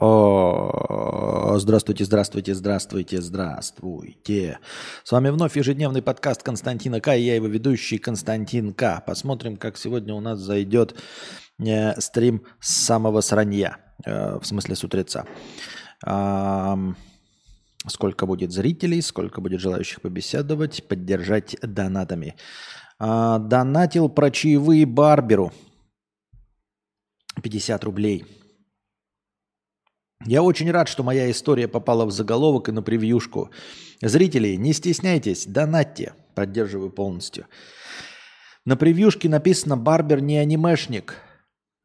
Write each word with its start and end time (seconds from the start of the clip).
О, 0.00 1.56
здравствуйте, 1.58 2.04
здравствуйте, 2.04 2.54
здравствуйте, 2.54 3.20
здравствуйте. 3.20 4.60
С 5.02 5.10
вами 5.10 5.30
вновь 5.30 5.56
ежедневный 5.56 6.02
подкаст 6.02 6.44
Константина 6.44 7.00
К. 7.00 7.16
И 7.16 7.22
я 7.22 7.34
его 7.34 7.48
ведущий 7.48 7.98
Константин 7.98 8.74
К. 8.74 9.02
Посмотрим, 9.04 9.56
как 9.56 9.76
сегодня 9.76 10.14
у 10.14 10.20
нас 10.20 10.38
зайдет 10.38 10.94
э, 11.58 12.00
стрим 12.00 12.44
с 12.60 12.84
самого 12.84 13.22
сранья. 13.22 13.78
Э, 14.04 14.38
в 14.38 14.46
смысле 14.46 14.76
с 14.76 14.84
утреца. 14.84 15.24
Э, 16.06 16.76
сколько 17.88 18.26
будет 18.26 18.52
зрителей, 18.52 19.02
сколько 19.02 19.40
будет 19.40 19.60
желающих 19.60 20.00
побеседовать, 20.00 20.86
поддержать 20.86 21.56
донатами. 21.60 22.36
Э, 23.00 23.38
донатил 23.40 24.08
про 24.08 24.30
чаевые 24.30 24.86
Барберу. 24.86 25.52
50 27.42 27.82
рублей. 27.82 28.37
Я 30.24 30.42
очень 30.42 30.70
рад, 30.70 30.88
что 30.88 31.02
моя 31.02 31.30
история 31.30 31.68
попала 31.68 32.04
в 32.04 32.10
заголовок 32.10 32.68
и 32.68 32.72
на 32.72 32.82
превьюшку. 32.82 33.50
Зрители, 34.02 34.56
не 34.56 34.72
стесняйтесь, 34.72 35.46
донатьте. 35.46 36.14
Поддерживаю 36.34 36.90
полностью. 36.90 37.46
На 38.64 38.76
превьюшке 38.76 39.28
написано 39.28 39.76
«Барбер 39.76 40.20
не 40.20 40.38
анимешник». 40.38 41.14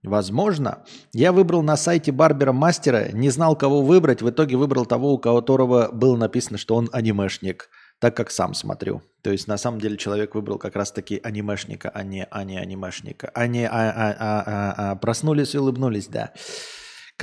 Возможно. 0.03 0.83
Я 1.13 1.31
выбрал 1.31 1.61
на 1.61 1.77
сайте 1.77 2.11
Барбера 2.11 2.51
мастера, 2.51 3.09
не 3.13 3.29
знал, 3.29 3.55
кого 3.55 3.81
выбрать, 3.81 4.21
в 4.21 4.29
итоге 4.29 4.57
выбрал 4.57 4.85
того, 4.85 5.13
у 5.13 5.17
которого 5.17 5.89
было 5.93 6.17
написано, 6.17 6.57
что 6.57 6.75
он 6.75 6.89
анимешник, 6.91 7.69
так 7.99 8.17
как 8.17 8.29
сам 8.29 8.53
смотрю. 8.53 9.01
То 9.21 9.31
есть 9.31 9.47
на 9.47 9.57
самом 9.57 9.79
деле 9.79 9.95
человек 9.95 10.35
выбрал 10.35 10.57
как 10.57 10.75
раз-таки 10.75 11.21
анимешника, 11.23 11.89
а 11.89 12.03
не, 12.03 12.27
а 12.29 12.43
не 12.43 12.57
анимешника. 12.57 13.31
Они 13.33 13.63
а, 13.63 13.69
а, 13.71 13.93
а, 13.95 14.43
а, 14.45 14.91
а, 14.91 14.95
проснулись 14.97 15.55
и 15.55 15.57
улыбнулись, 15.57 16.07
да. 16.07 16.33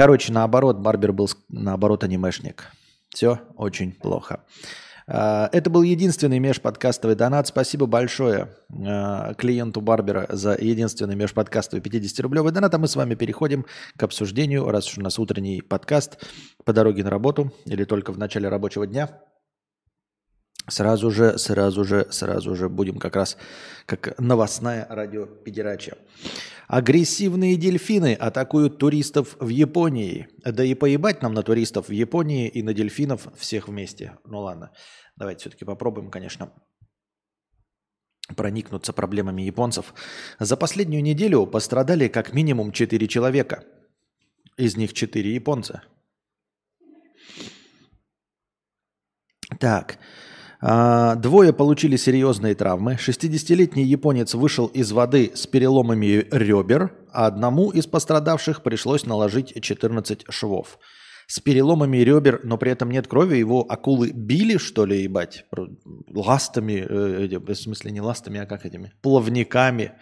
Короче, 0.01 0.33
наоборот, 0.33 0.79
Барбер 0.79 1.13
был 1.13 1.29
наоборот 1.51 2.05
анимешник. 2.05 2.71
Все 3.11 3.39
очень 3.59 3.93
плохо. 3.93 4.41
А, 5.07 5.51
это 5.53 5.69
был 5.69 5.83
единственный 5.83 6.39
межподкастовый 6.39 7.17
донат. 7.17 7.49
Спасибо 7.49 7.85
большое 7.85 8.49
а, 8.83 9.35
клиенту 9.35 9.83
Барбера 9.83 10.25
за 10.31 10.57
единственный 10.59 11.17
межподкастовый 11.17 11.83
50-рублевый 11.83 12.51
донат. 12.51 12.75
А 12.75 12.79
мы 12.79 12.89
с 12.89 12.97
вами 12.97 13.15
переходим 13.15 13.67
к 13.99 14.03
обсуждению, 14.03 14.71
раз 14.71 14.89
уж 14.89 14.97
у 14.97 15.03
нас 15.03 15.19
утренний 15.19 15.61
подкаст 15.61 16.17
по 16.65 16.73
дороге 16.73 17.05
на 17.05 17.11
работу 17.11 17.53
или 17.67 17.85
только 17.85 18.11
в 18.15 18.19
начале 18.19 18.49
рабочего 18.49 18.87
дня. 18.87 19.11
Сразу 20.67 21.11
же, 21.11 21.37
сразу 21.37 21.85
же, 21.85 22.07
сразу 22.11 22.55
же 22.57 22.71
будем 22.71 22.99
как 22.99 23.17
раз 23.17 23.37
как 23.85 24.19
новостная 24.19 24.87
радиопедерача. 24.89 25.99
Агрессивные 26.71 27.57
дельфины 27.57 28.15
атакуют 28.15 28.79
туристов 28.79 29.37
в 29.41 29.49
Японии. 29.49 30.29
Да 30.45 30.63
и 30.63 30.75
поебать 30.75 31.21
нам 31.21 31.35
на 31.35 31.43
туристов 31.43 31.89
в 31.89 31.93
Японии 31.93 32.47
и 32.47 32.63
на 32.63 32.73
дельфинов 32.73 33.27
всех 33.37 33.67
вместе. 33.67 34.19
Ну 34.25 34.39
ладно, 34.39 34.71
давайте 35.17 35.41
все-таки 35.41 35.65
попробуем, 35.65 36.13
конечно, 36.13 36.53
проникнуться 38.37 38.93
проблемами 38.93 39.43
японцев. 39.43 39.93
За 40.39 40.57
последнюю 40.57 41.03
неделю 41.03 41.45
пострадали 41.45 42.07
как 42.07 42.33
минимум 42.35 42.71
4 42.71 43.09
человека. 43.09 43.65
Из 44.57 44.77
них 44.77 44.93
4 44.93 45.35
японца. 45.35 45.83
Так, 49.59 49.99
двое 50.61 51.53
получили 51.53 51.97
серьезные 51.97 52.55
травмы. 52.55 52.99
60-летний 53.01 53.85
японец 53.85 54.35
вышел 54.35 54.67
из 54.67 54.93
воды 54.93 55.33
с 55.35 55.47
переломами 55.47 56.27
ребер, 56.31 56.93
а 57.13 57.27
одному 57.27 57.71
из 57.71 57.87
пострадавших 57.87 58.63
пришлось 58.63 59.07
наложить 59.07 59.55
14 59.61 60.27
швов. 60.29 60.79
С 61.31 61.39
переломами 61.39 61.99
ребер, 61.99 62.41
но 62.43 62.59
при 62.59 62.73
этом 62.73 62.91
нет 62.91 63.07
крови, 63.07 63.37
его 63.37 63.65
акулы 63.69 64.11
били, 64.11 64.57
что 64.57 64.85
ли, 64.85 65.05
ебать? 65.05 65.45
Ластами, 66.13 66.85
э, 66.89 67.39
в 67.39 67.55
смысле 67.55 67.93
не 67.93 68.01
ластами, 68.01 68.41
а 68.41 68.47
как 68.47 68.67
этими? 68.67 68.93
Плавниками. 69.01 69.93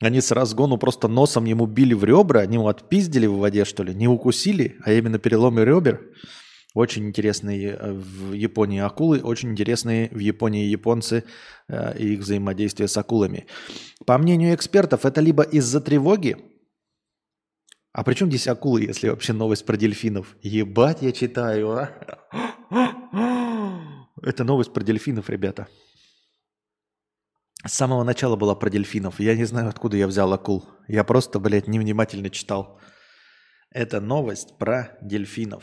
Они 0.00 0.20
с 0.20 0.30
разгону 0.30 0.76
просто 0.78 1.08
носом 1.08 1.44
ему 1.44 1.66
били 1.66 1.92
в 1.94 2.04
ребра, 2.04 2.40
они 2.40 2.54
его 2.54 2.68
отпиздили 2.68 3.26
в 3.26 3.38
воде, 3.38 3.64
что 3.64 3.82
ли, 3.82 3.94
не 3.94 4.06
укусили, 4.06 4.76
а 4.84 4.92
именно 4.92 5.18
переломы 5.18 5.64
ребер. 5.64 6.00
Очень 6.74 7.06
интересные 7.06 7.70
э, 7.70 7.92
в 7.92 8.32
Японии 8.32 8.80
акулы, 8.80 9.20
очень 9.20 9.50
интересные 9.50 10.08
в 10.10 10.18
Японии 10.18 10.66
японцы 10.66 11.24
э, 11.68 11.98
и 11.98 12.14
их 12.14 12.20
взаимодействие 12.20 12.88
с 12.88 12.96
акулами. 12.96 13.46
По 14.04 14.18
мнению 14.18 14.54
экспертов, 14.54 15.06
это 15.06 15.20
либо 15.20 15.44
из-за 15.44 15.80
тревоги, 15.80 16.36
а 17.94 18.02
при 18.02 18.14
чем 18.14 18.28
здесь 18.28 18.48
акулы, 18.48 18.82
если 18.82 19.08
вообще 19.08 19.32
новость 19.32 19.64
про 19.64 19.76
дельфинов? 19.76 20.36
Ебать, 20.42 21.00
я 21.00 21.12
читаю, 21.12 21.70
а? 21.70 21.90
Это 24.20 24.42
новость 24.42 24.72
про 24.72 24.82
дельфинов, 24.82 25.30
ребята. 25.30 25.68
С 27.64 27.72
самого 27.72 28.02
начала 28.02 28.34
была 28.34 28.56
про 28.56 28.68
дельфинов. 28.68 29.20
Я 29.20 29.36
не 29.36 29.44
знаю, 29.44 29.68
откуда 29.68 29.96
я 29.96 30.08
взял 30.08 30.32
акул. 30.32 30.68
Я 30.88 31.04
просто, 31.04 31.38
блядь, 31.38 31.68
невнимательно 31.68 32.30
читал. 32.30 32.80
Это 33.70 34.00
новость 34.00 34.58
про 34.58 34.98
дельфинов. 35.00 35.62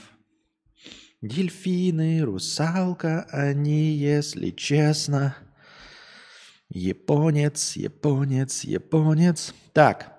Дельфины, 1.21 2.21
русалка, 2.21 3.27
они, 3.29 3.91
если 3.91 4.49
честно. 4.49 5.35
Японец, 6.69 7.75
японец, 7.75 8.63
японец. 8.63 9.53
Так. 9.71 10.17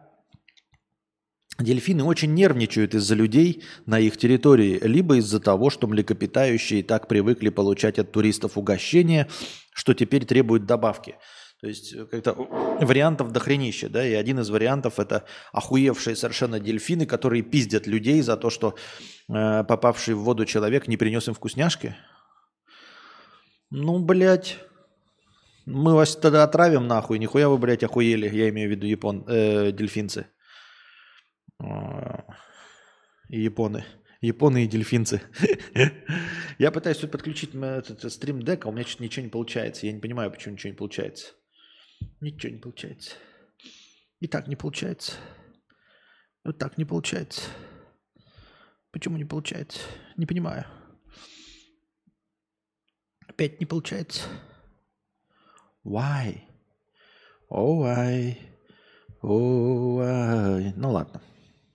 Дельфины 1.59 2.05
очень 2.05 2.35
нервничают 2.35 2.95
из-за 2.95 3.17
людей 3.17 3.65
на 3.85 3.99
их 3.99 4.17
территории, 4.17 4.79
либо 4.81 5.17
из-за 5.17 5.41
того, 5.41 5.71
что 5.71 5.89
млекопитающие 5.89 6.85
так 6.85 7.09
привыкли 7.09 7.49
получать 7.49 7.99
от 7.99 8.13
туристов 8.13 8.57
угощения, 8.57 9.29
что 9.73 9.95
теперь 9.95 10.25
требуют 10.25 10.67
добавки. 10.67 11.17
То 11.63 11.69
есть 11.69 11.95
э, 11.95 12.05
как-то 12.07 12.33
вариантов 12.33 13.31
дохренища, 13.31 13.89
да, 13.89 14.05
и 14.05 14.15
один 14.15 14.41
из 14.41 14.51
вариантов 14.51 14.99
это 14.99 15.25
охуевшие 15.53 16.17
совершенно 16.17 16.59
дельфины, 16.59 17.07
которые 17.07 17.43
пиздят 17.43 17.87
людей 17.87 18.21
за 18.21 18.37
то, 18.37 18.51
что 18.51 18.75
э, 19.29 19.63
попавший 19.63 20.15
в 20.15 20.23
воду 20.23 20.45
человек 20.45 20.89
не 20.89 20.97
принес 20.97 21.29
им 21.29 21.35
вкусняшки. 21.35 21.95
Ну, 23.71 24.01
блядь, 24.01 24.59
мы 25.65 25.95
вас 25.95 26.17
тогда 26.17 26.43
отравим 26.43 26.89
нахуй, 26.89 27.21
нихуя 27.21 27.49
вы, 27.49 27.59
блядь, 27.59 27.85
охуели, 27.85 28.29
я 28.29 28.49
имею 28.49 28.69
в 28.69 28.73
виду 28.73 28.89
япон, 28.89 29.25
э, 29.29 29.71
дельфинцы. 29.71 30.27
И 33.29 33.41
японы. 33.41 33.85
Японы 34.21 34.65
и 34.65 34.67
дельфинцы. 34.67 35.23
Я 36.59 36.73
пытаюсь 36.73 36.99
тут 36.99 37.13
подключить 37.13 37.55
этот 37.55 38.13
стрим 38.13 38.43
дека, 38.43 38.67
у 38.67 38.73
меня 38.73 38.85
что-то 38.85 39.05
ничего 39.05 39.25
не 39.25 39.31
получается. 39.31 39.87
Я 39.87 39.93
не 39.93 40.01
понимаю, 40.01 40.31
почему 40.33 40.55
ничего 40.55 40.71
не 40.71 40.77
получается. 40.77 41.35
Ничего 42.21 42.53
не 42.53 42.59
получается. 42.59 43.15
И 44.21 44.27
так 44.29 44.49
не 44.49 44.57
получается. 44.57 45.13
Вот 46.45 46.59
так 46.59 46.79
не 46.79 46.85
получается. 46.85 47.43
Почему 48.91 49.17
не 49.17 49.25
получается? 49.25 49.81
Не 50.17 50.27
понимаю. 50.27 50.67
Опять 53.27 53.61
не 53.61 53.67
получается. 53.67 54.23
Why? 55.85 56.43
Oh, 57.51 57.83
why? 57.83 58.39
Oh, 59.23 59.99
why? 59.99 60.73
Ну 60.77 60.91
ладно. 60.93 61.23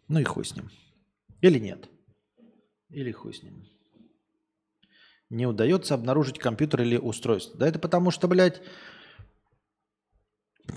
Ну 0.08 0.20
и 0.20 0.24
хуй 0.24 0.46
с 0.46 0.56
ним. 0.56 0.70
Или 1.42 1.60
нет? 1.60 1.90
Или 2.90 3.12
хуй 3.12 3.34
с 3.34 3.44
ним. 3.44 3.66
Не 5.30 5.46
удается 5.46 5.94
обнаружить 5.94 6.40
компьютер 6.40 6.84
или 6.84 6.98
устройство. 6.98 7.58
Да 7.60 7.68
это 7.68 7.80
потому 7.80 8.12
что, 8.12 8.28
блядь, 8.28 8.62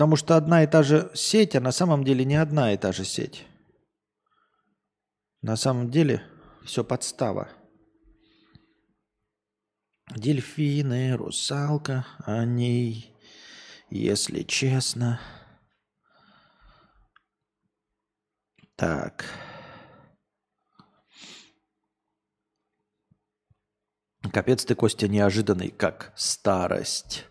Потому 0.00 0.16
что 0.16 0.38
одна 0.38 0.62
и 0.62 0.66
та 0.66 0.83
же 0.83 1.11
сеть, 1.15 1.55
а 1.55 1.61
на 1.61 1.72
самом 1.72 2.05
деле 2.05 2.25
не 2.25 2.37
одна 2.37 2.72
и 2.72 2.78
та 2.78 2.91
же 2.91 3.05
сеть. 3.05 3.44
На 5.43 5.56
самом 5.56 5.91
деле 5.91 6.22
все 6.65 6.83
подстава. 6.83 7.51
Дельфины, 10.16 11.15
русалка, 11.19 12.07
они, 12.21 13.15
если 13.91 14.42
честно. 14.42 15.21
Так. 18.77 19.27
Капец 24.33 24.65
ты, 24.65 24.74
Костя, 24.74 25.09
неожиданный, 25.09 25.69
как 25.69 26.15
старость. 26.16 27.27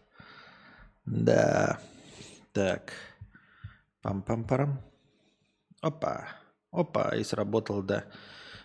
Да. 1.06 1.82
Так. 2.54 2.94
Пам-пам-парам. 4.02 4.80
Опа. 5.82 6.28
Опа, 6.72 7.16
и 7.16 7.24
сработал, 7.24 7.82
да. 7.84 8.06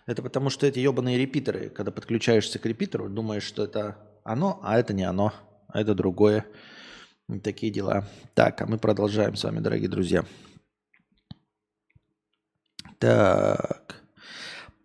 Это 0.06 0.22
потому, 0.22 0.50
что 0.50 0.66
эти 0.66 0.78
ебаные 0.78 1.18
репитеры, 1.18 1.70
когда 1.70 1.90
подключаешься 1.90 2.58
к 2.58 2.66
репитеру, 2.66 3.08
думаешь, 3.08 3.44
что 3.44 3.64
это 3.64 3.96
оно, 4.22 4.60
а 4.62 4.78
это 4.78 4.92
не 4.92 5.04
оно, 5.04 5.32
а 5.68 5.80
это 5.80 5.94
другое. 5.94 6.46
Такие 7.42 7.72
дела. 7.72 8.06
Так, 8.34 8.60
а 8.60 8.66
мы 8.66 8.78
продолжаем 8.78 9.34
с 9.36 9.44
вами, 9.44 9.60
дорогие 9.60 9.88
друзья. 9.88 10.24
Так. 12.98 14.02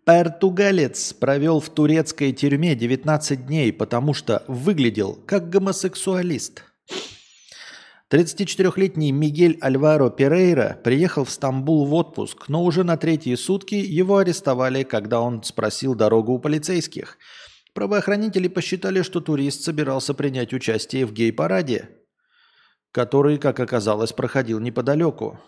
Португалец 0.04 1.12
провел 1.12 1.60
в 1.60 1.68
турецкой 1.68 2.32
тюрьме 2.32 2.74
19 2.74 3.46
дней, 3.46 3.72
потому 3.72 4.14
что 4.14 4.42
выглядел 4.48 5.14
как 5.26 5.50
гомосексуалист. 5.50 6.64
34-летний 8.12 9.12
Мигель 9.12 9.56
Альваро 9.60 10.10
Перейра 10.10 10.80
приехал 10.82 11.24
в 11.24 11.30
Стамбул 11.30 11.86
в 11.86 11.94
отпуск, 11.94 12.48
но 12.48 12.64
уже 12.64 12.82
на 12.82 12.96
третьи 12.96 13.36
сутки 13.36 13.76
его 13.76 14.16
арестовали, 14.16 14.82
когда 14.82 15.20
он 15.20 15.44
спросил 15.44 15.94
дорогу 15.94 16.32
у 16.32 16.40
полицейских. 16.40 17.18
Правоохранители 17.72 18.48
посчитали, 18.48 19.02
что 19.02 19.20
турист 19.20 19.62
собирался 19.62 20.12
принять 20.12 20.52
участие 20.52 21.06
в 21.06 21.12
гей-параде, 21.12 21.88
который, 22.90 23.38
как 23.38 23.60
оказалось, 23.60 24.12
проходил 24.12 24.58
неподалеку. 24.58 25.38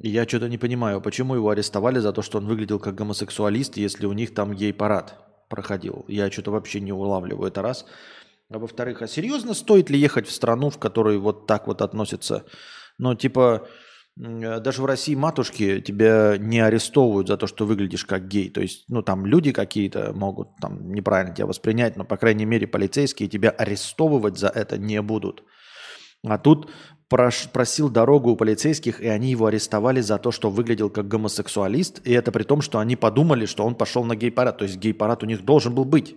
Я 0.00 0.26
что-то 0.26 0.48
не 0.48 0.58
понимаю, 0.58 1.00
почему 1.00 1.36
его 1.36 1.50
арестовали 1.50 2.00
за 2.00 2.12
то, 2.12 2.20
что 2.20 2.38
он 2.38 2.48
выглядел 2.48 2.80
как 2.80 2.96
гомосексуалист, 2.96 3.76
если 3.76 4.06
у 4.06 4.12
них 4.12 4.34
там 4.34 4.54
гей-парад 4.54 5.14
проходил. 5.48 6.04
Я 6.08 6.28
что-то 6.32 6.50
вообще 6.50 6.80
не 6.80 6.92
улавливаю. 6.92 7.46
Это 7.46 7.62
раз. 7.62 7.86
А 8.52 8.58
во-вторых, 8.58 9.00
а 9.02 9.06
серьезно 9.06 9.54
стоит 9.54 9.88
ли 9.88 9.98
ехать 9.98 10.26
в 10.26 10.32
страну, 10.32 10.68
в 10.68 10.78
которой 10.78 11.16
вот 11.18 11.46
так 11.46 11.66
вот 11.66 11.80
относятся? 11.80 12.44
Ну, 12.98 13.14
типа, 13.14 13.66
даже 14.14 14.82
в 14.82 14.84
России 14.84 15.14
матушки 15.14 15.80
тебя 15.80 16.36
не 16.38 16.60
арестовывают 16.60 17.28
за 17.28 17.38
то, 17.38 17.46
что 17.46 17.64
выглядишь 17.64 18.04
как 18.04 18.28
гей. 18.28 18.50
То 18.50 18.60
есть, 18.60 18.84
ну, 18.88 19.02
там 19.02 19.24
люди 19.24 19.52
какие-то 19.52 20.12
могут 20.12 20.48
там 20.60 20.92
неправильно 20.92 21.34
тебя 21.34 21.46
воспринять, 21.46 21.96
но, 21.96 22.04
по 22.04 22.18
крайней 22.18 22.44
мере, 22.44 22.66
полицейские 22.66 23.30
тебя 23.30 23.48
арестовывать 23.50 24.36
за 24.36 24.48
это 24.48 24.76
не 24.76 25.00
будут. 25.00 25.44
А 26.24 26.36
тут 26.36 26.70
просил 27.08 27.88
дорогу 27.88 28.30
у 28.30 28.36
полицейских, 28.36 29.00
и 29.00 29.08
они 29.08 29.30
его 29.30 29.46
арестовали 29.46 30.02
за 30.02 30.18
то, 30.18 30.30
что 30.30 30.50
выглядел 30.50 30.90
как 30.90 31.08
гомосексуалист, 31.08 32.06
и 32.06 32.12
это 32.12 32.32
при 32.32 32.42
том, 32.42 32.60
что 32.60 32.78
они 32.78 32.96
подумали, 32.96 33.46
что 33.46 33.64
он 33.64 33.74
пошел 33.74 34.04
на 34.04 34.14
гей-парад. 34.14 34.58
То 34.58 34.64
есть 34.64 34.76
гей-парад 34.76 35.22
у 35.22 35.26
них 35.26 35.42
должен 35.42 35.74
был 35.74 35.86
быть. 35.86 36.16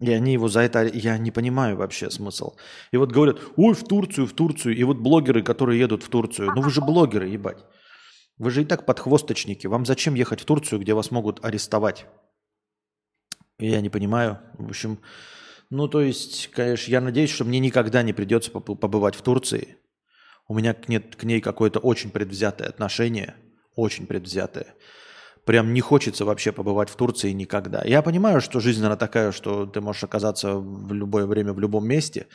И 0.00 0.12
они 0.12 0.32
его 0.32 0.48
за 0.48 0.60
это... 0.60 0.84
Я 0.84 1.18
не 1.18 1.30
понимаю 1.30 1.76
вообще 1.76 2.10
смысл. 2.10 2.56
И 2.92 2.96
вот 2.96 3.12
говорят, 3.12 3.38
ой, 3.56 3.74
в 3.74 3.84
Турцию, 3.84 4.26
в 4.26 4.32
Турцию. 4.32 4.76
И 4.76 4.82
вот 4.84 4.98
блогеры, 4.98 5.42
которые 5.42 5.78
едут 5.78 6.02
в 6.02 6.08
Турцию. 6.08 6.52
Ну 6.54 6.62
вы 6.62 6.70
же 6.70 6.80
блогеры, 6.80 7.28
ебать. 7.28 7.64
Вы 8.36 8.50
же 8.50 8.62
и 8.62 8.64
так 8.64 8.86
подхвосточники. 8.86 9.66
Вам 9.66 9.86
зачем 9.86 10.14
ехать 10.14 10.40
в 10.40 10.44
Турцию, 10.44 10.80
где 10.80 10.94
вас 10.94 11.10
могут 11.10 11.44
арестовать? 11.44 12.06
Я 13.58 13.80
не 13.80 13.88
понимаю. 13.88 14.40
В 14.58 14.68
общем, 14.68 14.98
ну 15.70 15.86
то 15.86 16.00
есть, 16.00 16.50
конечно, 16.50 16.90
я 16.90 17.00
надеюсь, 17.00 17.30
что 17.30 17.44
мне 17.44 17.60
никогда 17.60 18.02
не 18.02 18.12
придется 18.12 18.50
побывать 18.50 19.14
в 19.14 19.22
Турции. 19.22 19.78
У 20.48 20.54
меня 20.54 20.76
нет 20.88 21.14
к 21.14 21.22
ней 21.22 21.40
какое-то 21.40 21.78
очень 21.78 22.10
предвзятое 22.10 22.68
отношение. 22.68 23.36
Очень 23.76 24.06
предвзятое 24.06 24.74
прям 25.44 25.72
не 25.72 25.80
хочется 25.80 26.24
вообще 26.24 26.52
побывать 26.52 26.90
в 26.90 26.96
Турции 26.96 27.32
никогда. 27.32 27.82
Я 27.84 28.02
понимаю, 28.02 28.40
что 28.40 28.60
жизнь 28.60 28.84
она 28.84 28.96
такая, 28.96 29.32
что 29.32 29.66
ты 29.66 29.80
можешь 29.80 30.04
оказаться 30.04 30.54
в 30.54 30.92
любое 30.92 31.26
время 31.26 31.52
в 31.52 31.60
любом 31.60 31.86
месте, 31.86 32.26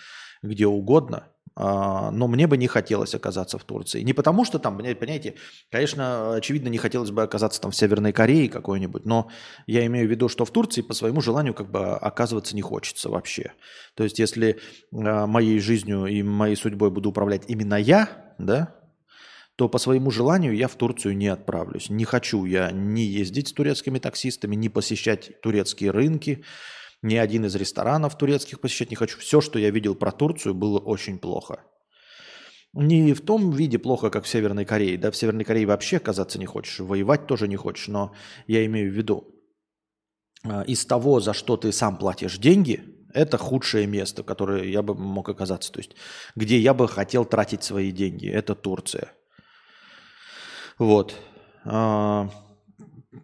где 0.41 0.67
угодно, 0.67 1.27
а, 1.55 2.11
но 2.11 2.27
мне 2.27 2.47
бы 2.47 2.55
не 2.55 2.67
хотелось 2.67 3.13
оказаться 3.13 3.57
в 3.57 3.63
Турции. 3.65 4.01
Не 4.01 4.13
потому, 4.13 4.45
что 4.45 4.59
там, 4.59 4.77
понимаете, 4.77 5.35
конечно, 5.69 6.35
очевидно, 6.35 6.69
не 6.69 6.77
хотелось 6.77 7.11
бы 7.11 7.21
оказаться 7.23 7.59
там 7.59 7.71
в 7.71 7.75
Северной 7.75 8.13
Корее 8.13 8.47
какой-нибудь, 8.47 9.05
но 9.05 9.29
я 9.67 9.85
имею 9.87 10.07
в 10.07 10.11
виду, 10.11 10.29
что 10.29 10.45
в 10.45 10.51
Турции 10.51 10.81
по 10.81 10.93
своему 10.93 11.19
желанию 11.19 11.53
как 11.53 11.69
бы 11.69 11.95
оказываться 11.97 12.55
не 12.55 12.61
хочется 12.61 13.09
вообще. 13.09 13.53
То 13.95 14.05
есть 14.05 14.19
если 14.19 14.59
а, 14.93 15.27
моей 15.27 15.59
жизнью 15.59 16.05
и 16.05 16.23
моей 16.23 16.55
судьбой 16.55 16.91
буду 16.91 17.09
управлять 17.09 17.43
именно 17.47 17.75
я, 17.75 18.33
да, 18.37 18.78
то 19.59 19.67
по 19.67 19.77
своему 19.77 20.09
желанию 20.09 20.55
я 20.55 20.69
в 20.69 20.75
Турцию 20.75 21.17
не 21.17 21.27
отправлюсь. 21.27 21.89
Не 21.89 22.05
хочу 22.05 22.45
я 22.45 22.71
ни 22.71 23.01
ездить 23.01 23.49
с 23.49 23.51
турецкими 23.51 23.99
таксистами, 23.99 24.55
ни 24.55 24.69
посещать 24.69 25.41
турецкие 25.41 25.91
рынки, 25.91 26.45
ни 27.01 27.17
один 27.17 27.43
из 27.43 27.55
ресторанов 27.55 28.17
турецких 28.17 28.61
посещать 28.61 28.89
не 28.89 28.95
хочу. 28.95 29.19
Все, 29.19 29.41
что 29.41 29.59
я 29.59 29.69
видел 29.69 29.95
про 29.95 30.13
Турцию, 30.13 30.55
было 30.55 30.79
очень 30.79 31.19
плохо. 31.19 31.59
Не 32.71 33.11
в 33.11 33.19
том 33.19 33.51
виде 33.51 33.77
плохо, 33.79 34.09
как 34.09 34.23
в 34.23 34.29
Северной 34.29 34.63
Корее. 34.63 34.97
Да, 34.97 35.11
в 35.11 35.17
Северной 35.17 35.43
Корее 35.43 35.65
вообще 35.65 35.97
оказаться 35.97 36.39
не 36.39 36.45
хочешь, 36.45 36.79
воевать 36.79 37.27
тоже 37.27 37.49
не 37.49 37.57
хочешь. 37.57 37.89
Но 37.89 38.13
я 38.47 38.65
имею 38.65 38.89
в 38.89 38.95
виду, 38.95 39.27
а, 40.45 40.61
из 40.61 40.85
того, 40.85 41.19
за 41.19 41.33
что 41.33 41.57
ты 41.57 41.73
сам 41.73 41.97
платишь 41.97 42.37
деньги, 42.37 42.81
это 43.13 43.37
худшее 43.37 43.87
место, 43.87 44.23
которое 44.23 44.69
я 44.69 44.81
бы 44.81 44.95
мог 44.95 45.27
оказаться. 45.27 45.69
То 45.73 45.79
есть, 45.81 45.97
где 46.37 46.57
я 46.57 46.73
бы 46.73 46.87
хотел 46.87 47.25
тратить 47.25 47.65
свои 47.65 47.91
деньги. 47.91 48.29
Это 48.29 48.55
Турция. 48.55 49.18
Вот. 50.79 51.13
А, 51.65 52.29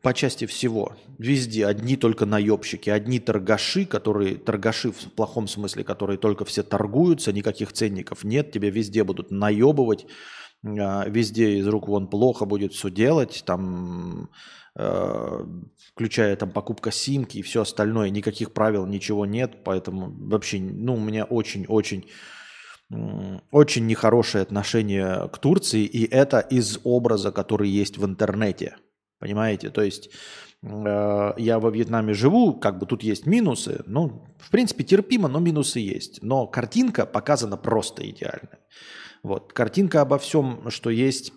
по 0.02 0.14
части 0.14 0.46
всего. 0.46 0.96
Везде 1.18 1.66
одни 1.66 1.96
только 1.96 2.26
наебщики, 2.26 2.90
одни 2.90 3.20
торгаши, 3.20 3.86
которые, 3.86 4.36
торгаши 4.36 4.92
в 4.92 5.14
плохом 5.14 5.48
смысле, 5.48 5.86
которые 5.86 6.18
только 6.18 6.44
все 6.44 6.62
торгуются, 6.62 7.32
никаких 7.32 7.72
ценников 7.72 8.26
нет, 8.26 8.52
тебя 8.52 8.70
везде 8.70 9.06
будут 9.06 9.32
наебывать, 9.32 10.06
а, 10.66 11.08
везде 11.08 11.58
из 11.58 11.68
рук 11.68 11.88
вон 11.88 12.10
плохо 12.10 12.46
будет 12.46 12.74
все 12.74 12.92
делать, 12.92 13.44
там, 13.46 14.30
а, 14.78 15.48
включая 15.94 16.36
там 16.36 16.52
покупка 16.52 16.92
симки 16.92 17.38
и 17.38 17.42
все 17.42 17.62
остальное, 17.62 18.10
никаких 18.10 18.52
правил, 18.52 18.86
ничего 18.86 19.26
нет, 19.26 19.64
поэтому 19.64 20.14
вообще, 20.28 20.60
ну, 20.60 20.96
у 20.96 21.00
меня 21.00 21.24
очень-очень 21.24 22.10
очень 23.52 23.88
нехорошее 23.88 24.44
отношение 24.44 25.28
к 25.30 25.38
Турции, 25.38 25.86
и 25.86 26.06
это 26.06 26.40
из 26.40 26.80
образа, 26.84 27.32
который 27.32 27.70
есть 27.70 27.98
в 27.98 28.06
интернете. 28.06 28.78
Понимаете? 29.20 29.70
То 29.70 29.82
есть 29.82 30.10
э, 30.62 31.34
я 31.38 31.60
во 31.60 31.72
Вьетнаме 31.72 32.14
живу, 32.14 32.54
как 32.54 32.78
бы 32.78 32.86
тут 32.86 33.02
есть 33.02 33.26
минусы, 33.26 33.84
ну, 33.88 34.26
в 34.40 34.52
принципе, 34.52 34.84
терпимо, 34.84 35.28
но 35.28 35.40
минусы 35.40 35.80
есть. 35.80 36.22
Но 36.22 36.48
картинка 36.48 37.06
показана 37.06 37.58
просто 37.58 38.08
идеально. 38.08 38.60
Вот, 39.24 39.54
картинка 39.54 40.02
обо 40.02 40.20
всем, 40.20 40.70
что 40.70 40.92
есть 40.92 41.34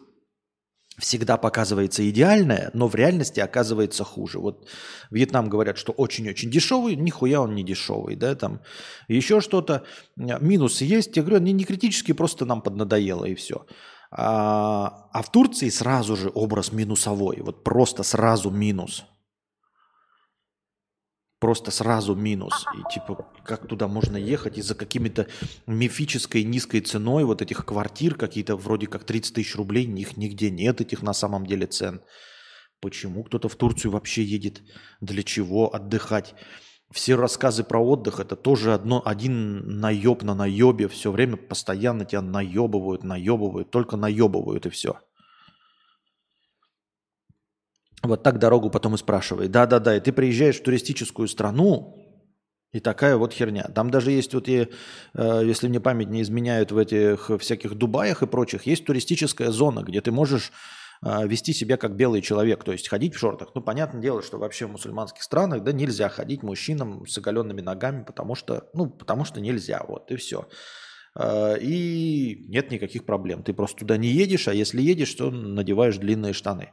всегда 0.98 1.36
показывается 1.36 2.08
идеальное, 2.08 2.70
но 2.74 2.88
в 2.88 2.94
реальности 2.94 3.40
оказывается 3.40 4.04
хуже. 4.04 4.38
Вот 4.38 4.68
Вьетнам 5.10 5.48
говорят, 5.48 5.78
что 5.78 5.92
очень-очень 5.92 6.50
дешевый, 6.50 6.96
нихуя 6.96 7.40
он 7.40 7.54
не 7.54 7.62
дешевый, 7.62 8.16
да, 8.16 8.34
там 8.34 8.60
еще 9.06 9.40
что-то. 9.40 9.84
Минусы 10.16 10.84
есть, 10.84 11.16
я 11.16 11.22
говорю, 11.22 11.38
они 11.38 11.52
не 11.52 11.64
критические, 11.64 12.14
просто 12.14 12.44
нам 12.44 12.62
поднадоело 12.62 13.24
и 13.24 13.34
все. 13.34 13.64
А, 14.10 15.08
а 15.12 15.22
в 15.22 15.30
Турции 15.30 15.68
сразу 15.68 16.16
же 16.16 16.30
образ 16.34 16.72
минусовой, 16.72 17.40
вот 17.40 17.62
просто 17.62 18.02
сразу 18.02 18.50
минус– 18.50 19.04
просто 21.38 21.70
сразу 21.70 22.14
минус. 22.14 22.66
И 22.74 22.92
типа, 22.92 23.30
как 23.44 23.66
туда 23.66 23.88
можно 23.88 24.16
ехать? 24.16 24.58
И 24.58 24.62
за 24.62 24.74
какими-то 24.74 25.26
мифической 25.66 26.42
низкой 26.44 26.80
ценой 26.80 27.24
вот 27.24 27.42
этих 27.42 27.64
квартир, 27.64 28.14
какие-то 28.14 28.56
вроде 28.56 28.86
как 28.86 29.04
30 29.04 29.34
тысяч 29.34 29.56
рублей, 29.56 29.86
них 29.86 30.16
нигде 30.16 30.50
нет 30.50 30.80
этих 30.80 31.02
на 31.02 31.12
самом 31.12 31.46
деле 31.46 31.66
цен. 31.66 32.02
Почему 32.80 33.24
кто-то 33.24 33.48
в 33.48 33.56
Турцию 33.56 33.92
вообще 33.92 34.22
едет? 34.22 34.62
Для 35.00 35.22
чего 35.22 35.74
отдыхать? 35.74 36.34
Все 36.90 37.16
рассказы 37.16 37.64
про 37.64 37.84
отдых 37.84 38.18
это 38.18 38.34
тоже 38.34 38.72
одно, 38.72 39.02
один 39.04 39.78
наеб 39.80 40.22
на 40.22 40.34
наебе. 40.34 40.88
Все 40.88 41.10
время 41.10 41.36
постоянно 41.36 42.04
тебя 42.04 42.22
наебывают, 42.22 43.04
наебывают, 43.04 43.70
только 43.70 43.96
наебывают 43.96 44.64
и 44.66 44.70
все. 44.70 44.98
Вот 48.02 48.22
так 48.22 48.38
дорогу 48.38 48.70
потом 48.70 48.94
и 48.94 48.98
спрашивает. 48.98 49.50
Да-да-да, 49.50 49.96
и 49.96 50.00
ты 50.00 50.12
приезжаешь 50.12 50.60
в 50.60 50.62
туристическую 50.62 51.28
страну, 51.28 51.98
и 52.72 52.81
такая 52.81 53.17
вот 53.17 53.32
херня. 53.32 53.64
Там 53.74 53.90
даже 53.90 54.10
есть 54.12 54.34
вот, 54.34 54.48
и, 54.48 54.69
э, 55.14 55.43
если 55.44 55.69
мне 55.69 55.81
память 55.81 56.10
не 56.10 56.20
изменяют 56.20 56.70
в 56.70 56.76
этих 56.76 57.31
всяких 57.40 57.74
Дубаях 57.74 58.22
и 58.22 58.26
прочих, 58.26 58.67
есть 58.67 58.84
туристическая 58.84 59.50
зона, 59.50 59.82
где 59.82 60.02
ты 60.02 60.12
можешь 60.12 60.52
э, 61.02 61.26
вести 61.26 61.55
себя 61.55 61.78
как 61.78 61.96
белый 61.96 62.20
человек, 62.20 62.64
то 62.64 62.72
есть 62.72 62.88
ходить 62.88 63.14
в 63.14 63.19
шортах. 63.19 63.52
Ну, 63.55 63.62
понятное 63.62 64.02
дело, 64.02 64.22
что 64.22 64.38
вообще 64.38 64.67
в 64.67 64.72
мусульманских 64.72 65.22
странах 65.22 65.64
да, 65.64 65.72
нельзя 65.72 66.10
ходить 66.10 66.43
мужчинам 66.43 67.06
с 67.06 67.17
оголенными 67.17 67.62
ногами, 67.62 68.05
потому 68.05 68.34
что, 68.34 68.69
ну, 68.74 68.90
потому 68.90 69.24
что 69.24 69.40
нельзя, 69.40 69.82
вот, 69.88 70.10
и 70.10 70.17
все. 70.17 70.46
Э, 71.19 71.58
и 71.58 72.44
нет 72.48 72.70
никаких 72.70 73.06
проблем. 73.06 73.43
Ты 73.43 73.55
просто 73.55 73.78
туда 73.78 73.96
не 73.96 74.08
едешь, 74.08 74.46
а 74.46 74.52
если 74.52 74.82
едешь, 74.82 75.14
то 75.14 75.31
надеваешь 75.31 75.96
длинные 75.96 76.34
штаны. 76.34 76.72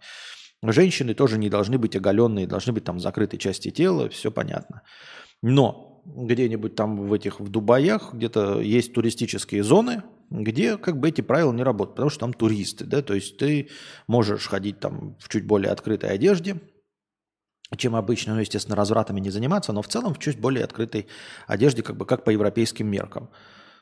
Женщины 0.63 1.13
тоже 1.13 1.37
не 1.37 1.49
должны 1.49 1.77
быть 1.77 1.95
оголенные, 1.95 2.47
должны 2.47 2.73
быть 2.73 2.83
там 2.83 2.99
закрытые 2.99 3.39
части 3.39 3.71
тела, 3.71 4.09
все 4.09 4.31
понятно. 4.31 4.81
Но 5.41 6.03
где-нибудь 6.05 6.75
там 6.75 7.07
в 7.07 7.13
этих 7.13 7.39
в 7.39 7.49
Дубаях 7.49 8.13
где-то 8.13 8.61
есть 8.61 8.93
туристические 8.93 9.63
зоны, 9.63 10.03
где 10.29 10.77
как 10.77 10.99
бы 10.99 11.09
эти 11.09 11.21
правила 11.21 11.51
не 11.51 11.63
работают, 11.63 11.95
потому 11.95 12.09
что 12.09 12.19
там 12.19 12.33
туристы, 12.33 12.85
да, 12.85 13.01
то 13.01 13.13
есть 13.13 13.37
ты 13.37 13.69
можешь 14.07 14.47
ходить 14.47 14.79
там 14.79 15.17
в 15.19 15.29
чуть 15.29 15.45
более 15.45 15.71
открытой 15.71 16.11
одежде, 16.11 16.61
чем 17.77 17.95
обычно, 17.95 18.35
ну, 18.35 18.41
естественно, 18.41 18.75
развратами 18.75 19.19
не 19.19 19.31
заниматься, 19.31 19.73
но 19.73 19.81
в 19.81 19.87
целом 19.87 20.13
в 20.13 20.19
чуть 20.19 20.39
более 20.39 20.63
открытой 20.63 21.07
одежде, 21.47 21.81
как 21.81 21.97
бы 21.97 22.05
как 22.05 22.23
по 22.23 22.29
европейским 22.29 22.87
меркам. 22.87 23.29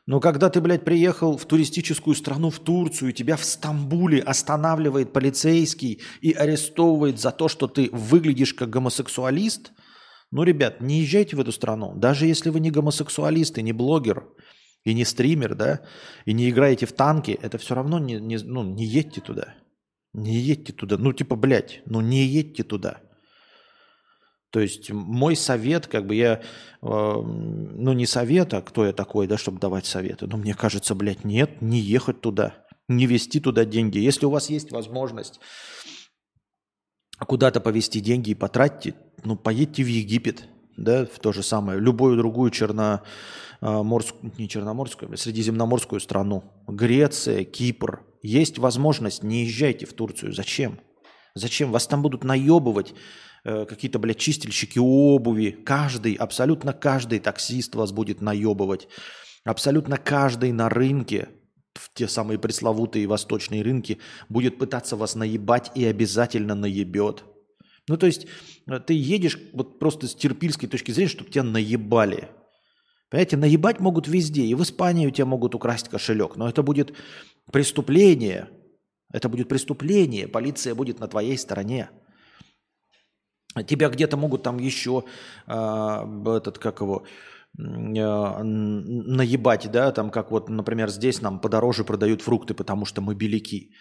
Но 0.05 0.19
когда 0.19 0.50
ты, 0.50 0.60
блядь, 0.60 0.83
приехал 0.83 1.38
в 1.38 1.45
туристическую 1.45 2.15
страну, 2.15 2.50
в 2.50 2.60
Турцию, 2.60 3.13
тебя 3.13 3.38
в 3.38 3.45
Стамбуле 3.45 4.19
останавливает 4.19 5.13
полицейский 5.13 6.01
и 6.22 6.33
арестовывает 6.33 7.19
за 7.19 7.31
то, 7.31 7.48
что 7.48 7.67
ты 7.67 7.89
выглядишь 7.91 8.53
как 8.53 8.69
гомосексуалист, 8.69 9.72
ну, 10.31 10.43
ребят, 10.43 10.81
не 10.81 11.01
езжайте 11.01 11.36
в 11.36 11.39
эту 11.39 11.51
страну. 11.51 11.93
Даже 11.95 12.25
если 12.25 12.50
вы 12.50 12.60
не 12.60 12.72
гомосексуалист 12.72 13.57
и 13.60 13.63
не 13.63 13.72
блогер, 13.72 14.27
и 14.83 14.93
не 14.93 15.05
стример, 15.05 15.55
да, 15.55 15.81
и 16.25 16.33
не 16.33 16.50
играете 16.50 16.86
в 16.86 16.91
танки, 16.91 17.38
это 17.41 17.57
все 17.57 17.75
равно 17.75 18.00
не, 18.00 18.19
не, 18.19 18.38
ну, 18.38 18.63
не 18.63 18.86
едьте 18.86 19.22
туда. 19.22 19.55
Не 20.12 20.36
едьте 20.38 20.74
туда. 20.74 20.98
Ну, 20.98 21.13
типа, 21.13 21.36
блядь, 21.36 21.81
ну 21.86 22.01
не 22.01 22.25
едьте 22.25 22.63
туда. 22.63 23.01
То 24.53 24.60
есть 24.60 24.91
мой 24.91 25.36
совет, 25.36 25.88
как 25.88 26.05
бы 26.05 26.13
я, 26.13 26.33
э, 26.36 26.41
ну 26.83 27.93
не 27.93 28.05
совет, 28.05 28.53
а 28.53 28.62
кто 28.62 28.86
я 28.86 28.93
такой, 28.93 29.25
да, 29.25 29.36
чтобы 29.36 29.60
давать 29.60 29.88
советы. 29.88 30.27
Но 30.27 30.38
мне 30.38 30.53
кажется, 30.53 30.93
блядь, 30.93 31.24
нет, 31.24 31.63
не 31.63 31.79
ехать 31.79 32.22
туда, 32.22 32.53
не 32.88 33.07
вести 33.07 33.39
туда 33.39 33.65
деньги. 33.65 33.98
Если 33.98 34.27
у 34.27 34.29
вас 34.29 34.51
есть 34.51 34.72
возможность 34.72 35.39
куда-то 37.17 37.62
повести 37.62 38.00
деньги 38.00 38.29
и 38.29 38.36
потратьте, 38.36 38.93
ну 39.24 39.36
поедьте 39.36 39.83
в 39.83 39.88
Египет, 39.88 40.48
да, 40.77 41.07
в 41.07 41.17
то 41.17 41.33
же 41.33 41.41
самое, 41.41 41.79
любую 41.79 42.15
другую 42.15 42.51
черноморскую, 42.51 44.33
не 44.38 44.48
черноморскую, 44.48 45.12
а 45.12 45.17
средиземноморскую 45.17 46.00
страну, 46.00 46.43
Греция, 46.67 47.43
Кипр. 47.43 48.05
Есть 48.22 48.60
возможность, 48.60 49.24
не 49.24 49.45
езжайте 49.45 49.88
в 49.88 49.93
Турцию. 49.93 50.31
Зачем? 50.31 50.79
Зачем? 51.33 51.72
Вас 51.72 51.88
там 51.88 52.03
будут 52.03 52.24
наебывать 52.24 52.93
какие-то, 53.43 54.00
блядь, 54.00 54.19
чистильщики 54.19 54.79
обуви. 54.79 55.51
Каждый, 55.51 56.13
абсолютно 56.13 56.73
каждый 56.73 57.19
таксист 57.19 57.75
вас 57.75 57.91
будет 57.91 58.21
наебывать. 58.21 58.88
Абсолютно 59.43 59.97
каждый 59.97 60.51
на 60.51 60.69
рынке, 60.69 61.27
в 61.73 61.93
те 61.93 62.07
самые 62.07 62.39
пресловутые 62.39 63.07
восточные 63.07 63.62
рынки, 63.62 64.00
будет 64.29 64.57
пытаться 64.57 64.95
вас 64.95 65.15
наебать 65.15 65.71
и 65.75 65.83
обязательно 65.85 66.55
наебет. 66.55 67.25
Ну, 67.89 67.97
то 67.97 68.05
есть, 68.05 68.27
э, 68.67 68.79
ты 68.79 68.93
едешь 68.93 69.38
вот 69.53 69.79
просто 69.79 70.07
с 70.07 70.15
терпильской 70.15 70.69
точки 70.69 70.91
зрения, 70.91 71.09
чтобы 71.09 71.29
тебя 71.29 71.43
наебали. 71.43 72.29
Понимаете, 73.09 73.38
наебать 73.38 73.79
могут 73.79 74.07
везде. 74.07 74.43
И 74.43 74.55
в 74.55 74.63
Испании 74.63 75.05
у 75.05 75.12
тебя 75.12 75.25
могут 75.25 75.53
украсть 75.53 75.89
кошелек. 75.89 76.35
Но 76.35 76.47
это 76.47 76.63
будет 76.63 76.93
преступление. 77.51 78.50
Это 79.12 79.29
будет 79.29 79.50
преступление. 79.50 80.27
Полиция 80.27 80.73
будет 80.73 81.00
на 81.00 81.07
твоей 81.07 81.38
стороне. 81.38 81.89
Тебя 83.67 83.89
где-то 83.89 84.17
могут 84.17 84.43
там 84.43 84.57
еще 84.57 85.03
э, 85.48 85.53
этот, 86.38 86.57
как 86.57 86.81
его, 86.81 87.05
э, 87.57 88.43
наебать, 88.43 89.72
да, 89.72 89.91
там 89.91 90.10
как 90.10 90.31
вот, 90.31 90.50
например, 90.50 90.89
здесь 90.89 91.22
нам 91.22 91.39
подороже 91.39 91.83
продают 91.83 92.22
фрукты, 92.22 92.53
потому 92.53 92.86
что 92.86 93.01
мы 93.01 93.15
беляки. 93.15 93.74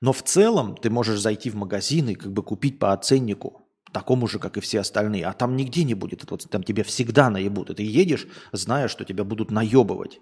Но 0.00 0.12
в 0.12 0.22
целом 0.22 0.76
ты 0.76 0.90
можешь 0.90 1.20
зайти 1.20 1.50
в 1.50 1.54
магазин 1.54 2.08
и 2.08 2.14
как 2.14 2.32
бы 2.32 2.42
купить 2.42 2.78
по 2.78 2.92
оценнику, 2.92 3.70
такому 3.92 4.26
же, 4.26 4.38
как 4.38 4.56
и 4.56 4.60
все 4.60 4.80
остальные. 4.80 5.26
А 5.26 5.32
там 5.32 5.56
нигде 5.56 5.84
не 5.84 5.94
будет. 5.94 6.28
Вот, 6.30 6.48
там 6.50 6.62
тебя 6.62 6.84
всегда 6.84 7.30
наебут. 7.30 7.70
И 7.70 7.74
ты 7.74 7.82
едешь, 7.82 8.26
зная, 8.52 8.88
что 8.88 9.04
тебя 9.04 9.24
будут 9.24 9.50
наебывать. 9.50 10.20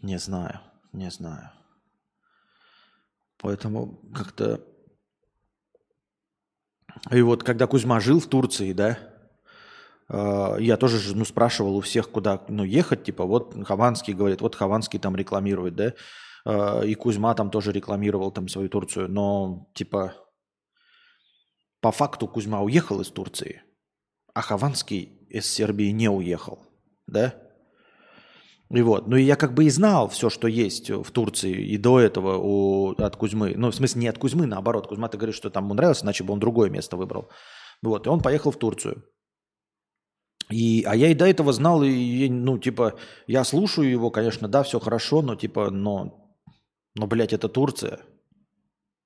Не 0.00 0.18
знаю, 0.18 0.60
не 0.92 1.10
знаю. 1.10 1.50
Поэтому 3.38 4.00
как-то 4.14 4.64
и 7.10 7.22
вот 7.22 7.42
когда 7.42 7.66
Кузьма 7.66 8.00
жил 8.00 8.20
в 8.20 8.26
Турции, 8.26 8.72
да, 8.72 8.98
э, 10.08 10.56
я 10.60 10.76
тоже 10.76 11.16
ну, 11.16 11.24
спрашивал 11.24 11.76
у 11.76 11.80
всех, 11.80 12.10
куда 12.10 12.42
ну, 12.48 12.64
ехать, 12.64 13.04
типа, 13.04 13.24
вот 13.24 13.54
Хованский 13.66 14.14
говорит, 14.14 14.40
вот 14.40 14.54
Хованский 14.54 14.98
там 14.98 15.16
рекламирует, 15.16 15.74
да, 15.76 15.94
э, 16.44 16.86
и 16.86 16.94
Кузьма 16.94 17.34
там 17.34 17.50
тоже 17.50 17.72
рекламировал 17.72 18.30
там 18.30 18.48
свою 18.48 18.68
Турцию, 18.68 19.10
но, 19.10 19.70
типа, 19.74 20.14
по 21.80 21.92
факту 21.92 22.28
Кузьма 22.28 22.60
уехал 22.60 23.00
из 23.00 23.08
Турции, 23.08 23.62
а 24.34 24.42
Хованский 24.42 25.26
из 25.28 25.46
Сербии 25.46 25.90
не 25.90 26.08
уехал, 26.08 26.66
да, 27.06 27.34
и 28.70 28.82
вот. 28.82 29.08
Ну 29.08 29.16
и 29.16 29.22
я 29.22 29.34
как 29.34 29.54
бы 29.54 29.64
и 29.64 29.70
знал 29.70 30.08
все, 30.08 30.30
что 30.30 30.46
есть 30.46 30.90
в 30.90 31.10
Турции 31.10 31.52
и 31.52 31.76
до 31.76 31.98
этого 31.98 32.38
у, 32.38 32.90
от 32.92 33.16
Кузьмы. 33.16 33.54
Ну, 33.56 33.70
в 33.70 33.74
смысле, 33.74 34.02
не 34.02 34.08
от 34.08 34.18
Кузьмы, 34.18 34.46
наоборот. 34.46 34.86
Кузьма, 34.86 35.08
ты 35.08 35.18
говоришь, 35.18 35.36
что 35.36 35.50
там 35.50 35.64
ему 35.64 35.74
нравилось, 35.74 36.04
иначе 36.04 36.22
бы 36.22 36.32
он 36.32 36.38
другое 36.38 36.70
место 36.70 36.96
выбрал. 36.96 37.28
Вот. 37.82 38.06
И 38.06 38.10
он 38.10 38.20
поехал 38.20 38.52
в 38.52 38.58
Турцию. 38.58 39.04
И, 40.50 40.84
а 40.86 40.94
я 40.94 41.08
и 41.08 41.14
до 41.14 41.26
этого 41.26 41.52
знал, 41.52 41.82
и, 41.82 42.28
ну, 42.28 42.58
типа, 42.58 42.94
я 43.28 43.44
слушаю 43.44 43.88
его, 43.88 44.10
конечно, 44.10 44.48
да, 44.48 44.64
все 44.64 44.80
хорошо, 44.80 45.22
но, 45.22 45.36
типа, 45.36 45.70
но, 45.70 46.36
но, 46.96 47.06
блядь, 47.06 47.32
это 47.32 47.48
Турция. 47.48 48.00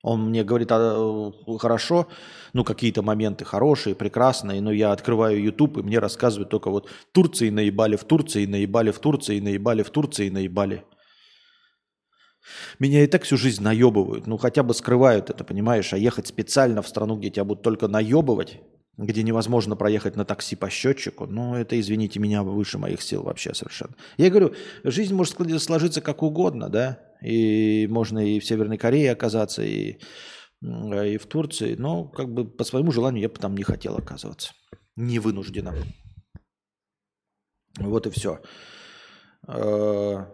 Он 0.05 0.29
мне 0.29 0.45
говорит, 0.45 0.69
а, 0.71 1.33
э, 1.47 1.59
хорошо, 1.59 2.09
ну 2.53 2.63
какие-то 2.63 3.01
моменты 3.01 3.47
хорошие, 3.47 3.97
прекрасные, 3.97 4.61
но 4.61 4.71
я 4.71 4.93
открываю 4.93 5.43
YouTube, 5.43 5.79
и 5.79 5.83
мне 5.83 5.99
рассказывают 5.99 6.51
только 6.51 6.69
вот 6.69 6.91
Турции 7.13 7.49
наебали 7.49 7.97
в 7.97 8.05
Турции, 8.05 8.45
наебали 8.45 8.91
в 8.91 8.99
Турции, 8.99 9.41
наебали 9.41 9.83
в 9.83 9.89
Турции, 9.89 10.29
наебали. 10.29 10.85
Меня 12.79 13.03
и 13.03 13.07
так 13.07 13.23
всю 13.23 13.39
жизнь 13.39 13.63
наебывают, 13.63 14.27
ну 14.27 14.37
хотя 14.37 14.63
бы 14.63 14.75
скрывают 14.75 15.31
это, 15.31 15.43
понимаешь, 15.43 15.95
а 15.95 15.97
ехать 15.97 16.27
специально 16.27 16.83
в 16.83 16.89
страну, 16.89 17.17
где 17.17 17.31
тебя 17.31 17.45
будут 17.45 17.63
только 17.63 17.89
наебывать, 17.89 18.61
где 18.99 19.23
невозможно 19.23 19.75
проехать 19.75 20.17
на 20.17 20.27
такси 20.27 20.55
по 20.55 20.69
счетчику, 20.69 21.25
ну 21.25 21.55
это, 21.55 21.81
извините 21.81 22.21
меня, 22.21 22.43
выше 22.43 22.77
моих 22.77 23.01
сил 23.01 23.23
вообще 23.23 23.55
совершенно. 23.55 23.95
Я 24.19 24.29
говорю, 24.29 24.53
жизнь 24.85 25.15
может 25.15 25.39
сложиться 25.63 26.03
как 26.03 26.23
угодно, 26.23 26.69
да, 26.69 26.99
и 27.25 27.87
можно 27.87 28.19
и 28.19 28.39
в 28.39 28.45
Северной 28.45 28.77
Корее 28.77 29.13
оказаться, 29.13 29.63
и, 29.63 29.99
и 30.61 31.17
в 31.17 31.27
Турции. 31.27 31.75
Но 31.75 32.05
как 32.05 32.33
бы 32.33 32.45
по 32.45 32.65
своему 32.65 32.93
желанию 32.93 33.23
я 33.23 33.29
бы 33.29 33.37
там 33.37 33.57
не 33.57 33.63
хотел 33.63 33.97
оказываться. 33.97 34.53
Не 34.97 35.19
вынужденно. 35.19 35.75
Вот 37.79 38.07
и 38.07 38.11
все. 38.11 38.41
Э, 39.49 40.25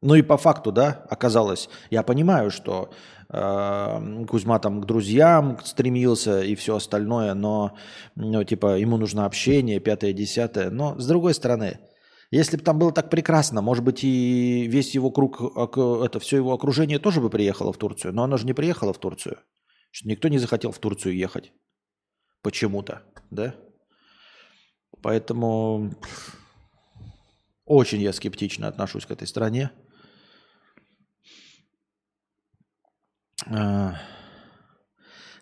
ну 0.00 0.14
и 0.14 0.22
по 0.22 0.36
факту, 0.36 0.72
да, 0.72 1.04
оказалось, 1.10 1.68
я 1.90 2.02
понимаю, 2.02 2.50
что 2.50 2.90
э, 3.28 4.24
Кузьма 4.28 4.58
там 4.60 4.80
к 4.80 4.86
друзьям 4.86 5.58
стремился 5.64 6.42
и 6.42 6.54
все 6.54 6.76
остальное, 6.76 7.34
но, 7.34 7.76
ну, 8.14 8.44
типа, 8.44 8.78
ему 8.78 8.96
нужно 8.96 9.26
общение, 9.26 9.80
пятое, 9.80 10.12
десятое. 10.12 10.70
Но, 10.70 10.98
с 10.98 11.06
другой 11.06 11.34
стороны, 11.34 11.80
если 12.30 12.58
бы 12.58 12.62
там 12.62 12.78
было 12.78 12.92
так 12.92 13.08
прекрасно, 13.08 13.62
может 13.62 13.84
быть, 13.84 14.04
и 14.04 14.66
весь 14.68 14.94
его 14.94 15.10
круг, 15.10 15.40
это 15.40 16.20
все 16.20 16.36
его 16.36 16.52
окружение 16.52 16.98
тоже 16.98 17.20
бы 17.20 17.30
приехало 17.30 17.72
в 17.72 17.78
Турцию. 17.78 18.12
Но 18.12 18.22
оно 18.24 18.36
же 18.36 18.44
не 18.44 18.52
приехало 18.52 18.92
в 18.92 18.98
Турцию. 18.98 19.38
Что 19.90 20.08
никто 20.08 20.28
не 20.28 20.38
захотел 20.38 20.70
в 20.70 20.78
Турцию 20.78 21.16
ехать. 21.16 21.52
Почему-то, 22.42 23.02
да? 23.30 23.54
Поэтому 25.02 25.94
очень 27.64 28.02
я 28.02 28.12
скептично 28.12 28.68
отношусь 28.68 29.06
к 29.06 29.10
этой 29.10 29.26
стране. 29.26 29.70
А, 33.46 33.94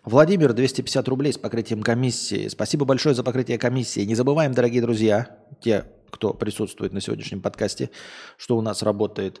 Владимир, 0.03 0.53
250 0.53 1.05
рублей 1.09 1.33
с 1.33 1.37
покрытием 1.37 1.83
комиссии. 1.83 2.47
Спасибо 2.47 2.85
большое 2.85 3.13
за 3.13 3.23
покрытие 3.23 3.57
комиссии. 3.57 4.05
Не 4.05 4.15
забываем, 4.15 4.53
дорогие 4.53 4.81
друзья, 4.81 5.45
те, 5.61 5.85
кто 6.09 6.33
присутствует 6.33 6.93
на 6.93 7.01
сегодняшнем 7.01 7.41
подкасте, 7.41 7.89
что 8.37 8.57
у 8.57 8.61
нас 8.61 8.83
работает 8.83 9.39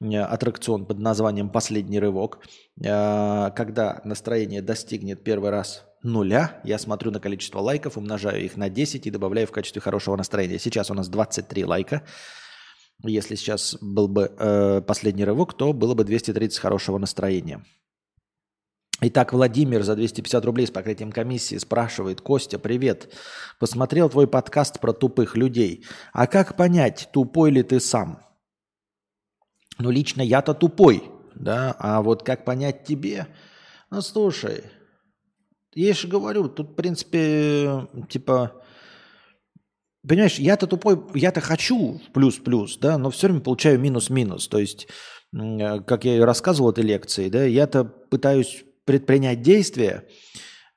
э, 0.00 0.16
аттракцион 0.16 0.86
под 0.86 0.98
названием 0.98 1.50
«Последний 1.50 1.98
рывок». 1.98 2.40
Э, 2.82 3.50
когда 3.54 4.00
настроение 4.04 4.62
достигнет 4.62 5.24
первый 5.24 5.50
раз 5.50 5.84
нуля, 6.02 6.60
я 6.64 6.78
смотрю 6.78 7.10
на 7.10 7.20
количество 7.20 7.60
лайков, 7.60 7.96
умножаю 7.96 8.44
их 8.44 8.56
на 8.56 8.68
10 8.68 9.06
и 9.06 9.10
добавляю 9.10 9.46
в 9.46 9.52
качестве 9.52 9.80
хорошего 9.80 10.16
настроения. 10.16 10.58
Сейчас 10.58 10.90
у 10.90 10.94
нас 10.94 11.08
23 11.08 11.64
лайка. 11.64 12.02
Если 13.04 13.36
сейчас 13.36 13.76
был 13.80 14.08
бы 14.08 14.32
э, 14.36 14.82
последний 14.82 15.24
рывок, 15.24 15.54
то 15.54 15.72
было 15.72 15.94
бы 15.94 16.04
230 16.04 16.58
хорошего 16.58 16.98
настроения. 16.98 17.64
Итак, 19.00 19.32
Владимир 19.32 19.84
за 19.84 19.94
250 19.94 20.44
рублей 20.44 20.66
с 20.66 20.72
покрытием 20.72 21.12
комиссии 21.12 21.56
спрашивает, 21.56 22.20
Костя, 22.20 22.58
привет, 22.58 23.14
посмотрел 23.60 24.10
твой 24.10 24.26
подкаст 24.26 24.80
про 24.80 24.92
тупых 24.92 25.36
людей. 25.36 25.84
А 26.12 26.26
как 26.26 26.56
понять, 26.56 27.08
тупой 27.12 27.52
ли 27.52 27.62
ты 27.62 27.78
сам? 27.78 28.20
Ну, 29.78 29.90
лично 29.90 30.20
я-то 30.20 30.52
тупой, 30.52 31.04
да, 31.36 31.76
а 31.78 32.02
вот 32.02 32.24
как 32.24 32.44
понять 32.44 32.84
тебе? 32.84 33.28
Ну, 33.90 34.02
слушай, 34.02 34.64
я 35.74 35.94
же 35.94 36.08
говорю, 36.08 36.48
тут, 36.48 36.70
в 36.70 36.74
принципе, 36.74 37.86
типа, 38.08 38.64
понимаешь, 40.04 40.40
я-то 40.40 40.66
тупой, 40.66 41.00
я-то 41.14 41.40
хочу 41.40 42.00
плюс-плюс, 42.12 42.78
да, 42.78 42.98
но 42.98 43.10
все 43.10 43.28
время 43.28 43.42
получаю 43.42 43.78
минус-минус. 43.78 44.48
То 44.48 44.58
есть, 44.58 44.88
э, 45.32 45.80
как 45.82 46.04
я 46.04 46.16
и 46.16 46.20
рассказывал 46.20 46.72
этой 46.72 46.82
лекции, 46.82 47.28
да, 47.28 47.44
я-то 47.44 47.84
пытаюсь 47.84 48.64
предпринять 48.88 49.42
действия, 49.42 50.08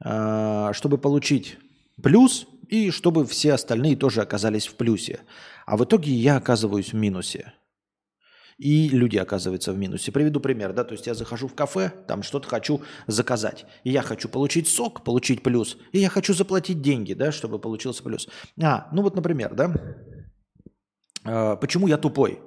а, 0.04 0.74
чтобы 0.74 0.98
получить 0.98 1.58
плюс 2.04 2.46
и 2.68 2.92
чтобы 2.92 3.26
все 3.26 3.54
остальные 3.54 3.96
тоже 3.96 4.22
оказались 4.22 4.68
в 4.68 4.76
плюсе. 4.76 5.22
А 5.66 5.78
в 5.78 5.86
итоге 5.86 6.12
я 6.12 6.36
оказываюсь 6.36 6.92
в 6.92 6.96
минусе. 6.98 7.54
И 8.58 8.90
люди 8.90 9.16
оказываются 9.16 9.72
в 9.72 9.78
минусе. 9.78 10.12
Приведу 10.12 10.42
пример, 10.42 10.74
да, 10.74 10.84
то 10.84 10.92
есть 10.92 11.08
я 11.08 11.14
захожу 11.14 11.48
в 11.48 11.56
кафе, 11.56 11.90
там 12.06 12.22
что-то 12.22 12.50
хочу 12.50 12.82
заказать. 13.08 13.66
И 13.86 13.92
я 13.92 14.02
хочу 14.02 14.28
получить 14.28 14.68
сок, 14.68 15.06
получить 15.06 15.42
плюс, 15.42 15.78
и 15.94 16.00
я 16.00 16.10
хочу 16.10 16.34
заплатить 16.34 16.82
деньги, 16.82 17.14
да, 17.14 17.32
чтобы 17.32 17.60
получился 17.60 18.04
плюс. 18.04 18.28
А, 18.62 18.90
ну 18.92 19.04
вот, 19.04 19.16
например, 19.16 19.56
да, 19.56 19.74
а, 21.24 21.56
почему 21.56 21.88
я 21.88 21.98
тупой? 21.98 22.42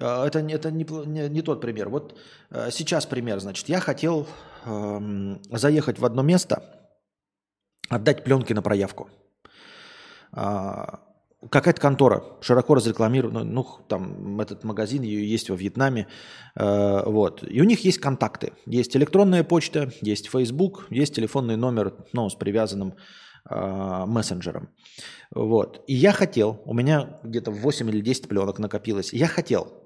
А, 0.00 0.26
это, 0.26 0.40
это 0.40 0.70
не, 0.70 0.84
не, 1.06 1.28
не 1.28 1.42
тот 1.42 1.60
пример. 1.60 1.88
Вот 1.88 2.18
а, 2.50 2.70
сейчас 2.70 3.06
пример, 3.06 3.40
значит, 3.40 3.68
я 3.68 3.80
хотел 3.80 4.26
э, 4.64 5.36
заехать 5.50 5.98
в 5.98 6.04
одно 6.04 6.22
место, 6.22 6.62
отдать 7.88 8.24
пленки 8.24 8.52
на 8.52 8.62
проявку 8.62 9.08
какая-то 11.50 11.80
контора 11.80 12.24
широко 12.40 12.74
разрекламирована, 12.74 13.44
ну, 13.44 13.66
там 13.88 14.40
этот 14.40 14.64
магазин 14.64 15.02
ее 15.02 15.28
есть 15.28 15.50
во 15.50 15.56
Вьетнаме, 15.56 16.06
э, 16.54 17.02
вот. 17.04 17.44
И 17.48 17.60
у 17.60 17.64
них 17.64 17.84
есть 17.84 17.98
контакты. 17.98 18.52
Есть 18.66 18.96
электронная 18.96 19.44
почта, 19.44 19.90
есть 20.00 20.28
Facebook, 20.28 20.86
есть 20.90 21.14
телефонный 21.14 21.56
номер, 21.56 21.94
ну, 22.12 22.28
с 22.28 22.34
привязанным 22.34 22.94
э, 23.48 24.04
мессенджером. 24.06 24.70
Вот. 25.34 25.82
И 25.86 25.94
я 25.94 26.12
хотел, 26.12 26.62
у 26.64 26.74
меня 26.74 27.20
где-то 27.22 27.50
8 27.50 27.88
или 27.90 28.00
10 28.00 28.28
пленок 28.28 28.58
накопилось, 28.58 29.12
я 29.12 29.26
хотел 29.26 29.85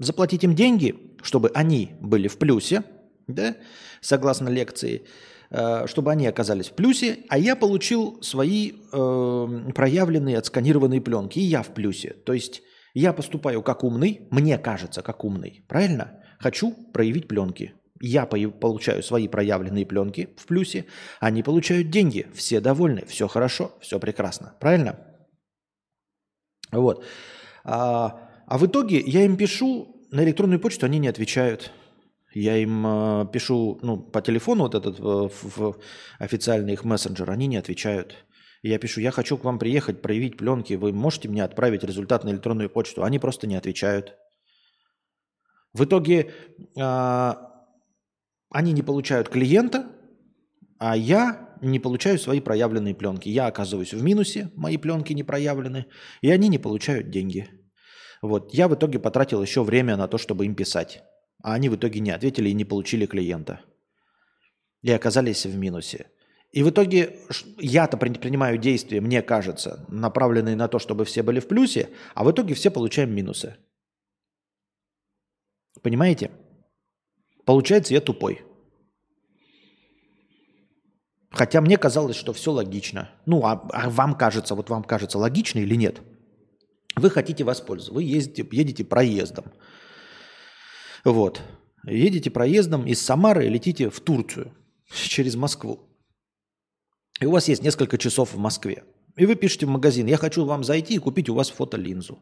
заплатить 0.00 0.42
им 0.42 0.56
деньги, 0.56 1.16
чтобы 1.22 1.52
они 1.54 1.92
были 2.00 2.26
в 2.26 2.36
плюсе, 2.38 2.82
да, 3.28 3.54
согласно 4.00 4.48
лекции, 4.48 5.06
Э, 5.50 5.86
чтобы 5.88 6.12
они 6.12 6.28
оказались 6.28 6.68
в 6.68 6.74
плюсе, 6.74 7.18
а 7.28 7.36
я 7.36 7.56
получил 7.56 8.22
свои 8.22 8.72
э, 8.92 9.72
проявленные, 9.74 10.38
отсканированные 10.38 11.00
пленки, 11.00 11.40
и 11.40 11.42
я 11.42 11.62
в 11.62 11.74
плюсе. 11.74 12.10
То 12.24 12.32
есть 12.32 12.62
я 12.94 13.12
поступаю 13.12 13.60
как 13.62 13.82
умный, 13.82 14.28
мне 14.30 14.58
кажется, 14.58 15.02
как 15.02 15.24
умный, 15.24 15.64
правильно? 15.68 16.22
Хочу 16.38 16.72
проявить 16.92 17.26
пленки. 17.26 17.74
Я 18.00 18.26
получаю 18.26 19.02
свои 19.02 19.26
проявленные 19.26 19.84
пленки 19.84 20.28
в 20.36 20.46
плюсе, 20.46 20.86
они 21.18 21.42
получают 21.42 21.90
деньги, 21.90 22.28
все 22.32 22.60
довольны, 22.60 23.04
все 23.06 23.26
хорошо, 23.26 23.72
все 23.80 23.98
прекрасно, 23.98 24.54
правильно? 24.60 25.00
Вот. 26.70 27.04
А, 27.64 28.30
а 28.46 28.56
в 28.56 28.66
итоге 28.66 29.00
я 29.00 29.24
им 29.24 29.36
пишу 29.36 29.89
на 30.10 30.24
электронную 30.24 30.60
почту, 30.60 30.86
они 30.86 30.98
не 30.98 31.08
отвечают. 31.08 31.72
Я 32.32 32.56
им 32.56 32.86
э, 32.86 33.26
пишу 33.32 33.78
ну, 33.82 33.96
по 33.98 34.22
телефону 34.22 34.64
вот 34.64 34.74
этот 34.74 34.98
в, 34.98 35.30
в 35.42 35.76
официальный 36.18 36.74
их 36.74 36.84
мессенджер, 36.84 37.30
они 37.30 37.46
не 37.46 37.56
отвечают. 37.56 38.14
Я 38.62 38.78
пишу, 38.78 39.00
я 39.00 39.10
хочу 39.10 39.38
к 39.38 39.44
вам 39.44 39.58
приехать, 39.58 40.02
проявить 40.02 40.36
пленки, 40.36 40.74
вы 40.74 40.92
можете 40.92 41.28
мне 41.28 41.42
отправить 41.42 41.82
результат 41.82 42.24
на 42.24 42.30
электронную 42.30 42.70
почту? 42.70 43.02
Они 43.02 43.18
просто 43.18 43.46
не 43.46 43.56
отвечают. 43.56 44.16
В 45.72 45.84
итоге 45.84 46.30
э, 46.76 47.34
они 48.50 48.72
не 48.72 48.82
получают 48.82 49.28
клиента, 49.28 49.86
а 50.78 50.96
я 50.96 51.56
не 51.62 51.78
получаю 51.78 52.18
свои 52.18 52.40
проявленные 52.40 52.94
пленки. 52.94 53.28
Я 53.28 53.46
оказываюсь 53.46 53.92
в 53.92 54.02
минусе, 54.02 54.50
мои 54.56 54.76
пленки 54.76 55.12
не 55.12 55.22
проявлены, 55.22 55.86
и 56.20 56.30
они 56.30 56.48
не 56.48 56.58
получают 56.58 57.10
деньги. 57.10 57.48
Вот. 58.22 58.52
Я 58.54 58.68
в 58.68 58.74
итоге 58.74 58.98
потратил 58.98 59.42
еще 59.42 59.62
время 59.62 59.96
на 59.96 60.08
то, 60.08 60.18
чтобы 60.18 60.46
им 60.46 60.54
писать. 60.54 61.02
А 61.42 61.54
они 61.54 61.68
в 61.68 61.76
итоге 61.76 62.00
не 62.00 62.10
ответили 62.10 62.50
и 62.50 62.54
не 62.54 62.64
получили 62.64 63.06
клиента. 63.06 63.60
И 64.82 64.90
оказались 64.90 65.46
в 65.46 65.56
минусе. 65.56 66.10
И 66.52 66.62
в 66.62 66.70
итоге 66.70 67.16
я-то 67.58 67.96
принимаю 67.96 68.58
действия, 68.58 69.00
мне 69.00 69.22
кажется, 69.22 69.84
направленные 69.88 70.56
на 70.56 70.68
то, 70.68 70.78
чтобы 70.78 71.04
все 71.04 71.22
были 71.22 71.38
в 71.38 71.46
плюсе, 71.46 71.90
а 72.14 72.24
в 72.24 72.30
итоге 72.30 72.54
все 72.54 72.70
получаем 72.70 73.14
минусы. 73.14 73.56
Понимаете? 75.82 76.30
Получается, 77.44 77.94
я 77.94 78.00
тупой. 78.00 78.42
Хотя 81.30 81.60
мне 81.60 81.78
казалось, 81.78 82.16
что 82.16 82.32
все 82.32 82.50
логично. 82.50 83.10
Ну, 83.24 83.44
а, 83.46 83.68
а 83.72 83.88
вам 83.88 84.14
кажется, 84.16 84.56
вот 84.56 84.68
вам 84.68 84.82
кажется 84.82 85.18
логично 85.18 85.60
или 85.60 85.76
нет? 85.76 86.00
Вы 86.96 87.10
хотите 87.10 87.44
воспользоваться, 87.44 87.94
вы 87.94 88.02
ездите, 88.02 88.46
едете 88.50 88.84
проездом. 88.84 89.52
Вот. 91.04 91.40
Едете 91.86 92.30
проездом 92.30 92.86
из 92.86 93.00
Самары 93.00 93.48
летите 93.48 93.90
в 93.90 94.00
Турцию 94.00 94.52
через 94.92 95.36
Москву. 95.36 95.80
И 97.20 97.26
у 97.26 97.30
вас 97.30 97.48
есть 97.48 97.62
несколько 97.62 97.98
часов 97.98 98.34
в 98.34 98.38
Москве. 98.38 98.84
И 99.16 99.26
вы 99.26 99.34
пишете 99.34 99.66
в 99.66 99.70
магазин, 99.70 100.06
я 100.06 100.16
хочу 100.16 100.44
вам 100.44 100.64
зайти 100.64 100.94
и 100.94 100.98
купить 100.98 101.28
у 101.28 101.34
вас 101.34 101.50
фотолинзу. 101.50 102.18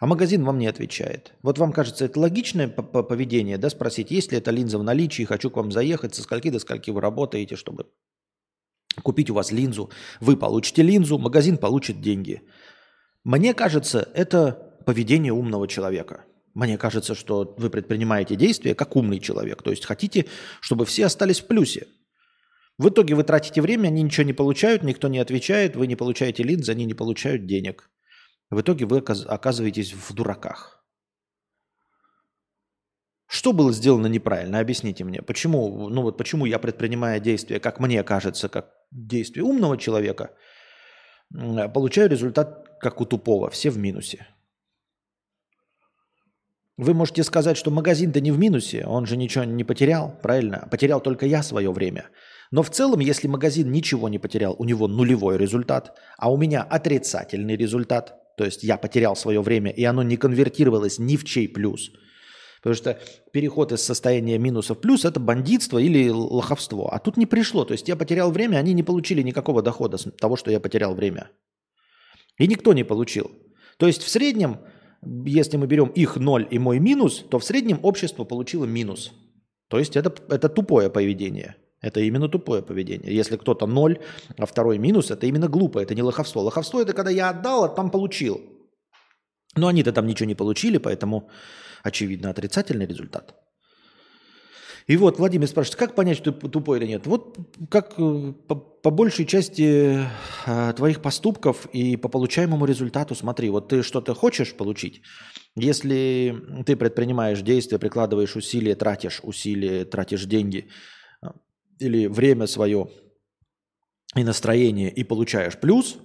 А 0.00 0.06
магазин 0.06 0.44
вам 0.44 0.58
не 0.58 0.66
отвечает. 0.66 1.32
Вот 1.42 1.58
вам 1.58 1.72
кажется, 1.72 2.04
это 2.04 2.20
логичное 2.20 2.68
поведение, 2.68 3.58
да, 3.58 3.68
спросить, 3.68 4.10
есть 4.10 4.30
ли 4.30 4.38
эта 4.38 4.52
линза 4.52 4.78
в 4.78 4.84
наличии, 4.84 5.24
хочу 5.24 5.50
к 5.50 5.56
вам 5.56 5.72
заехать, 5.72 6.14
со 6.14 6.22
скольки 6.22 6.50
до 6.50 6.60
скольки 6.60 6.90
вы 6.90 7.00
работаете, 7.00 7.56
чтобы 7.56 7.86
купить 9.02 9.30
у 9.30 9.34
вас 9.34 9.50
линзу. 9.50 9.90
Вы 10.20 10.36
получите 10.36 10.82
линзу, 10.82 11.18
магазин 11.18 11.56
получит 11.56 12.00
деньги. 12.00 12.42
Мне 13.28 13.52
кажется, 13.52 14.08
это 14.14 14.52
поведение 14.86 15.34
умного 15.34 15.68
человека. 15.68 16.24
Мне 16.54 16.78
кажется, 16.78 17.14
что 17.14 17.54
вы 17.58 17.68
предпринимаете 17.68 18.36
действия 18.36 18.74
как 18.74 18.96
умный 18.96 19.20
человек. 19.20 19.62
То 19.62 19.68
есть 19.68 19.84
хотите, 19.84 20.24
чтобы 20.62 20.86
все 20.86 21.04
остались 21.04 21.40
в 21.40 21.46
плюсе. 21.46 21.88
В 22.78 22.88
итоге 22.88 23.14
вы 23.14 23.24
тратите 23.24 23.60
время, 23.60 23.88
они 23.88 24.00
ничего 24.00 24.24
не 24.24 24.32
получают, 24.32 24.82
никто 24.82 25.08
не 25.08 25.18
отвечает, 25.18 25.76
вы 25.76 25.86
не 25.86 25.94
получаете 25.94 26.42
линзы, 26.42 26.72
они 26.72 26.86
не 26.86 26.94
получают 26.94 27.44
денег. 27.44 27.90
В 28.48 28.62
итоге 28.62 28.86
вы 28.86 29.00
оказываетесь 29.00 29.92
в 29.92 30.14
дураках. 30.14 30.82
Что 33.26 33.52
было 33.52 33.74
сделано 33.74 34.06
неправильно? 34.06 34.58
Объясните 34.58 35.04
мне. 35.04 35.20
Почему, 35.20 35.90
ну 35.90 36.00
вот 36.00 36.16
почему 36.16 36.46
я 36.46 36.58
предпринимая 36.58 37.20
действия, 37.20 37.60
как 37.60 37.78
мне 37.78 38.02
кажется, 38.04 38.48
как 38.48 38.70
действие 38.90 39.44
умного 39.44 39.76
человека, 39.76 40.30
получаю 41.32 42.08
результат 42.08 42.78
как 42.80 43.00
у 43.00 43.04
тупого, 43.04 43.50
все 43.50 43.70
в 43.70 43.78
минусе. 43.78 44.26
Вы 46.76 46.94
можете 46.94 47.24
сказать, 47.24 47.56
что 47.56 47.72
магазин-то 47.72 48.20
не 48.20 48.30
в 48.30 48.38
минусе, 48.38 48.86
он 48.86 49.04
же 49.04 49.16
ничего 49.16 49.42
не 49.42 49.64
потерял, 49.64 50.16
правильно? 50.22 50.68
Потерял 50.70 51.00
только 51.00 51.26
я 51.26 51.42
свое 51.42 51.72
время. 51.72 52.04
Но 52.52 52.62
в 52.62 52.70
целом, 52.70 53.00
если 53.00 53.26
магазин 53.26 53.70
ничего 53.72 54.08
не 54.08 54.20
потерял, 54.20 54.54
у 54.58 54.64
него 54.64 54.86
нулевой 54.86 55.36
результат, 55.36 55.98
а 56.16 56.32
у 56.32 56.36
меня 56.36 56.62
отрицательный 56.62 57.56
результат, 57.56 58.14
то 58.36 58.44
есть 58.44 58.62
я 58.62 58.76
потерял 58.76 59.16
свое 59.16 59.42
время, 59.42 59.72
и 59.72 59.82
оно 59.84 60.04
не 60.04 60.16
конвертировалось 60.16 61.00
ни 61.00 61.16
в 61.16 61.24
чей 61.24 61.48
плюс. 61.48 61.90
Потому 62.58 62.74
что 62.74 63.00
переход 63.32 63.72
из 63.72 63.82
состояния 63.82 64.38
минуса 64.38 64.74
в 64.74 64.80
плюс– 64.80 65.04
это 65.06 65.20
бандитство 65.20 65.78
или 65.78 66.08
лоховство. 66.08 66.92
А 66.92 66.98
тут 66.98 67.16
не 67.16 67.26
пришло. 67.26 67.64
То 67.64 67.72
есть 67.72 67.88
я 67.88 67.96
потерял 67.96 68.30
время, 68.30 68.56
они 68.56 68.72
не 68.72 68.82
получили 68.82 69.22
никакого 69.22 69.62
дохода 69.62 69.96
с 69.96 70.10
того, 70.12 70.36
что 70.36 70.50
я 70.50 70.60
потерял 70.60 70.94
время. 70.94 71.30
И 72.38 72.46
никто 72.46 72.72
не 72.72 72.84
получил. 72.84 73.30
То 73.78 73.86
есть 73.86 74.02
в 74.02 74.08
среднем 74.08 74.58
если 75.02 75.56
мы 75.56 75.66
берем 75.66 75.88
их 75.88 76.16
ноль 76.16 76.46
и 76.50 76.58
мой 76.58 76.78
минус, 76.78 77.24
то 77.30 77.38
в 77.38 77.44
среднем 77.44 77.78
общество 77.82 78.24
получило 78.24 78.64
минус. 78.64 79.12
То 79.68 79.78
есть 79.78 79.96
это, 79.96 80.12
это 80.28 80.48
тупое 80.48 80.90
поведение. 80.90 81.56
Это 81.80 82.00
именно 82.00 82.28
тупое 82.28 82.62
поведение. 82.62 83.14
Если 83.14 83.36
кто-то 83.36 83.66
ноль, 83.66 84.00
а 84.36 84.46
второй 84.46 84.78
минус, 84.78 85.10
это 85.12 85.26
именно 85.26 85.48
глупо, 85.48 85.78
это 85.78 85.94
не 85.94 86.02
лоховство. 86.02 86.40
Лоховство 86.40 86.80
это 86.80 86.92
когда 86.92 87.10
я 87.10 87.30
отдал, 87.30 87.64
а 87.64 87.68
там 87.68 87.90
получил. 87.90 88.40
Но 89.54 89.68
они-то 89.68 89.92
там 89.92 90.06
ничего 90.06 90.26
не 90.26 90.34
получили, 90.34 90.78
поэтому 90.78 91.30
очевидно 91.88 92.30
отрицательный 92.30 92.86
результат. 92.86 93.34
И 94.88 94.96
вот 94.96 95.18
Владимир 95.18 95.46
спрашивает, 95.46 95.78
как 95.78 95.94
понять, 95.94 96.16
что 96.16 96.32
ты 96.32 96.48
тупой 96.48 96.78
или 96.78 96.86
нет? 96.86 97.06
Вот 97.06 97.36
как 97.70 97.92
э, 97.98 98.32
по, 98.48 98.54
по 98.54 98.90
большей 98.90 99.26
части 99.26 99.98
э, 100.46 100.72
твоих 100.72 101.02
поступков 101.02 101.66
и 101.74 101.98
по 101.98 102.08
получаемому 102.08 102.64
результату 102.64 103.14
смотри, 103.14 103.50
вот 103.50 103.68
ты 103.68 103.82
что-то 103.82 104.14
хочешь 104.14 104.54
получить, 104.54 105.02
если 105.54 106.42
ты 106.64 106.74
предпринимаешь 106.74 107.42
действия, 107.42 107.78
прикладываешь 107.78 108.34
усилия, 108.34 108.74
тратишь 108.76 109.20
усилия, 109.22 109.84
тратишь 109.84 110.24
деньги 110.24 110.70
э, 111.22 111.26
или 111.80 112.06
время 112.06 112.46
свое 112.46 112.88
и 114.16 114.24
настроение 114.24 114.90
и 114.90 115.04
получаешь 115.04 115.58
плюс, 115.58 115.98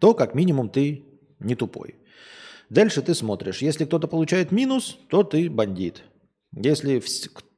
то 0.00 0.14
как 0.14 0.34
минимум 0.34 0.70
ты 0.70 1.04
не 1.38 1.54
тупой. 1.54 1.96
Дальше 2.68 3.02
ты 3.02 3.14
смотришь, 3.14 3.62
если 3.62 3.84
кто-то 3.84 4.08
получает 4.08 4.50
минус, 4.50 4.98
то 5.08 5.22
ты 5.22 5.48
бандит. 5.48 6.02
Если 6.52 7.02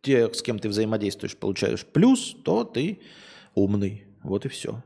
те, 0.03 0.33
с 0.33 0.43
кем 0.43 0.59
ты 0.59 0.69
взаимодействуешь, 0.69 1.37
получаешь 1.37 1.87
плюс, 1.87 2.37
то 2.45 2.65
ты 2.65 3.01
умный. 3.55 4.07
Вот 4.23 4.45
и 4.45 4.49
все. 4.49 4.83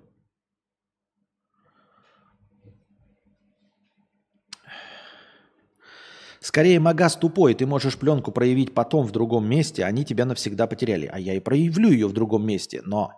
Скорее, 6.41 6.81
Магаз 6.81 7.17
тупой, 7.17 7.55
ты 7.55 7.67
можешь 7.67 7.97
пленку 7.97 8.33
проявить 8.33 8.75
потом 8.75 9.07
в 9.07 9.13
другом 9.13 9.49
месте, 9.49 9.85
они 9.85 10.05
тебя 10.05 10.25
навсегда 10.25 10.67
потеряли. 10.67 11.07
А 11.07 11.19
я 11.19 11.35
и 11.35 11.41
проявлю 11.41 11.91
ее 11.91 12.09
в 12.09 12.13
другом 12.13 12.45
месте, 12.45 12.83
но 12.85 13.13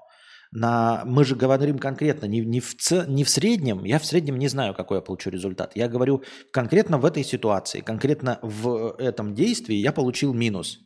На, 0.54 1.02
мы 1.04 1.24
же 1.24 1.34
говорим 1.34 1.80
конкретно 1.80 2.26
не, 2.26 2.40
не, 2.40 2.60
в, 2.60 2.76
ц, 2.76 3.06
не 3.08 3.24
в 3.24 3.28
среднем, 3.28 3.82
я 3.82 3.98
в 3.98 4.06
среднем 4.06 4.38
не 4.38 4.46
знаю, 4.46 4.72
какой 4.72 4.98
я 4.98 5.00
получу 5.02 5.28
результат. 5.28 5.72
Я 5.74 5.88
говорю 5.88 6.22
конкретно 6.52 6.96
в 6.96 7.04
этой 7.04 7.24
ситуации, 7.24 7.80
конкретно 7.80 8.38
в 8.40 8.94
этом 9.00 9.34
действии 9.34 9.74
я 9.74 9.90
получил 9.90 10.32
минус 10.32 10.78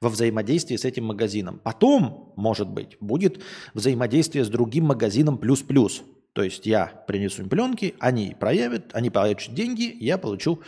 во 0.00 0.10
взаимодействии 0.10 0.76
с 0.76 0.84
этим 0.84 1.06
магазином. 1.06 1.58
Потом, 1.58 2.32
может 2.36 2.68
быть, 2.68 2.96
будет 3.00 3.42
взаимодействие 3.74 4.44
с 4.44 4.48
другим 4.48 4.84
магазином 4.84 5.38
плюс-плюс. 5.38 6.02
То 6.32 6.44
есть 6.44 6.64
я 6.64 6.86
принесу 7.08 7.42
им 7.42 7.48
пленки, 7.48 7.96
они 7.98 8.36
проявят, 8.38 8.94
они 8.94 9.10
получат 9.10 9.54
деньги, 9.54 9.92
я 9.98 10.18
получу 10.18 10.62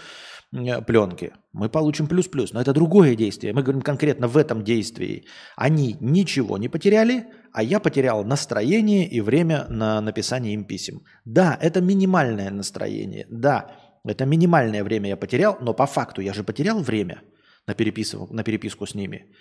пленки. 0.52 1.32
Мы 1.52 1.68
получим 1.68 2.06
плюс-плюс. 2.06 2.52
Но 2.52 2.60
это 2.60 2.72
другое 2.72 3.14
действие. 3.14 3.52
Мы 3.52 3.62
говорим 3.62 3.82
конкретно 3.82 4.28
в 4.28 4.36
этом 4.36 4.62
действии. 4.62 5.24
Они 5.56 5.96
ничего 6.00 6.58
не 6.58 6.68
потеряли, 6.68 7.26
а 7.52 7.62
я 7.62 7.80
потерял 7.80 8.24
настроение 8.24 9.08
и 9.08 9.20
время 9.20 9.66
на 9.68 10.00
написание 10.00 10.54
им 10.54 10.64
писем. 10.64 11.04
Да, 11.24 11.58
это 11.60 11.80
минимальное 11.80 12.50
настроение. 12.50 13.26
Да, 13.30 13.76
это 14.04 14.26
минимальное 14.26 14.84
время 14.84 15.08
я 15.08 15.16
потерял, 15.16 15.56
но 15.60 15.74
по 15.74 15.86
факту 15.86 16.20
я 16.20 16.34
же 16.34 16.44
потерял 16.44 16.80
время 16.80 17.22
на, 17.66 17.74
переписку, 17.74 18.28
на 18.30 18.44
переписку 18.44 18.86
с 18.86 18.94
ними, 18.94 19.34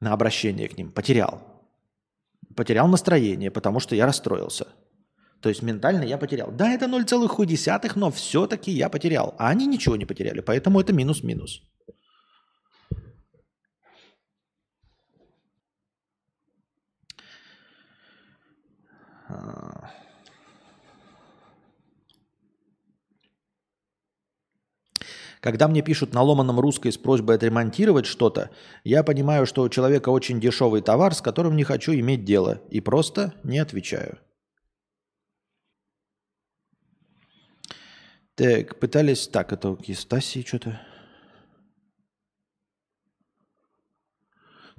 на 0.00 0.12
обращение 0.12 0.68
к 0.68 0.76
ним. 0.76 0.90
Потерял. 0.90 1.42
Потерял 2.56 2.88
настроение, 2.88 3.50
потому 3.50 3.80
что 3.80 3.94
я 3.94 4.06
расстроился. 4.06 4.66
То 5.44 5.50
есть 5.50 5.62
ментально 5.62 6.04
я 6.04 6.16
потерял. 6.16 6.50
Да, 6.50 6.72
это 6.72 6.86
0,1, 6.86 7.92
но 7.96 8.10
все-таки 8.10 8.70
я 8.70 8.88
потерял. 8.88 9.34
А 9.38 9.50
они 9.50 9.66
ничего 9.66 9.94
не 9.94 10.06
потеряли, 10.06 10.40
поэтому 10.40 10.80
это 10.80 10.94
минус-минус. 10.94 11.60
Когда 25.42 25.68
мне 25.68 25.82
пишут 25.82 26.14
на 26.14 26.22
ломаном 26.22 26.58
русской 26.58 26.90
с 26.90 26.96
просьбой 26.96 27.36
отремонтировать 27.36 28.06
что-то, 28.06 28.48
я 28.82 29.02
понимаю, 29.02 29.44
что 29.44 29.60
у 29.60 29.68
человека 29.68 30.08
очень 30.08 30.40
дешевый 30.40 30.80
товар, 30.80 31.14
с 31.14 31.20
которым 31.20 31.54
не 31.54 31.64
хочу 31.64 31.92
иметь 31.92 32.24
дело, 32.24 32.62
и 32.70 32.80
просто 32.80 33.34
не 33.42 33.58
отвечаю. 33.58 34.20
Так, 38.36 38.80
пытались... 38.80 39.28
Так, 39.28 39.52
это 39.52 39.70
у 39.70 39.94
Стасии 39.94 40.42
что-то... 40.42 40.80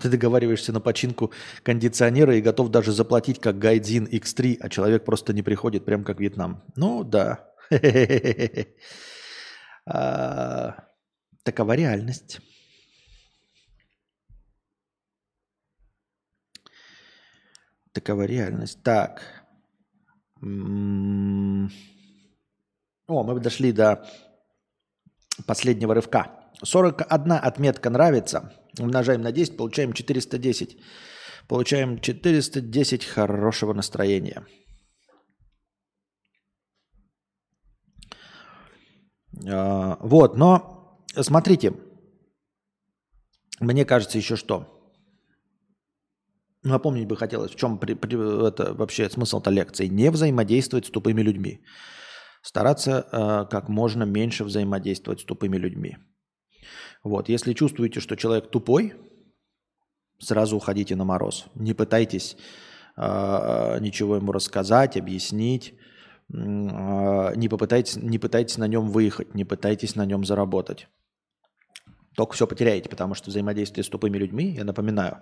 Ты 0.01 0.09
договариваешься 0.09 0.73
на 0.73 0.81
починку 0.81 1.31
кондиционера 1.63 2.35
и 2.35 2.41
готов 2.41 2.69
даже 2.69 2.91
заплатить 2.91 3.39
как 3.39 3.57
Гайдзин 3.57 4.07
X3, 4.07 4.57
а 4.59 4.67
человек 4.67 5.05
просто 5.05 5.31
не 5.31 5.41
приходит, 5.41 5.85
прям 5.85 6.03
как 6.03 6.19
Вьетнам. 6.19 6.63
Ну 6.75 7.03
да. 7.03 7.49
А, 9.87 10.87
такова 11.43 11.73
реальность. 11.73 12.39
Такова 17.93 18.23
реальность. 18.23 18.81
Так. 18.81 19.21
О, 23.07 23.23
мы 23.23 23.39
дошли 23.39 23.71
до 23.71 24.07
последнего 25.45 25.93
рывка. 25.93 26.31
41 26.63 27.33
отметка 27.33 27.89
нравится. 27.89 28.53
Умножаем 28.79 29.21
на 29.21 29.31
10, 29.31 29.57
получаем 29.57 29.93
410. 29.93 30.77
Получаем 31.47 31.99
410 31.99 33.05
хорошего 33.05 33.73
настроения. 33.73 34.45
А, 39.47 39.97
вот, 40.01 40.37
но 40.37 40.99
смотрите, 41.21 41.73
мне 43.59 43.85
кажется 43.85 44.17
еще 44.17 44.35
что. 44.35 44.71
Напомнить 46.63 47.07
бы 47.07 47.15
хотелось, 47.15 47.51
в 47.51 47.55
чем 47.55 47.77
при, 47.77 47.93
при, 47.93 48.47
это 48.47 48.73
вообще 48.73 49.07
смысл-то 49.07 49.51
лекции. 49.51 49.85
Не 49.87 50.09
взаимодействовать 50.09 50.87
с 50.87 50.89
тупыми 50.89 51.21
людьми. 51.21 51.63
Стараться 52.45 53.07
э, 53.11 53.49
как 53.49 53.69
можно 53.69 54.03
меньше 54.03 54.43
взаимодействовать 54.43 55.21
с 55.21 55.23
тупыми 55.23 55.57
людьми. 55.57 55.97
Вот, 57.03 57.27
если 57.27 57.53
чувствуете, 57.53 57.99
что 57.99 58.15
человек 58.15 58.51
тупой, 58.51 58.93
сразу 60.19 60.55
уходите 60.55 60.95
на 60.95 61.05
мороз. 61.05 61.47
Не 61.55 61.73
пытайтесь 61.73 62.37
э, 62.97 63.79
ничего 63.81 64.17
ему 64.17 64.31
рассказать, 64.31 64.95
объяснить. 64.95 65.73
А, 66.31 67.33
не, 67.35 67.49
попытайтесь, 67.49 67.95
не 67.95 68.19
пытайтесь 68.19 68.59
на 68.59 68.67
нем 68.67 68.91
выехать, 68.91 69.33
не 69.33 69.43
пытайтесь 69.43 69.95
на 69.95 70.05
нем 70.05 70.23
заработать. 70.23 70.87
Только 72.15 72.33
все 72.33 72.45
потеряете, 72.45 72.89
потому 72.89 73.15
что 73.15 73.31
взаимодействие 73.31 73.83
с 73.83 73.89
тупыми 73.89 74.19
людьми, 74.19 74.51
я 74.51 74.65
напоминаю, 74.65 75.17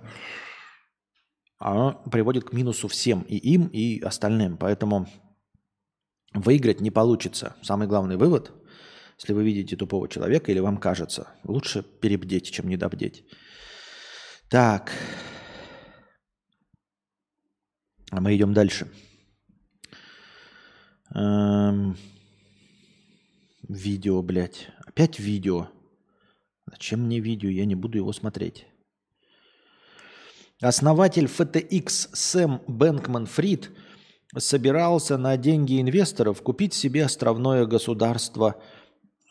оно 1.57 2.03
приводит 2.11 2.43
к 2.43 2.51
минусу 2.51 2.89
всем, 2.89 3.21
и 3.21 3.37
им, 3.37 3.67
и 3.67 4.01
остальным. 4.01 4.57
Поэтому 4.57 5.07
выиграть 6.33 6.81
не 6.81 6.91
получится. 6.91 7.55
Самый 7.61 7.87
главный 7.87 8.17
вывод, 8.17 8.51
если 9.17 9.33
вы 9.33 9.43
видите 9.43 9.75
тупого 9.75 10.07
человека 10.07 10.51
или 10.51 10.59
вам 10.59 10.77
кажется, 10.77 11.27
лучше 11.43 11.83
перебдеть, 11.83 12.51
чем 12.51 12.67
недобдеть. 12.67 13.23
Так. 14.49 14.91
А 18.11 18.21
мы 18.21 18.35
идем 18.35 18.53
дальше. 18.53 18.91
Эм, 21.15 21.97
видео, 23.67 24.21
блядь. 24.21 24.69
Опять 24.85 25.19
видео. 25.19 25.69
Зачем 26.65 27.01
мне 27.01 27.19
видео? 27.19 27.49
Я 27.49 27.65
не 27.65 27.75
буду 27.75 27.97
его 27.97 28.13
смотреть. 28.13 28.67
Основатель 30.61 31.25
FTX 31.25 32.09
Сэм 32.13 32.61
Бэнкман 32.67 33.25
Фрид 33.25 33.71
собирался 34.37 35.17
на 35.17 35.37
деньги 35.37 35.79
инвесторов 35.79 36.41
купить 36.41 36.73
себе 36.73 37.05
островное 37.05 37.65
государство 37.65 38.55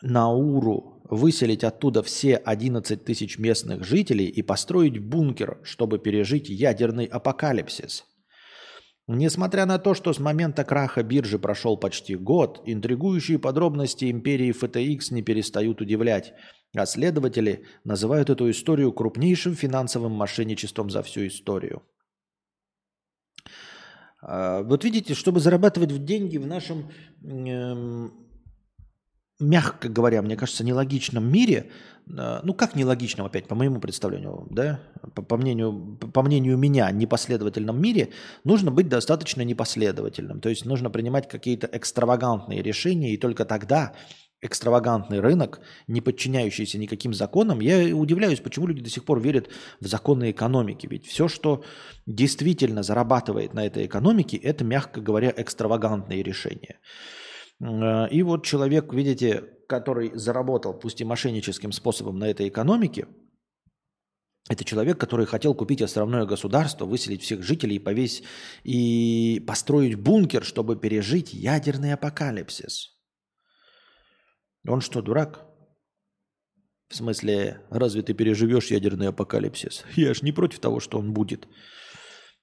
Науру, 0.01 1.01
выселить 1.09 1.63
оттуда 1.63 2.03
все 2.03 2.35
11 2.35 3.05
тысяч 3.05 3.37
местных 3.37 3.83
жителей 3.83 4.25
и 4.25 4.41
построить 4.41 4.99
бункер, 4.99 5.59
чтобы 5.63 5.99
пережить 5.99 6.49
ядерный 6.49 7.05
апокалипсис– 7.05 8.05
Несмотря 9.07 9.65
на 9.65 9.79
то, 9.79 9.93
что 9.93 10.13
с 10.13 10.19
момента 10.19 10.63
краха 10.63 11.03
биржи 11.03 11.37
прошел 11.37 11.75
почти 11.75 12.15
год, 12.15 12.61
интригующие 12.65 13.37
подробности 13.37 14.09
империи 14.09 14.53
FTX 14.57 15.13
не 15.13 15.21
перестают 15.21 15.81
удивлять, 15.81 16.33
а 16.73 16.85
следователи 16.85 17.65
называют 17.83 18.29
эту 18.29 18.49
историю 18.49 18.93
крупнейшим 18.93 19.55
финансовым 19.55 20.13
мошенничеством 20.13 20.89
за 20.89 21.03
всю 21.03 21.27
историю. 21.27 21.81
А, 24.25 24.63
вот 24.63 24.83
видите, 24.83 25.13
чтобы 25.13 25.39
зарабатывать 25.39 26.05
деньги 26.05 26.37
в 26.37 26.47
нашем 26.47 26.89
эм, 27.23 28.13
мягко 29.39 29.89
говоря, 29.89 30.21
мне 30.21 30.37
кажется, 30.37 30.63
нелогичном 30.63 31.29
мире, 31.29 31.69
э, 32.07 32.39
ну 32.43 32.53
как 32.53 32.75
нелогичном 32.75 33.25
опять, 33.25 33.47
по 33.47 33.55
моему 33.55 33.79
представлению, 33.79 34.47
да, 34.49 34.79
по, 35.13 35.21
по, 35.21 35.37
мнению, 35.37 35.97
по 36.13 36.21
мнению 36.21 36.57
меня, 36.57 36.89
непоследовательном 36.91 37.81
мире, 37.81 38.09
нужно 38.43 38.71
быть 38.71 38.87
достаточно 38.87 39.41
непоследовательным. 39.41 40.39
То 40.39 40.49
есть 40.49 40.65
нужно 40.65 40.89
принимать 40.89 41.27
какие-то 41.27 41.69
экстравагантные 41.71 42.61
решения, 42.61 43.13
и 43.13 43.17
только 43.17 43.45
тогда 43.45 43.93
экстравагантный 44.43 45.19
рынок, 45.19 45.61
не 45.87 46.01
подчиняющийся 46.01 46.77
никаким 46.77 47.13
законам. 47.13 47.59
Я 47.59 47.95
удивляюсь, 47.95 48.39
почему 48.39 48.67
люди 48.67 48.81
до 48.81 48.89
сих 48.89 49.05
пор 49.05 49.19
верят 49.19 49.49
в 49.79 49.87
законы 49.87 50.31
экономики. 50.31 50.87
Ведь 50.87 51.07
все, 51.07 51.27
что 51.27 51.63
действительно 52.05 52.83
зарабатывает 52.83 53.53
на 53.53 53.65
этой 53.65 53.85
экономике, 53.85 54.37
это, 54.37 54.63
мягко 54.63 55.01
говоря, 55.01 55.33
экстравагантные 55.35 56.21
решения. 56.23 56.79
Э, 57.61 58.07
и 58.09 58.21
вот 58.23 58.45
человек, 58.45 58.93
видите, 58.93 59.43
который 59.67 60.11
заработал, 60.13 60.73
пусть 60.73 61.01
и 61.01 61.05
мошенническим 61.05 61.71
способом 61.71 62.19
на 62.19 62.25
этой 62.25 62.49
экономике, 62.49 63.07
это 64.49 64.65
человек, 64.65 64.97
который 64.97 65.25
хотел 65.25 65.55
купить 65.55 65.81
островное 65.81 66.25
государство, 66.25 66.85
выселить 66.85 67.23
всех 67.23 67.43
жителей 67.43 67.77
и 67.77 67.79
повесить 67.79 68.25
и 68.63 69.41
построить 69.47 69.95
бункер, 69.95 70.43
чтобы 70.43 70.75
пережить 70.75 71.33
ядерный 71.33 71.93
апокалипсис. 71.93 72.92
Он 74.67 74.81
что, 74.81 75.01
дурак? 75.01 75.45
В 76.89 76.95
смысле, 76.95 77.61
разве 77.69 78.01
ты 78.01 78.13
переживешь 78.13 78.71
ядерный 78.71 79.07
апокалипсис? 79.07 79.83
Я 79.95 80.13
ж 80.13 80.21
не 80.21 80.31
против 80.31 80.59
того, 80.59 80.79
что 80.79 80.99
он 80.99 81.13
будет. 81.13 81.47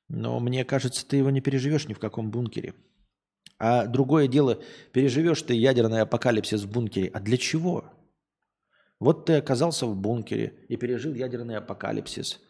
Но 0.09 0.41
мне 0.41 0.65
кажется, 0.65 1.07
ты 1.07 1.17
его 1.17 1.31
не 1.31 1.41
переживешь 1.41 1.87
ни 1.89 1.95
в 1.95 1.99
каком 1.99 2.31
бункере. 2.31 2.75
А 3.59 3.87
другое 3.87 4.27
дело, 4.27 4.63
переживешь 4.93 5.43
ты 5.43 5.55
ядерный 5.55 6.01
апокалипсис 6.01 6.63
в 6.63 6.71
бункере. 6.71 7.11
А 7.15 7.21
для 7.21 7.37
чего? 7.37 7.93
Вот 8.99 9.27
ты 9.27 9.35
оказался 9.35 9.87
в 9.87 9.97
бункере 9.97 10.65
и 10.69 10.77
пережил 10.77 11.15
ядерный 11.15 11.57
апокалипсис. 11.57 12.41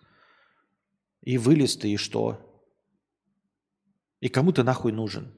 И 1.23 1.37
вылез 1.37 1.77
ты, 1.77 1.93
и 1.93 1.97
что? 1.97 2.65
И 4.21 4.29
кому 4.29 4.53
ты 4.53 4.63
нахуй 4.63 4.93
нужен? 4.93 5.35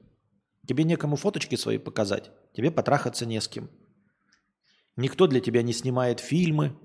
Тебе 0.67 0.85
некому 0.85 1.17
фоточки 1.17 1.55
свои 1.55 1.77
показать, 1.77 2.31
тебе 2.53 2.71
потрахаться 2.71 3.25
не 3.25 3.41
с 3.41 3.47
кем. 3.47 3.69
Никто 4.95 5.27
для 5.27 5.39
тебя 5.39 5.63
не 5.63 5.73
снимает 5.73 6.19
фильмы, 6.19 6.77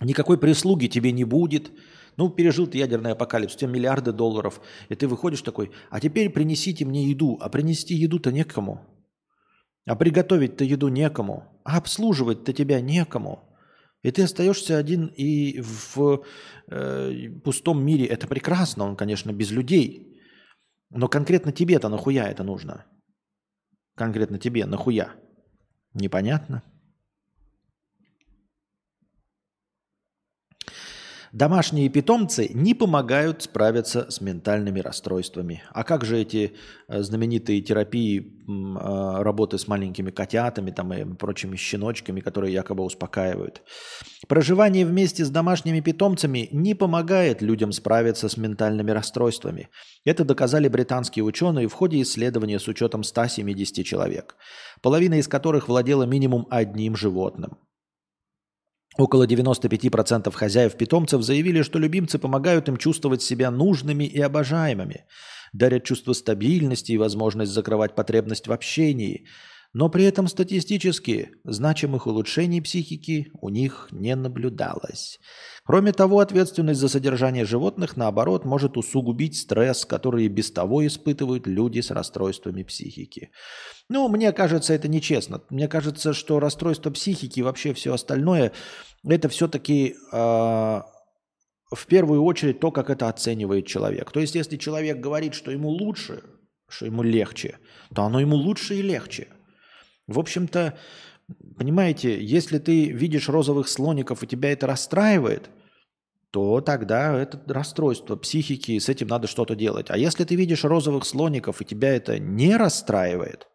никакой 0.00 0.38
прислуги 0.38 0.86
тебе 0.86 1.12
не 1.12 1.24
будет. 1.24 1.70
Ну, 2.16 2.30
пережил 2.30 2.66
ты 2.66 2.78
ядерный 2.78 3.12
апокалипсис, 3.12 3.56
у 3.56 3.58
тебя 3.60 3.70
миллиарды 3.70 4.12
долларов, 4.12 4.62
и 4.88 4.94
ты 4.94 5.06
выходишь 5.06 5.42
такой, 5.42 5.70
а 5.90 6.00
теперь 6.00 6.30
принесите 6.30 6.86
мне 6.86 7.04
еду, 7.04 7.36
а 7.40 7.50
принести 7.50 7.94
еду-то 7.94 8.32
некому. 8.32 8.86
А 9.84 9.94
приготовить-то 9.94 10.64
еду 10.64 10.88
некому, 10.88 11.60
а 11.64 11.76
обслуживать-то 11.76 12.52
тебя 12.54 12.80
некому. 12.80 13.42
И 14.02 14.10
ты 14.10 14.22
остаешься 14.22 14.78
один 14.78 15.06
и 15.06 15.60
в 15.60 16.24
э, 16.68 17.28
пустом 17.44 17.84
мире. 17.84 18.06
Это 18.06 18.26
прекрасно, 18.26 18.84
он, 18.84 18.96
конечно, 18.96 19.32
без 19.32 19.50
людей. 19.50 20.20
Но 20.90 21.08
конкретно 21.08 21.52
тебе-то 21.52 21.88
нахуя 21.88 22.28
это 22.28 22.44
нужно? 22.44 22.86
Конкретно 23.94 24.38
тебе 24.38 24.64
нахуя? 24.64 25.14
Непонятно. 25.92 26.62
Домашние 31.36 31.90
питомцы 31.90 32.50
не 32.54 32.72
помогают 32.72 33.42
справиться 33.42 34.10
с 34.10 34.22
ментальными 34.22 34.80
расстройствами. 34.80 35.62
А 35.70 35.84
как 35.84 36.02
же 36.02 36.18
эти 36.18 36.54
э, 36.88 37.02
знаменитые 37.02 37.60
терапии 37.60 38.20
э, 38.20 39.22
работы 39.22 39.58
с 39.58 39.68
маленькими 39.68 40.10
котятами 40.10 40.70
там, 40.70 40.94
и 40.94 41.04
прочими 41.14 41.56
щеночками, 41.56 42.20
которые 42.20 42.54
якобы 42.54 42.84
успокаивают? 42.84 43.60
Проживание 44.28 44.86
вместе 44.86 45.26
с 45.26 45.28
домашними 45.28 45.80
питомцами 45.80 46.48
не 46.52 46.74
помогает 46.74 47.42
людям 47.42 47.72
справиться 47.72 48.30
с 48.30 48.38
ментальными 48.38 48.92
расстройствами. 48.92 49.68
Это 50.06 50.24
доказали 50.24 50.68
британские 50.68 51.26
ученые 51.26 51.68
в 51.68 51.74
ходе 51.74 52.00
исследования 52.00 52.58
с 52.58 52.66
учетом 52.66 53.02
170 53.02 53.84
человек, 53.84 54.36
половина 54.80 55.18
из 55.18 55.28
которых 55.28 55.68
владела 55.68 56.04
минимум 56.04 56.46
одним 56.48 56.96
животным. 56.96 57.58
Около 58.98 59.26
95% 59.26 60.32
хозяев-питомцев 60.32 61.22
заявили, 61.22 61.62
что 61.62 61.78
любимцы 61.78 62.18
помогают 62.18 62.68
им 62.68 62.76
чувствовать 62.78 63.22
себя 63.22 63.50
нужными 63.50 64.04
и 64.04 64.20
обожаемыми, 64.20 65.04
дарят 65.52 65.84
чувство 65.84 66.14
стабильности 66.14 66.92
и 66.92 66.98
возможность 66.98 67.52
закрывать 67.52 67.94
потребность 67.94 68.48
в 68.48 68.52
общении, 68.52 69.26
но 69.76 69.90
при 69.90 70.04
этом 70.04 70.26
статистически 70.26 71.32
значимых 71.44 72.06
улучшений 72.06 72.62
психики 72.62 73.30
у 73.42 73.50
них 73.50 73.88
не 73.90 74.16
наблюдалось. 74.16 75.18
Кроме 75.66 75.92
того, 75.92 76.20
ответственность 76.20 76.80
за 76.80 76.88
содержание 76.88 77.44
животных, 77.44 77.94
наоборот, 77.94 78.46
может 78.46 78.78
усугубить 78.78 79.36
стресс, 79.36 79.84
который 79.84 80.28
без 80.28 80.50
того 80.50 80.86
испытывают 80.86 81.46
люди 81.46 81.80
с 81.80 81.90
расстройствами 81.90 82.62
психики. 82.62 83.32
Ну, 83.90 84.08
мне 84.08 84.32
кажется, 84.32 84.72
это 84.72 84.88
нечестно. 84.88 85.42
Мне 85.50 85.68
кажется, 85.68 86.14
что 86.14 86.40
расстройство 86.40 86.90
психики 86.90 87.40
и 87.40 87.42
вообще 87.42 87.74
все 87.74 87.92
остальное, 87.92 88.52
это 89.04 89.28
все-таки 89.28 89.88
э, 89.90 89.94
а, 90.10 90.86
в 91.70 91.86
первую 91.86 92.22
очередь 92.24 92.60
то, 92.60 92.70
как 92.70 92.88
это 92.88 93.10
оценивает 93.10 93.66
человек. 93.66 94.10
То 94.10 94.20
есть, 94.20 94.34
если 94.36 94.56
человек 94.56 95.00
говорит, 95.00 95.34
что 95.34 95.50
ему 95.50 95.68
лучше, 95.68 96.22
что 96.66 96.86
ему 96.86 97.02
легче, 97.02 97.58
то 97.94 98.04
оно 98.04 98.20
ему 98.20 98.36
лучше 98.36 98.76
и 98.76 98.80
легче. 98.80 99.28
В 100.06 100.18
общем-то, 100.18 100.78
понимаете, 101.56 102.22
если 102.22 102.58
ты 102.58 102.90
видишь 102.90 103.28
розовых 103.28 103.68
слоников 103.68 104.22
и 104.22 104.26
тебя 104.26 104.52
это 104.52 104.66
расстраивает, 104.66 105.50
то 106.30 106.60
тогда 106.60 107.16
это 107.16 107.42
расстройство 107.46 108.16
психики, 108.16 108.78
с 108.78 108.88
этим 108.88 109.08
надо 109.08 109.26
что-то 109.26 109.54
делать. 109.54 109.90
А 109.90 109.96
если 109.96 110.24
ты 110.24 110.34
видишь 110.36 110.64
розовых 110.64 111.04
слоников 111.04 111.60
и 111.60 111.64
тебя 111.64 111.94
это 111.94 112.18
не 112.18 112.56
расстраивает, 112.56 113.48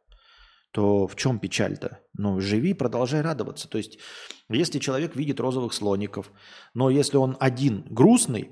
то 0.71 1.05
в 1.05 1.15
чем 1.15 1.39
печаль-то? 1.39 1.99
Ну, 2.17 2.39
живи, 2.39 2.73
продолжай 2.73 3.21
радоваться. 3.21 3.67
То 3.67 3.77
есть, 3.77 3.99
если 4.49 4.79
человек 4.79 5.15
видит 5.15 5.39
розовых 5.39 5.73
слоников, 5.73 6.31
но 6.73 6.89
если 6.89 7.17
он 7.17 7.37
один 7.39 7.85
грустный, 7.89 8.51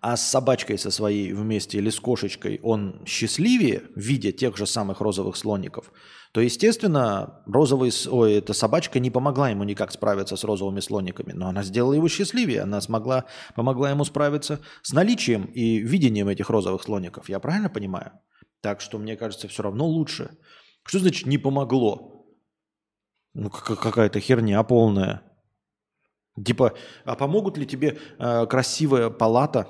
а 0.00 0.16
с 0.16 0.28
собачкой 0.28 0.78
со 0.78 0.90
своей 0.90 1.32
вместе 1.32 1.78
или 1.78 1.90
с 1.90 2.00
кошечкой 2.00 2.60
он 2.62 3.02
счастливее, 3.06 3.82
видя 3.94 4.32
тех 4.32 4.56
же 4.56 4.66
самых 4.66 5.00
розовых 5.00 5.36
слоников, 5.36 5.92
то, 6.32 6.40
естественно, 6.40 7.42
розовый, 7.46 7.90
ой, 8.08 8.34
эта 8.34 8.52
собачка 8.52 9.00
не 9.00 9.10
помогла 9.10 9.50
ему 9.50 9.64
никак 9.64 9.90
справиться 9.90 10.36
с 10.36 10.44
розовыми 10.44 10.80
слониками, 10.80 11.32
но 11.32 11.48
она 11.48 11.62
сделала 11.64 11.94
его 11.94 12.08
счастливее, 12.08 12.62
она 12.62 12.80
смогла, 12.80 13.24
помогла 13.56 13.90
ему 13.90 14.04
справиться 14.04 14.60
с 14.82 14.92
наличием 14.92 15.46
и 15.46 15.78
видением 15.78 16.28
этих 16.28 16.48
розовых 16.48 16.82
слоников. 16.82 17.28
Я 17.28 17.40
правильно 17.40 17.68
понимаю? 17.68 18.12
Так 18.60 18.80
что, 18.80 18.98
мне 18.98 19.16
кажется, 19.16 19.48
все 19.48 19.62
равно 19.62 19.86
лучше. 19.86 20.30
Что 20.84 21.00
значит 21.00 21.26
не 21.26 21.38
помогло? 21.38 22.26
Ну, 23.34 23.50
какая-то 23.50 24.20
херня 24.20 24.62
полная. 24.62 25.22
Типа, 26.44 26.74
а 27.04 27.16
помогут 27.16 27.58
ли 27.58 27.66
тебе 27.66 27.98
э, 28.18 28.46
красивая 28.46 29.10
палата 29.10 29.68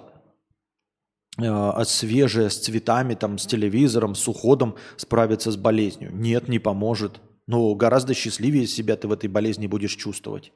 э, 1.38 1.84
свежая, 1.84 2.48
с 2.48 2.58
цветами, 2.58 3.14
там, 3.14 3.38
с 3.38 3.46
телевизором, 3.46 4.14
с 4.14 4.28
уходом 4.28 4.76
справиться 4.96 5.50
с 5.50 5.56
болезнью. 5.56 6.10
Нет, 6.14 6.48
не 6.48 6.58
поможет. 6.58 7.20
Но 7.46 7.74
гораздо 7.74 8.14
счастливее 8.14 8.66
себя 8.66 8.96
ты 8.96 9.08
в 9.08 9.12
этой 9.12 9.28
болезни 9.28 9.66
будешь 9.66 9.96
чувствовать. 9.96 10.52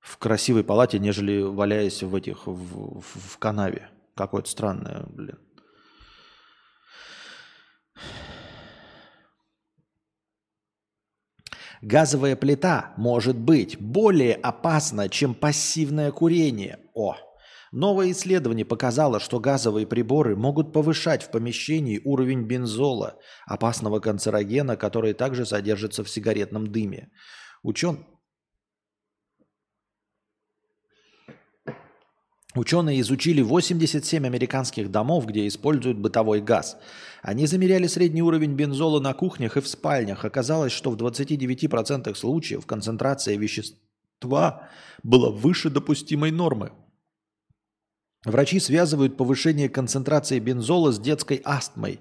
В 0.00 0.16
красивой 0.18 0.64
палате, 0.64 0.98
нежели 0.98 1.42
валяясь 1.42 2.02
в 2.02 2.14
этих, 2.14 2.46
в, 2.46 3.00
в, 3.00 3.02
в 3.02 3.38
канаве. 3.38 3.90
Какое-то 4.14 4.48
странное, 4.48 5.06
блин. 5.08 5.38
Газовая 11.82 12.36
плита 12.36 12.92
может 12.98 13.36
быть 13.36 13.80
более 13.80 14.34
опасна, 14.34 15.08
чем 15.08 15.34
пассивное 15.34 16.12
курение. 16.12 16.78
О! 16.94 17.16
Новое 17.72 18.10
исследование 18.10 18.66
показало, 18.66 19.20
что 19.20 19.40
газовые 19.40 19.86
приборы 19.86 20.36
могут 20.36 20.72
повышать 20.72 21.22
в 21.22 21.30
помещении 21.30 22.00
уровень 22.04 22.42
бензола, 22.42 23.18
опасного 23.46 24.00
канцерогена, 24.00 24.76
который 24.76 25.14
также 25.14 25.46
содержится 25.46 26.04
в 26.04 26.10
сигаретном 26.10 26.66
дыме. 26.66 27.10
Учен... 27.62 28.04
Ученые 32.54 33.00
изучили 33.00 33.42
87 33.42 34.26
американских 34.26 34.90
домов, 34.90 35.26
где 35.26 35.46
используют 35.46 35.98
бытовой 35.98 36.40
газ. 36.40 36.76
Они 37.22 37.46
замеряли 37.46 37.86
средний 37.86 38.22
уровень 38.22 38.54
бензола 38.54 38.98
на 38.98 39.14
кухнях 39.14 39.56
и 39.56 39.60
в 39.60 39.68
спальнях. 39.68 40.24
Оказалось, 40.24 40.72
что 40.72 40.90
в 40.90 40.96
29% 40.96 42.12
случаев 42.16 42.66
концентрация 42.66 43.36
вещества 43.36 44.68
была 45.04 45.30
выше 45.30 45.70
допустимой 45.70 46.32
нормы. 46.32 46.72
Врачи 48.24 48.58
связывают 48.58 49.16
повышение 49.16 49.68
концентрации 49.68 50.40
бензола 50.40 50.92
с 50.92 50.98
детской 50.98 51.40
астмой, 51.44 52.00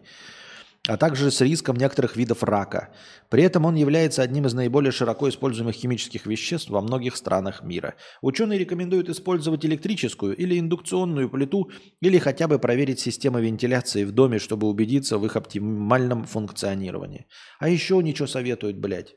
а 0.88 0.98
также 0.98 1.30
с 1.30 1.42
риском 1.42 1.76
некоторых 1.76 2.15
видов 2.15 2.44
рака. 2.44 2.89
При 3.30 3.44
этом 3.44 3.65
он 3.65 3.76
является 3.76 4.22
одним 4.22 4.46
из 4.46 4.54
наиболее 4.54 4.92
широко 4.92 5.30
используемых 5.30 5.76
химических 5.76 6.26
веществ 6.26 6.70
во 6.70 6.82
многих 6.82 7.15
странах 7.15 7.63
мира. 7.63 7.96
Ученые 8.22 8.60
рекомендуют 8.60 9.10
использовать 9.10 9.65
электрическую 9.65 10.36
или 10.36 10.60
индукционную 10.60 11.30
плиту 11.30 11.70
или 12.02 12.18
хотя 12.18 12.48
бы 12.48 12.60
проверить 12.60 13.00
систему 13.00 13.39
вентиляции 13.39 14.04
в 14.04 14.12
доме, 14.12 14.39
чтобы 14.39 14.68
убедиться 14.68 15.18
в 15.18 15.26
их 15.26 15.36
оптимальном 15.36 16.24
функционировании. 16.24 17.28
А 17.60 17.70
еще 17.70 18.02
ничего 18.02 18.28
советуют, 18.28 18.78
блядь. 18.78 19.15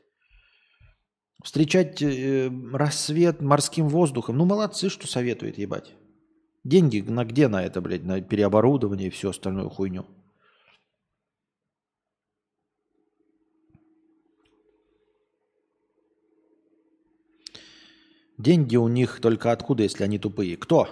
Встречать 1.43 2.01
э, 2.01 2.49
рассвет 2.71 3.41
морским 3.41 3.89
воздухом. 3.89 4.37
Ну, 4.37 4.45
молодцы, 4.45 4.89
что 4.89 5.07
советуют, 5.07 5.57
ебать. 5.57 5.93
Деньги 6.63 7.01
на 7.01 7.25
где 7.25 7.49
на 7.49 7.63
это, 7.63 7.81
блядь, 7.81 8.03
на 8.03 8.21
переоборудование 8.21 9.07
и 9.07 9.11
всю 9.11 9.29
остальную 9.29 9.69
хуйню. 9.69 10.05
Деньги 18.43 18.75
у 18.75 18.89
них 18.89 19.21
только 19.21 19.53
откуда, 19.53 19.83
если 19.83 20.03
они 20.03 20.19
тупые? 20.19 20.57
Кто? 20.57 20.89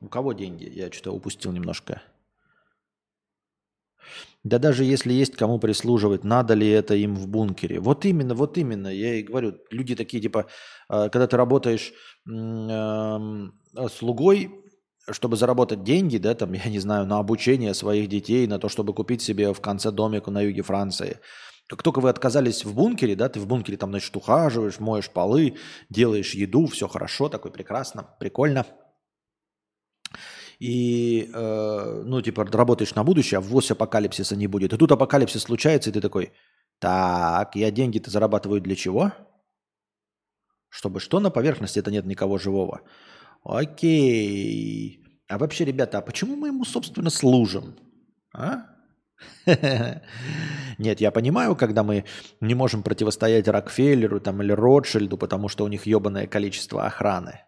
У 0.00 0.08
кого 0.08 0.32
деньги? 0.32 0.64
Я 0.74 0.90
что-то 0.90 1.12
упустил 1.12 1.52
немножко. 1.52 2.00
Да 4.42 4.58
даже 4.58 4.84
если 4.84 5.12
есть 5.12 5.36
кому 5.36 5.58
прислуживать, 5.58 6.24
надо 6.24 6.54
ли 6.54 6.66
это 6.66 6.94
им 6.94 7.14
в 7.14 7.28
бункере? 7.28 7.78
Вот 7.78 8.06
именно, 8.06 8.34
вот 8.34 8.56
именно. 8.56 8.88
Я 8.88 9.16
и 9.16 9.22
говорю, 9.22 9.54
люди 9.70 9.94
такие, 9.94 10.22
типа, 10.22 10.46
э, 10.88 11.10
когда 11.10 11.26
ты 11.26 11.36
работаешь 11.36 11.92
э, 12.26 13.88
слугой, 13.90 14.50
чтобы 15.10 15.36
заработать 15.36 15.84
деньги, 15.84 16.16
да, 16.16 16.34
там, 16.34 16.52
я 16.64 16.70
не 16.70 16.78
знаю, 16.78 17.06
на 17.06 17.18
обучение 17.18 17.74
своих 17.74 18.08
детей, 18.08 18.46
на 18.46 18.58
то, 18.58 18.70
чтобы 18.70 18.94
купить 18.94 19.20
себе 19.20 19.52
в 19.52 19.60
конце 19.60 19.90
домик 19.90 20.28
на 20.28 20.40
юге 20.40 20.62
Франции. 20.62 21.18
Как 21.68 21.82
только 21.82 22.00
вы 22.00 22.10
отказались 22.10 22.64
в 22.64 22.74
бункере, 22.74 23.16
да, 23.16 23.28
ты 23.28 23.40
в 23.40 23.46
бункере 23.46 23.78
там, 23.78 23.90
значит, 23.90 24.14
ухаживаешь, 24.16 24.80
моешь 24.80 25.10
полы, 25.10 25.56
делаешь 25.88 26.34
еду, 26.34 26.66
все 26.66 26.88
хорошо, 26.88 27.28
такой 27.28 27.50
прекрасно, 27.52 28.14
прикольно. 28.20 28.66
и, 30.60 31.30
э, 31.32 32.02
ну, 32.04 32.22
типа, 32.22 32.44
работаешь 32.44 32.94
на 32.94 33.04
будущее, 33.04 33.38
а 33.38 33.40
ввоз 33.40 33.70
апокалипсиса 33.70 34.36
не 34.36 34.46
будет. 34.46 34.72
И 34.72 34.76
тут 34.76 34.92
апокалипсис 34.92 35.42
случается, 35.42 35.90
и 35.90 35.92
ты 35.92 36.00
такой, 36.00 36.32
так, 36.78 37.56
я 37.56 37.70
деньги-то 37.70 38.10
зарабатываю 38.10 38.60
для 38.60 38.76
чего? 38.76 39.12
Чтобы 40.68 41.00
что 41.00 41.20
на 41.20 41.30
поверхности 41.30 41.78
это 41.78 41.90
нет 41.90 42.06
никого 42.06 42.38
живого. 42.38 42.82
Окей. 43.42 45.00
А 45.28 45.38
вообще, 45.38 45.64
ребята, 45.64 45.98
а 45.98 46.02
почему 46.02 46.36
мы 46.36 46.48
ему, 46.48 46.64
собственно, 46.64 47.10
служим? 47.10 47.76
А? 48.34 48.73
Нет, 50.78 51.00
я 51.00 51.10
понимаю, 51.10 51.56
когда 51.56 51.82
мы 51.82 52.04
не 52.40 52.54
можем 52.54 52.82
противостоять 52.82 53.48
Рокфеллеру 53.48 54.20
там, 54.20 54.42
или 54.42 54.52
Ротшильду, 54.52 55.16
потому 55.16 55.48
что 55.48 55.64
у 55.64 55.68
них 55.68 55.86
ебаное 55.86 56.26
количество 56.26 56.86
охраны. 56.86 57.40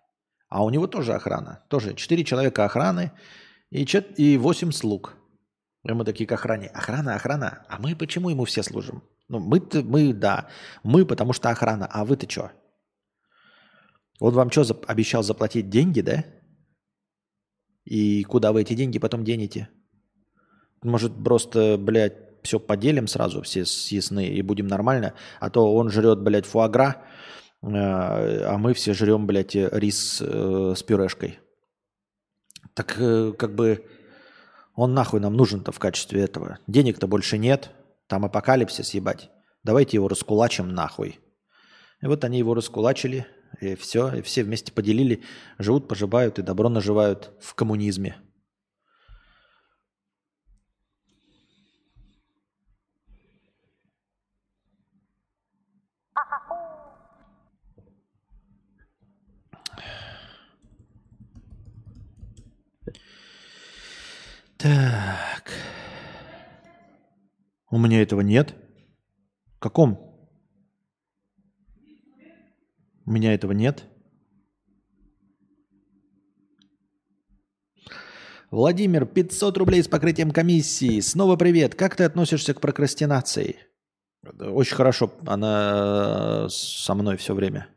А 0.48 0.64
у 0.64 0.70
него 0.70 0.86
тоже 0.86 1.14
охрана. 1.14 1.64
Тоже 1.68 1.94
4 1.94 2.24
человека 2.24 2.64
охраны 2.64 3.12
и, 3.70 3.84
4, 3.84 4.14
и 4.16 4.36
8 4.36 4.70
слуг. 4.72 5.16
И 5.84 5.92
мы 5.92 6.04
такие 6.04 6.26
к 6.26 6.32
охране. 6.32 6.68
Охрана, 6.68 7.14
охрана. 7.14 7.64
А 7.68 7.78
мы 7.78 7.94
почему 7.94 8.30
ему 8.30 8.44
все 8.44 8.62
служим? 8.62 9.02
Ну, 9.28 9.38
мы, 9.38 9.62
мы 9.82 10.12
да. 10.12 10.48
Мы, 10.82 11.04
потому 11.06 11.32
что 11.32 11.50
охрана. 11.50 11.86
А 11.86 12.04
вы-то 12.04 12.28
что? 12.30 12.52
Он 14.18 14.34
вам 14.34 14.50
что, 14.50 14.64
обещал 14.86 15.22
заплатить 15.22 15.68
деньги, 15.68 16.00
да? 16.00 16.24
И 17.84 18.24
куда 18.24 18.52
вы 18.52 18.62
эти 18.62 18.74
деньги 18.74 18.98
потом 18.98 19.24
денете? 19.24 19.68
Может, 20.82 21.12
просто, 21.22 21.76
блядь, 21.78 22.14
все 22.42 22.60
поделим 22.60 23.06
сразу, 23.06 23.42
все 23.42 23.64
съестные, 23.64 24.32
и 24.32 24.42
будем 24.42 24.68
нормально? 24.68 25.14
А 25.40 25.50
то 25.50 25.74
он 25.74 25.90
жрет, 25.90 26.20
блядь, 26.20 26.46
фуагра, 26.46 27.02
э, 27.62 27.68
а 27.68 28.56
мы 28.58 28.72
все 28.74 28.94
жрем, 28.94 29.26
блядь, 29.26 29.54
рис 29.54 30.22
э, 30.24 30.74
с 30.76 30.82
пюрешкой. 30.82 31.40
Так 32.74 32.96
э, 32.98 33.32
как 33.32 33.54
бы 33.54 33.84
он 34.74 34.94
нахуй 34.94 35.20
нам 35.20 35.34
нужен-то 35.34 35.72
в 35.72 35.78
качестве 35.78 36.22
этого? 36.22 36.58
Денег-то 36.66 37.06
больше 37.06 37.38
нет, 37.38 37.70
там 38.06 38.24
апокалипсис, 38.24 38.94
ебать. 38.94 39.30
Давайте 39.64 39.96
его 39.96 40.08
раскулачим 40.08 40.68
нахуй. 40.68 41.18
И 42.02 42.06
вот 42.06 42.24
они 42.24 42.38
его 42.38 42.54
раскулачили, 42.54 43.26
и 43.60 43.74
все, 43.74 44.14
и 44.14 44.22
все 44.22 44.44
вместе 44.44 44.70
поделили, 44.70 45.22
живут, 45.58 45.88
поживают 45.88 46.38
и 46.38 46.42
добро 46.42 46.68
наживают 46.68 47.32
в 47.40 47.54
коммунизме. 47.54 48.16
Так. 64.58 65.52
У 67.70 67.78
меня 67.78 68.02
этого 68.02 68.22
нет. 68.22 68.54
В 69.56 69.58
каком? 69.58 69.98
У 73.04 73.10
меня 73.10 73.34
этого 73.34 73.52
нет. 73.52 73.84
Владимир, 78.50 79.04
500 79.04 79.58
рублей 79.58 79.82
с 79.82 79.88
покрытием 79.88 80.30
комиссии. 80.30 81.00
Снова 81.00 81.36
привет. 81.36 81.74
Как 81.74 81.96
ты 81.96 82.04
относишься 82.04 82.54
к 82.54 82.60
прокрастинации? 82.60 83.56
Очень 84.40 84.76
хорошо. 84.76 85.12
Она 85.26 86.48
со 86.48 86.94
мной 86.94 87.16
все 87.16 87.34
время. 87.34 87.68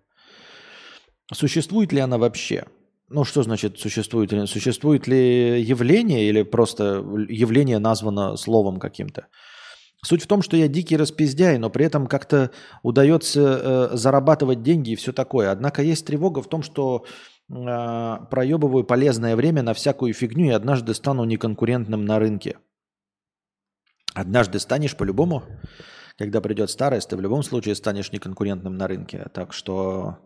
Существует 1.34 1.92
ли 1.92 2.00
она 2.00 2.18
вообще? 2.18 2.66
Ну, 3.10 3.24
что 3.24 3.42
значит 3.42 3.80
существует 3.80 4.32
ли? 4.32 4.46
Существует 4.46 5.08
ли 5.08 5.62
явление 5.62 6.30
или 6.30 6.44
просто 6.44 7.04
явление 7.28 7.80
названо 7.80 8.38
словом 8.38 8.80
каким-то? 8.80 9.28
Суть 10.06 10.24
в 10.24 10.28
том, 10.28 10.42
что 10.42 10.56
я 10.56 10.68
дикий 10.68 10.96
распиздяй, 10.96 11.58
но 11.58 11.70
при 11.70 11.86
этом 11.86 12.08
как-то 12.08 12.52
удается 12.84 13.90
э, 13.92 13.98
зарабатывать 13.98 14.64
деньги 14.64 14.92
и 14.92 14.96
все 14.96 15.12
такое. 15.12 15.52
Однако 15.52 15.82
есть 15.82 16.06
тревога 16.06 16.42
в 16.42 16.48
том, 16.48 16.64
что 16.64 17.04
э, 17.50 18.18
проебываю 18.32 18.86
полезное 18.86 19.36
время 19.36 19.62
на 19.62 19.74
всякую 19.74 20.14
фигню 20.14 20.46
и 20.46 20.54
однажды 20.54 20.94
стану 20.94 21.26
неконкурентным 21.26 22.06
на 22.06 22.18
рынке. 22.20 22.60
Однажды 24.14 24.60
станешь 24.60 24.96
по-любому, 24.96 25.44
когда 26.18 26.40
придет 26.40 26.70
старость, 26.70 27.10
ты 27.10 27.18
в 27.18 27.22
любом 27.22 27.44
случае 27.44 27.76
станешь 27.76 28.12
неконкурентным 28.12 28.78
на 28.78 28.88
рынке. 28.88 29.28
Так 29.34 29.52
что 29.52 30.20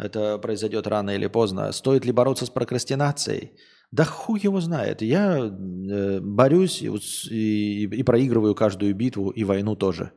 это 0.00 0.38
произойдет 0.38 0.86
рано 0.86 1.10
или 1.10 1.26
поздно. 1.26 1.72
Стоит 1.72 2.04
ли 2.04 2.12
бороться 2.12 2.46
с 2.46 2.50
прокрастинацией? 2.50 3.52
Да 3.92 4.04
хуй 4.04 4.40
его 4.40 4.60
знает. 4.60 5.02
Я 5.02 5.38
э, 5.38 6.20
борюсь 6.20 6.80
и, 6.82 6.88
и, 6.88 7.84
и 7.84 8.02
проигрываю 8.02 8.54
каждую 8.54 8.94
битву 8.94 9.30
и 9.30 9.44
войну 9.44 9.76
тоже. 9.76 10.12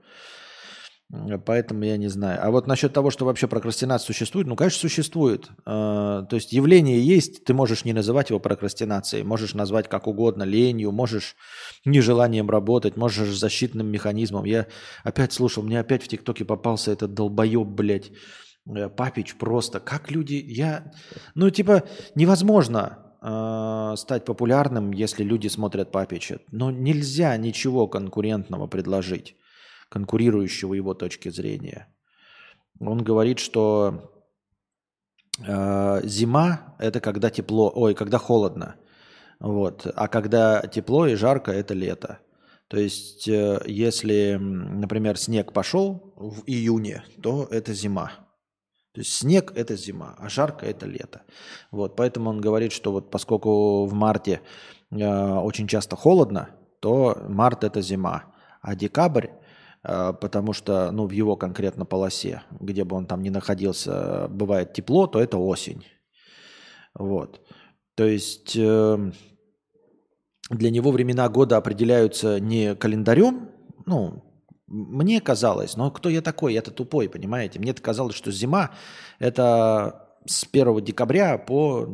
Поэтому 1.45 1.83
я 1.83 1.97
не 1.97 2.07
знаю. 2.07 2.39
А 2.41 2.49
вот 2.49 2.65
насчет 2.65 2.91
того, 2.91 3.11
что 3.11 3.25
вообще 3.25 3.47
прокрастинация 3.47 4.07
существует, 4.07 4.47
ну, 4.47 4.55
конечно, 4.55 4.79
существует. 4.79 5.47
Э, 5.65 6.23
то 6.27 6.35
есть 6.35 6.53
явление 6.53 6.99
есть, 6.99 7.43
ты 7.45 7.53
можешь 7.53 7.85
не 7.85 7.93
называть 7.93 8.29
его 8.29 8.39
прокрастинацией, 8.39 9.23
можешь 9.23 9.53
назвать 9.53 9.87
как 9.89 10.07
угодно, 10.07 10.43
ленью, 10.43 10.91
можешь 10.91 11.35
нежеланием 11.85 12.49
работать, 12.49 12.97
можешь 12.97 13.29
защитным 13.37 13.87
механизмом. 13.87 14.45
Я 14.45 14.67
опять 15.03 15.33
слушал, 15.33 15.61
мне 15.61 15.79
опять 15.79 16.03
в 16.03 16.07
ТикТоке 16.07 16.45
попался 16.45 16.91
этот 16.91 17.13
долбоеб, 17.13 17.67
блядь, 17.67 18.09
э, 18.09 18.42
Папич 18.95 19.35
просто. 19.35 19.79
Как 19.79 20.11
люди... 20.11 20.35
Я... 20.35 20.91
Ну, 21.35 21.49
типа, 21.49 21.83
невозможно 22.15 22.99
э, 23.21 23.95
стать 23.97 24.25
популярным, 24.25 24.91
если 24.91 25.23
люди 25.23 25.47
смотрят 25.47 25.91
Папича. 25.91 26.39
Но 26.51 26.71
нельзя 26.71 27.35
ничего 27.37 27.87
конкурентного 27.87 28.67
предложить, 28.67 29.35
конкурирующего 29.89 30.73
его 30.73 30.93
точки 30.93 31.29
зрения. 31.29 31.87
Он 32.79 33.03
говорит, 33.03 33.39
что 33.39 34.11
э, 35.45 36.01
зима– 36.03 36.75
это 36.79 36.99
когда 36.99 37.29
тепло, 37.29 37.71
ой, 37.73 37.93
когда 37.95 38.17
холодно. 38.17 38.75
Вот. 39.39 39.87
А 39.93 40.07
когда 40.07 40.61
тепло 40.61 41.05
и 41.05 41.15
жарко– 41.15 41.51
это 41.53 41.73
лето. 41.73 42.19
То 42.69 42.77
есть, 42.79 43.27
э, 43.27 43.61
если, 43.65 44.37
например, 44.39 45.17
снег 45.17 45.51
пошел 45.51 46.13
в 46.15 46.43
июне, 46.47 47.03
то 47.21 47.45
это 47.51 47.73
зима. 47.73 48.22
То 48.93 48.99
есть 48.99 49.13
снег– 49.13 49.51
это 49.55 49.75
зима, 49.75 50.15
а 50.19 50.29
жарко– 50.29 50.65
это 50.67 50.85
лето. 50.85 51.23
Вот, 51.71 51.95
поэтому 51.95 52.29
он 52.29 52.39
говорит, 52.39 52.71
что 52.71 52.91
вот 52.91 53.09
поскольку 53.09 53.85
в 53.85 53.93
марте 53.93 54.41
э, 54.91 54.97
очень 55.39 55.67
часто 55.67 55.95
холодно, 55.95 56.49
то 56.79 57.17
март– 57.27 57.63
это 57.65 57.81
зима, 57.81 58.25
а 58.61 58.75
декабрь, 58.75 59.29
э, 59.83 60.13
потому 60.21 60.53
что 60.53 60.91
ну, 60.91 61.07
в 61.07 61.11
его 61.11 61.35
конкретно 61.35 61.85
полосе, 61.85 62.43
где 62.59 62.83
бы 62.83 62.95
он 62.95 63.07
там 63.07 63.23
ни 63.23 63.29
находился, 63.29 64.27
бывает 64.29 64.73
тепло, 64.73 65.07
то 65.07 65.19
это 65.19 65.39
осень. 65.39 65.83
Вот. 66.93 67.41
То 67.95 68.05
есть 68.05 68.55
э, 68.55 69.11
для 70.51 70.69
него 70.69 70.91
времена 70.91 71.29
года 71.29 71.57
определяются 71.57 72.39
не 72.39 72.75
календарем, 72.75 73.49
ну, 73.87 74.23
мне 74.73 75.21
казалось, 75.21 75.77
но 75.77 75.91
кто 75.91 76.09
я 76.09 76.21
такой? 76.21 76.53
Я-то 76.53 76.71
тупой, 76.71 77.07
понимаете? 77.07 77.59
Мне 77.59 77.73
казалось, 77.73 78.15
что 78.15 78.31
зима– 78.31 78.71
это 79.19 80.09
с 80.25 80.47
1 80.51 80.83
декабря 80.83 81.37
по 81.37 81.87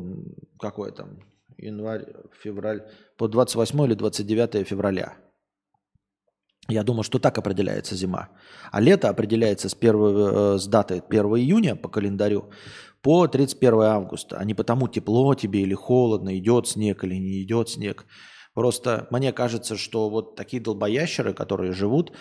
какой 0.59 0.93
там, 0.93 1.19
январь, 1.57 2.05
февраль, 2.41 2.83
по 3.17 3.27
28 3.27 3.85
или 3.85 3.95
29 3.95 4.65
февраля. 4.65 5.17
Я 6.69 6.83
думал, 6.83 7.03
что 7.03 7.19
так 7.19 7.37
определяется 7.37 7.95
зима. 7.95 8.29
А 8.71 8.79
лето 8.79 9.09
определяется 9.09 9.67
с, 9.67 9.73
1, 9.73 9.95
э, 9.95 10.57
с 10.59 10.67
даты 10.67 11.01
1 11.09 11.25
июня 11.37 11.75
по 11.75 11.89
календарю 11.89 12.49
по 13.01 13.27
31 13.27 13.81
августа. 13.81 14.37
А 14.37 14.45
не 14.45 14.53
потому 14.53 14.87
тепло 14.87 15.33
тебе 15.35 15.61
или 15.61 15.73
холодно, 15.73 16.37
идет 16.37 16.67
снег 16.67 17.03
или 17.03 17.15
не 17.15 17.43
идет 17.43 17.69
снег. 17.69 18.05
Просто 18.59 19.07
мне 19.09 19.31
кажется, 19.31 19.77
что 19.77 20.09
вот 20.09 20.35
такие 20.35 20.61
долбоящеры, 20.61 21.33
которые 21.33 21.71
живут 21.71 22.11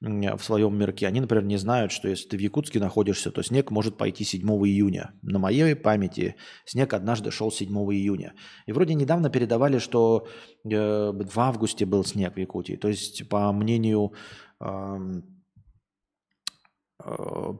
в 0.00 0.38
своем 0.38 0.78
мирке, 0.78 1.08
они, 1.08 1.20
например, 1.20 1.44
не 1.44 1.56
знают, 1.56 1.90
что 1.90 2.06
если 2.06 2.28
ты 2.28 2.36
в 2.36 2.40
Якутске 2.40 2.78
находишься, 2.78 3.32
то 3.32 3.42
снег 3.42 3.72
может 3.72 3.96
пойти 3.96 4.22
7 4.22 4.48
июня. 4.48 5.10
На 5.22 5.40
моей 5.40 5.74
памяти 5.74 6.36
снег 6.66 6.94
однажды 6.94 7.32
шел 7.32 7.50
7 7.50 7.66
июня. 7.92 8.34
И 8.66 8.70
вроде 8.70 8.94
недавно 8.94 9.28
передавали, 9.28 9.78
что 9.78 10.28
э, 10.64 10.70
в 10.70 11.40
августе 11.40 11.84
был 11.84 12.04
снег 12.04 12.36
в 12.36 12.38
Якутии. 12.38 12.76
То 12.76 12.86
есть, 12.86 13.28
по 13.28 13.50
мнению 13.50 14.12
э, 14.60 14.98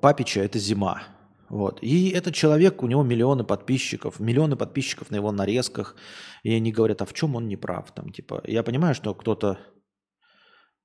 Папича, 0.00 0.42
это 0.42 0.60
зима. 0.60 1.02
Вот. 1.48 1.78
И 1.82 2.10
этот 2.10 2.34
человек, 2.34 2.82
у 2.82 2.86
него 2.86 3.02
миллионы 3.02 3.44
подписчиков, 3.44 4.20
миллионы 4.20 4.56
подписчиков 4.56 5.10
на 5.10 5.16
его 5.16 5.32
нарезках, 5.32 5.96
и 6.42 6.52
они 6.52 6.72
говорят, 6.72 7.02
а 7.02 7.06
в 7.06 7.14
чем 7.14 7.36
он 7.36 7.48
не 7.48 7.56
прав? 7.56 7.90
Там, 7.92 8.10
типа, 8.10 8.42
я 8.46 8.62
понимаю, 8.62 8.94
что 8.94 9.14
кто-то, 9.14 9.58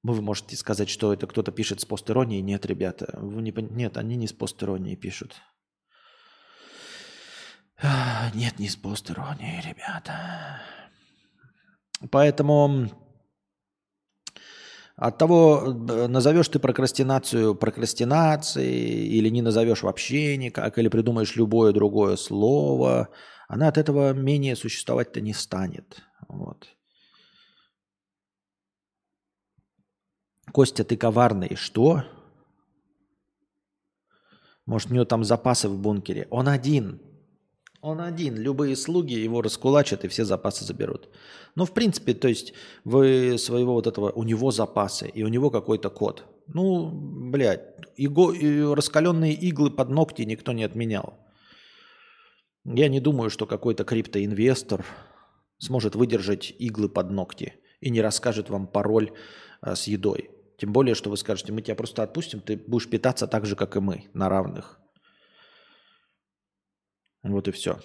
вы 0.03 0.21
можете 0.21 0.55
сказать, 0.55 0.89
что 0.89 1.13
это 1.13 1.27
кто-то 1.27 1.51
пишет 1.51 1.81
с 1.81 1.85
постеронией. 1.85 2.41
Нет, 2.41 2.65
ребята, 2.65 3.17
вы 3.21 3.41
не, 3.41 3.51
нет, 3.51 3.97
они 3.97 4.15
не 4.15 4.27
с 4.27 4.33
постеронией 4.33 4.95
пишут. 4.95 5.35
Нет, 8.33 8.59
не 8.59 8.69
с 8.69 8.77
постеронией, 8.77 9.61
ребята. 9.61 10.61
Поэтому 12.09 12.89
от 14.95 15.17
того, 15.17 15.63
э, 15.65 16.07
назовешь 16.07 16.49
ты 16.49 16.59
прокрастинацию 16.59 17.55
прокрастинацией 17.55 19.07
или 19.07 19.29
не 19.29 19.41
назовешь 19.41 19.83
вообще 19.83 20.37
никак, 20.37 20.77
или 20.77 20.87
придумаешь 20.87 21.35
любое 21.35 21.73
другое 21.73 22.15
слово, 22.15 23.09
она 23.47 23.67
от 23.67 23.77
этого 23.77 24.13
менее 24.13 24.55
существовать-то 24.55 25.21
не 25.21 25.33
станет. 25.33 26.01
Вот. 26.27 26.67
Костя, 30.51 30.83
ты 30.83 30.95
коварный. 30.97 31.55
Что? 31.55 32.03
Может, 34.65 34.91
у 34.91 34.93
него 34.93 35.05
там 35.05 35.23
запасы 35.23 35.67
в 35.67 35.79
бункере? 35.79 36.27
Он 36.29 36.47
один. 36.47 37.01
Он 37.83 37.99
один. 37.99 38.37
Любые 38.37 38.77
слуги 38.77 39.13
его 39.13 39.41
раскулачат 39.41 40.05
и 40.05 40.07
все 40.07 40.23
запасы 40.23 40.63
заберут. 40.63 41.09
Ну, 41.55 41.65
в 41.65 41.73
принципе, 41.73 42.13
то 42.13 42.29
есть 42.29 42.53
вы 42.85 43.37
своего 43.37 43.73
вот 43.73 43.87
этого, 43.87 44.09
у 44.11 44.23
него 44.23 44.51
запасы, 44.51 45.09
и 45.09 45.21
у 45.21 45.27
него 45.27 45.49
какой-то 45.49 45.89
код. 45.89 46.23
Ну, 46.47 46.89
блядь, 46.93 47.75
иго, 47.97 48.73
раскаленные 48.73 49.33
иглы 49.33 49.69
под 49.69 49.89
ногти 49.89 50.21
никто 50.21 50.53
не 50.53 50.63
отменял. 50.63 51.19
Я 52.63 52.87
не 52.87 53.01
думаю, 53.01 53.29
что 53.29 53.45
какой-то 53.45 53.83
криптоинвестор 53.83 54.85
сможет 55.57 55.95
выдержать 55.95 56.53
иглы 56.57 56.87
под 56.87 57.11
ногти 57.11 57.55
и 57.81 57.89
не 57.89 58.01
расскажет 58.01 58.49
вам 58.49 58.65
пароль 58.65 59.11
а, 59.59 59.75
с 59.75 59.87
едой. 59.87 60.29
Тем 60.57 60.71
более, 60.71 60.95
что 60.95 61.09
вы 61.09 61.17
скажете, 61.17 61.51
мы 61.51 61.61
тебя 61.61 61.75
просто 61.75 62.01
отпустим, 62.01 62.39
ты 62.39 62.55
будешь 62.55 62.89
питаться 62.89 63.27
так 63.27 63.45
же, 63.45 63.57
как 63.57 63.75
и 63.75 63.81
мы, 63.81 64.05
на 64.13 64.29
равных. 64.29 64.79
Вот 67.23 67.47
и 67.47 67.51
все. 67.51 67.79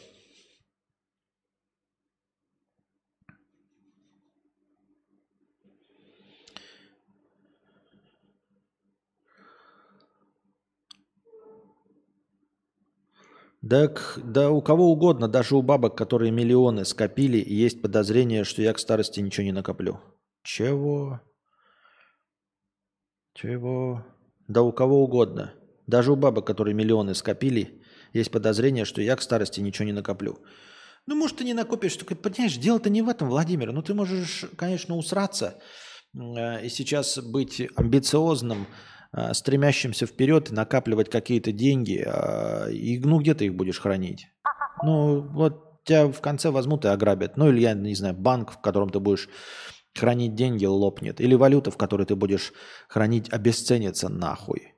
Так, 13.68 14.18
да 14.22 14.50
у 14.50 14.62
кого 14.62 14.90
угодно, 14.92 15.28
даже 15.28 15.56
у 15.56 15.62
бабок, 15.62 15.96
которые 15.96 16.30
миллионы 16.30 16.84
скопили, 16.84 17.44
есть 17.46 17.82
подозрение, 17.82 18.44
что 18.44 18.62
я 18.62 18.72
к 18.72 18.78
старости 18.78 19.20
ничего 19.20 19.44
не 19.44 19.52
накоплю. 19.52 20.00
Чего? 20.42 21.20
Чего? 23.34 24.06
Да 24.46 24.62
у 24.62 24.72
кого 24.72 25.02
угодно. 25.02 25.54
Даже 25.86 26.12
у 26.12 26.16
бабок, 26.16 26.46
которые 26.46 26.74
миллионы 26.74 27.14
скопили, 27.14 27.77
есть 28.12 28.30
подозрение, 28.30 28.84
что 28.84 29.02
я 29.02 29.16
к 29.16 29.22
старости 29.22 29.60
ничего 29.60 29.86
не 29.86 29.92
накоплю. 29.92 30.38
Ну, 31.06 31.16
может, 31.16 31.38
ты 31.38 31.44
не 31.44 31.54
накопишь, 31.54 31.96
только, 31.96 32.14
понимаешь, 32.14 32.56
дело-то 32.56 32.90
не 32.90 33.02
в 33.02 33.08
этом, 33.08 33.28
Владимир. 33.28 33.72
Ну, 33.72 33.82
ты 33.82 33.94
можешь, 33.94 34.44
конечно, 34.56 34.94
усраться 34.96 35.58
э, 36.14 36.66
и 36.66 36.68
сейчас 36.68 37.18
быть 37.18 37.62
амбициозным, 37.76 38.66
э, 39.12 39.32
стремящимся 39.32 40.06
вперед 40.06 40.50
и 40.50 40.54
накапливать 40.54 41.08
какие-то 41.08 41.50
деньги. 41.50 42.04
Э, 42.04 42.70
и, 42.70 42.98
ну, 42.98 43.20
где 43.20 43.34
ты 43.34 43.46
их 43.46 43.54
будешь 43.54 43.80
хранить? 43.80 44.26
Ну, 44.82 45.20
вот 45.20 45.82
тебя 45.84 46.08
в 46.08 46.20
конце 46.20 46.50
возьмут 46.50 46.84
и 46.84 46.88
ограбят. 46.88 47.36
Ну, 47.36 47.48
или, 47.48 47.60
я 47.60 47.72
не 47.74 47.94
знаю, 47.94 48.14
банк, 48.14 48.52
в 48.52 48.60
котором 48.60 48.90
ты 48.90 49.00
будешь 49.00 49.28
хранить 49.96 50.34
деньги, 50.34 50.66
лопнет. 50.66 51.20
Или 51.20 51.34
валюта, 51.34 51.70
в 51.70 51.76
которой 51.76 52.04
ты 52.06 52.14
будешь 52.16 52.52
хранить, 52.88 53.32
обесценится 53.32 54.08
нахуй. 54.08 54.74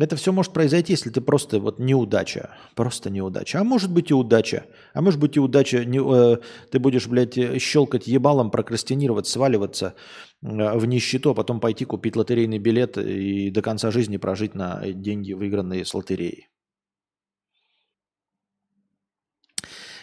Это 0.00 0.16
все 0.16 0.32
может 0.32 0.54
произойти, 0.54 0.94
если 0.94 1.10
ты 1.10 1.20
просто 1.20 1.60
вот 1.60 1.78
неудача. 1.78 2.56
Просто 2.74 3.10
неудача. 3.10 3.60
А 3.60 3.64
может 3.64 3.92
быть 3.92 4.10
и 4.10 4.14
удача. 4.14 4.64
А 4.94 5.02
может 5.02 5.20
быть 5.20 5.36
и 5.36 5.40
удача. 5.40 5.84
Не, 5.84 5.98
э, 5.98 6.38
ты 6.70 6.78
будешь, 6.78 7.06
блядь, 7.06 7.60
щелкать 7.60 8.06
ебалом, 8.06 8.50
прокрастинировать, 8.50 9.26
сваливаться 9.26 9.94
э, 10.42 10.78
в 10.78 10.86
нищету, 10.86 11.30
а 11.30 11.34
потом 11.34 11.60
пойти 11.60 11.84
купить 11.84 12.16
лотерейный 12.16 12.58
билет 12.58 12.96
и 12.96 13.50
до 13.50 13.60
конца 13.60 13.90
жизни 13.90 14.16
прожить 14.16 14.54
на 14.54 14.80
деньги, 14.86 15.34
выигранные 15.34 15.84
с 15.84 15.92
лотереи. 15.92 16.48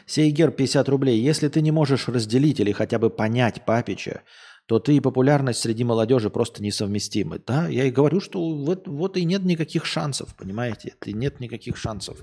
Сейгер 0.06 0.52
50 0.52 0.88
рублей. 0.90 1.20
Если 1.20 1.50
ты 1.50 1.62
не 1.62 1.72
можешь 1.72 2.08
разделить 2.08 2.60
или 2.60 2.72
хотя 2.72 3.00
бы 3.00 3.10
понять 3.10 3.66
папича, 3.66 4.22
то 4.68 4.80
ты 4.80 4.98
и 4.98 5.00
популярность 5.00 5.62
среди 5.62 5.86
молодежи 5.86 6.30
просто 6.30 6.62
несовместимы. 6.62 7.42
Да, 7.46 7.68
я 7.70 7.86
и 7.86 7.92
говорю, 7.92 8.20
что 8.20 8.54
вот, 8.54 8.88
вот 8.88 9.16
и 9.16 9.24
нет 9.24 9.44
никаких 9.44 9.86
шансов, 9.86 10.36
понимаете? 10.36 10.94
Это 11.00 11.14
нет 11.14 11.40
никаких 11.40 11.78
шансов. 11.78 12.22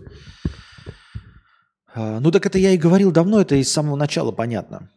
А, 1.95 2.21
ну 2.21 2.31
так 2.31 2.45
это 2.45 2.59
я 2.59 2.73
и 2.73 2.77
говорил 2.77 3.13
давно, 3.13 3.41
это 3.41 3.57
и 3.57 3.65
с 3.65 3.73
самого 3.73 3.97
начала 3.97 4.31
понятно, 4.31 4.91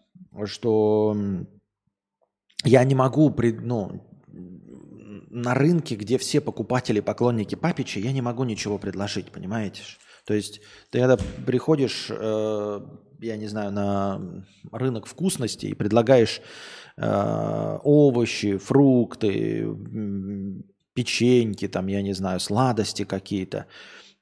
что 0.46 1.16
я 2.66 2.84
не 2.84 2.96
могу, 2.96 3.34
ну, 3.62 4.04
на 5.30 5.54
рынке, 5.54 5.96
где 5.96 6.18
все 6.18 6.42
покупатели, 6.42 7.00
поклонники 7.00 7.56
Папича, 7.56 8.02
я 8.02 8.12
не 8.12 8.22
могу 8.22 8.44
ничего 8.44 8.78
предложить, 8.78 9.32
понимаете? 9.32 9.84
То 10.26 10.34
есть 10.34 10.60
ты 10.90 11.00
когда 11.00 11.18
приходишь, 11.46 12.08
э, 12.10 12.82
я 13.22 13.38
не 13.38 13.48
знаю, 13.48 13.72
на 13.72 14.44
рынок 14.74 15.06
вкусностей 15.06 15.70
и 15.70 15.74
предлагаешь 15.74 16.42
овощи, 17.00 18.58
фрукты, 18.58 19.68
печеньки, 20.94 21.68
там, 21.68 21.88
я 21.88 22.02
не 22.02 22.14
знаю, 22.14 22.40
сладости 22.40 23.06
какие-то. 23.06 23.68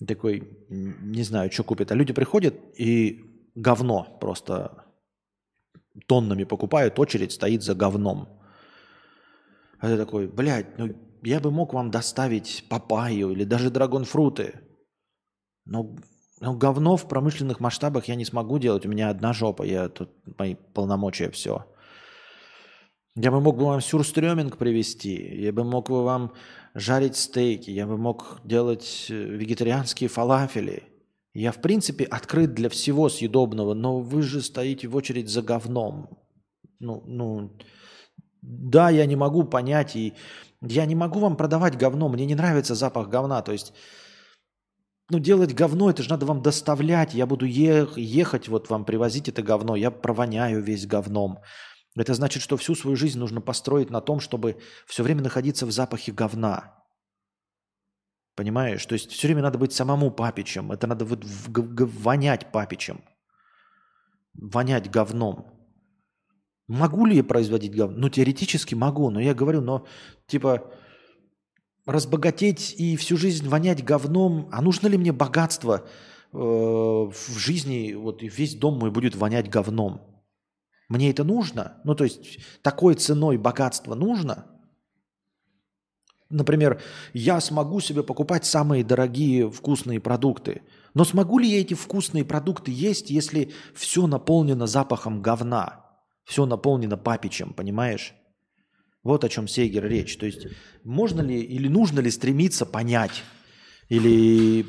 Такой, 0.05 0.43
не 0.69 1.23
знаю, 1.23 1.51
что 1.51 1.63
купит. 1.63 1.91
А 1.91 1.95
люди 1.95 2.11
приходят 2.13 2.55
и 2.77 3.23
говно 3.55 4.17
просто 4.19 4.85
тоннами 6.07 6.43
покупают, 6.43 6.99
очередь 6.99 7.31
стоит 7.31 7.63
за 7.63 7.75
говном. 7.75 8.27
А 9.79 9.87
ты 9.87 9.97
такой, 9.97 10.27
блядь, 10.27 10.77
ну 10.77 10.93
я 11.23 11.39
бы 11.39 11.51
мог 11.51 11.73
вам 11.73 11.91
доставить 11.91 12.65
папайю 12.69 13.31
или 13.31 13.43
даже 13.43 13.69
драгонфруты. 13.69 14.59
Но, 15.65 15.95
но 16.39 16.55
говно 16.55 16.97
в 16.97 17.07
промышленных 17.07 17.59
масштабах 17.59 18.05
я 18.05 18.15
не 18.15 18.25
смогу 18.25 18.59
делать. 18.59 18.85
У 18.85 18.89
меня 18.89 19.09
одна 19.09 19.33
жопа, 19.33 19.63
я 19.63 19.89
тут 19.89 20.11
мои 20.37 20.55
полномочия 20.55 21.29
все. 21.31 21.65
Я 23.17 23.31
бы 23.31 23.39
мог 23.39 23.57
бы 23.57 23.65
вам 23.65 23.79
сюрстрёминг 23.79 24.57
привезти, 24.57 25.41
я 25.41 25.53
бы 25.53 25.63
мог 25.63 25.89
бы 25.89 26.03
вам 26.03 26.33
жарить 26.73 27.15
стейки, 27.15 27.71
я 27.71 27.87
бы 27.87 27.97
мог 27.97 28.41
делать 28.43 29.07
э, 29.09 29.13
вегетарианские 29.13 30.09
фалафели. 30.09 30.83
Я, 31.33 31.53
в 31.53 31.61
принципе, 31.61 32.03
открыт 32.03 32.53
для 32.53 32.67
всего 32.69 33.07
съедобного, 33.07 33.73
но 33.73 34.01
вы 34.01 34.21
же 34.21 34.41
стоите 34.41 34.89
в 34.89 34.95
очередь 34.97 35.29
за 35.29 35.41
говном. 35.41 36.09
Ну, 36.79 37.03
ну, 37.07 37.57
да, 38.41 38.89
я 38.89 39.05
не 39.05 39.15
могу 39.15 39.45
понять, 39.45 39.95
и 39.95 40.13
я 40.61 40.85
не 40.85 40.95
могу 40.95 41.19
вам 41.19 41.37
продавать 41.37 41.77
говно, 41.77 42.09
мне 42.09 42.25
не 42.25 42.35
нравится 42.35 42.75
запах 42.75 43.07
говна, 43.07 43.41
то 43.41 43.53
есть 43.53 43.73
ну, 45.09 45.19
делать 45.19 45.53
говно, 45.53 45.89
это 45.89 46.03
же 46.03 46.09
надо 46.09 46.25
вам 46.25 46.41
доставлять. 46.41 47.13
Я 47.13 47.27
буду 47.27 47.45
ехать, 47.45 48.47
вот 48.47 48.69
вам 48.69 48.85
привозить 48.85 49.29
это 49.29 49.43
говно. 49.43 49.75
Я 49.75 49.91
провоняю 49.91 50.63
весь 50.63 50.87
говном. 50.87 51.41
Это 51.95 52.13
значит, 52.13 52.43
что 52.43 52.57
всю 52.57 52.75
свою 52.75 52.97
жизнь 52.97 53.17
нужно 53.17 53.41
построить 53.41 53.89
на 53.89 54.01
том, 54.01 54.19
чтобы 54.19 54.57
все 54.85 55.03
время 55.03 55.23
находиться 55.23 55.65
в 55.65 55.71
запахе 55.71 56.11
говна. 56.11 56.83
Понимаешь? 58.35 58.85
То 58.85 58.93
есть 58.93 59.11
все 59.11 59.27
время 59.27 59.41
надо 59.41 59.57
быть 59.57 59.71
самому 59.71 60.11
папичем. 60.11 60.71
Это 60.73 60.87
надо 60.87 61.05
вот 61.05 61.23
вонять 61.23 62.51
папичем. 62.51 63.01
Вонять 64.33 64.91
говном. 64.91 65.55
Могу 66.67 67.05
ли 67.05 67.15
я 67.15 67.23
производить 67.23 67.73
говно? 67.73 67.97
Ну, 67.97 68.09
теоретически 68.09 68.75
могу, 68.75 69.09
но 69.09 69.21
я 69.21 69.33
говорю, 69.33 69.61
но 69.61 69.85
типа 70.27 70.73
разбогатеть 71.85 72.75
и 72.77 72.97
всю 72.97 73.15
жизнь 73.15 73.47
вонять 73.47 73.85
говном, 73.85 74.49
а 74.51 74.61
нужно 74.61 74.87
ли 74.87 74.97
мне 74.97 75.13
богатство 75.13 75.87
э, 76.33 76.37
в 76.37 77.37
жизни, 77.37 77.93
вот 77.93 78.23
и 78.23 78.27
весь 78.27 78.55
дом 78.55 78.79
мой 78.79 78.91
будет 78.91 79.15
вонять 79.15 79.49
говном? 79.49 80.14
Мне 80.87 81.09
это 81.09 81.23
нужно? 81.23 81.77
Ну, 81.83 81.95
то 81.95 82.03
есть 82.03 82.39
такой 82.61 82.95
ценой 82.95 83.37
богатство 83.37 83.95
нужно? 83.95 84.45
Например, 86.29 86.81
я 87.13 87.39
смогу 87.39 87.79
себе 87.79 88.03
покупать 88.03 88.45
самые 88.45 88.83
дорогие 88.83 89.49
вкусные 89.49 89.99
продукты. 89.99 90.63
Но 90.93 91.05
смогу 91.05 91.39
ли 91.39 91.47
я 91.47 91.61
эти 91.61 91.73
вкусные 91.73 92.25
продукты 92.25 92.71
есть, 92.71 93.09
если 93.09 93.51
все 93.73 94.07
наполнено 94.07 94.67
запахом 94.67 95.21
говна? 95.21 95.85
Все 96.23 96.45
наполнено 96.45 96.97
папичем, 96.97 97.53
понимаешь? 97.53 98.13
Вот 99.03 99.23
о 99.23 99.29
чем 99.29 99.47
Сейгер 99.47 99.85
речь. 99.85 100.17
То 100.17 100.25
есть 100.25 100.47
можно 100.83 101.21
ли 101.21 101.39
или 101.39 101.67
нужно 101.67 101.99
ли 101.99 102.09
стремиться 102.09 102.65
понять 102.65 103.23
или 103.87 104.63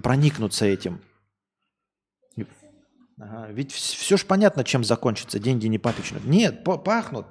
проникнуться 0.00 0.66
этим? 0.66 1.00
Ага, 3.18 3.52
ведь 3.52 3.72
все 3.72 4.16
же 4.16 4.24
понятно, 4.26 4.64
чем 4.64 4.84
закончится. 4.84 5.38
Деньги 5.38 5.66
не 5.66 5.78
папичнут. 5.78 6.24
Нет, 6.24 6.64
пахнут. 6.64 7.26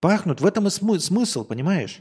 Пахнут. 0.00 0.40
В 0.40 0.46
этом 0.46 0.66
и 0.66 0.70
смы- 0.70 0.98
смысл, 1.00 1.44
понимаешь? 1.44 2.00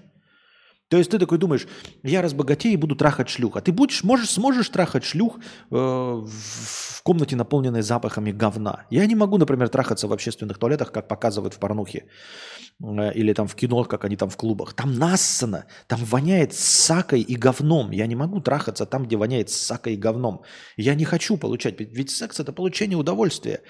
То 0.88 0.98
есть 0.98 1.10
ты 1.10 1.18
такой 1.18 1.40
думаешь, 1.40 1.68
я 2.04 2.22
разбогатею 2.22 2.76
и 2.76 2.78
буду 2.78 2.96
трахать 2.96 3.28
шлюх. 3.28 3.58
А 3.58 3.62
ты 3.62 3.72
будешь, 3.72 4.04
можешь, 4.04 4.30
сможешь 4.30 4.70
трахать 4.70 5.04
шлюх 5.04 5.40
э, 5.72 5.76
в 5.76 7.02
комнате, 7.02 7.36
наполненной 7.36 7.82
запахами 7.82 8.32
говна. 8.32 8.86
Я 8.92 9.06
не 9.08 9.16
могу, 9.16 9.38
например, 9.38 9.70
трахаться 9.70 10.08
в 10.08 10.14
общественных 10.14 10.60
туалетах, 10.60 10.92
как 10.92 11.08
показывают 11.08 11.56
в 11.56 11.60
порнухе. 11.60 12.06
Э, 12.84 13.14
или 13.14 13.34
там 13.34 13.48
в 13.48 13.56
кино, 13.56 13.84
как 13.84 14.06
они 14.06 14.16
там 14.16 14.30
в 14.30 14.38
клубах. 14.38 14.74
Там 14.74 14.94
нассано, 14.96 15.66
там 15.88 16.04
воняет 16.04 16.54
сакой 16.54 17.22
и 17.22 17.36
говном. 17.36 17.92
Я 17.92 18.08
не 18.08 18.16
могу 18.16 18.42
трахаться 18.42 18.86
там, 18.86 19.06
где 19.06 19.16
воняет 19.16 19.50
сакой 19.50 19.94
и 19.94 19.98
говном. 19.98 20.44
Я 20.78 20.96
не 20.96 21.06
хочу 21.06 21.38
получать, 21.38 21.76
ведь 21.80 22.12
секс 22.12 22.40
это 22.40 22.54
получение 22.54 22.98
удовольствия. 22.98 23.62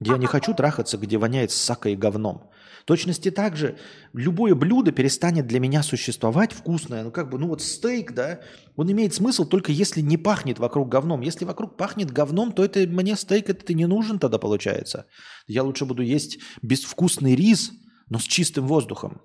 Я 0.00 0.16
не 0.16 0.26
хочу 0.26 0.54
трахаться, 0.54 0.98
где 0.98 1.18
воняет 1.18 1.50
сакой 1.50 1.92
и 1.92 1.96
говном 1.96 2.50
точности 2.84 3.30
так 3.30 3.56
же 3.56 3.78
любое 4.12 4.54
блюдо 4.54 4.92
перестанет 4.92 5.46
для 5.46 5.60
меня 5.60 5.82
существовать 5.82 6.52
вкусное. 6.52 7.04
Ну 7.04 7.10
как 7.10 7.30
бы, 7.30 7.38
ну 7.38 7.48
вот 7.48 7.62
стейк, 7.62 8.12
да, 8.12 8.40
он 8.76 8.90
имеет 8.92 9.14
смысл 9.14 9.44
только 9.44 9.72
если 9.72 10.00
не 10.00 10.16
пахнет 10.16 10.58
вокруг 10.58 10.88
говном. 10.88 11.22
Если 11.22 11.44
вокруг 11.44 11.76
пахнет 11.76 12.10
говном, 12.10 12.52
то 12.52 12.64
это 12.64 12.80
мне 12.80 13.16
стейк 13.16 13.48
это 13.48 13.74
не 13.74 13.86
нужен 13.86 14.18
тогда 14.18 14.38
получается. 14.38 15.06
Я 15.46 15.62
лучше 15.62 15.84
буду 15.84 16.02
есть 16.02 16.38
безвкусный 16.62 17.34
рис, 17.34 17.72
но 18.08 18.18
с 18.18 18.24
чистым 18.24 18.66
воздухом. 18.66 19.22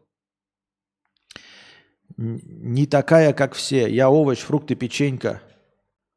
Не 2.17 2.86
такая, 2.86 3.34
как 3.34 3.53
все. 3.53 3.88
Я 3.88 4.09
овощ, 4.09 4.39
фрукты, 4.39 4.75
печенька, 4.75 5.41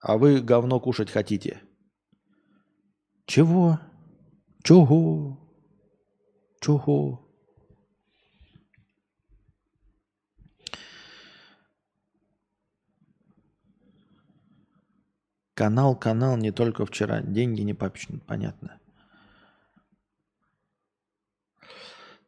а 0.01 0.19
вы 0.19 0.41
говно 0.41 0.81
кушать 0.81 1.11
хотите. 1.11 1.61
Чего? 3.27 3.79
Чего? 4.65 5.39
Чего? 6.61 7.23
Канал, 15.55 15.95
канал, 15.95 16.37
не 16.37 16.51
только 16.51 16.85
вчера. 16.85 17.21
Деньги 17.21 17.61
не 17.61 17.75
папичны, 17.75 18.19
понятно. 18.19 18.82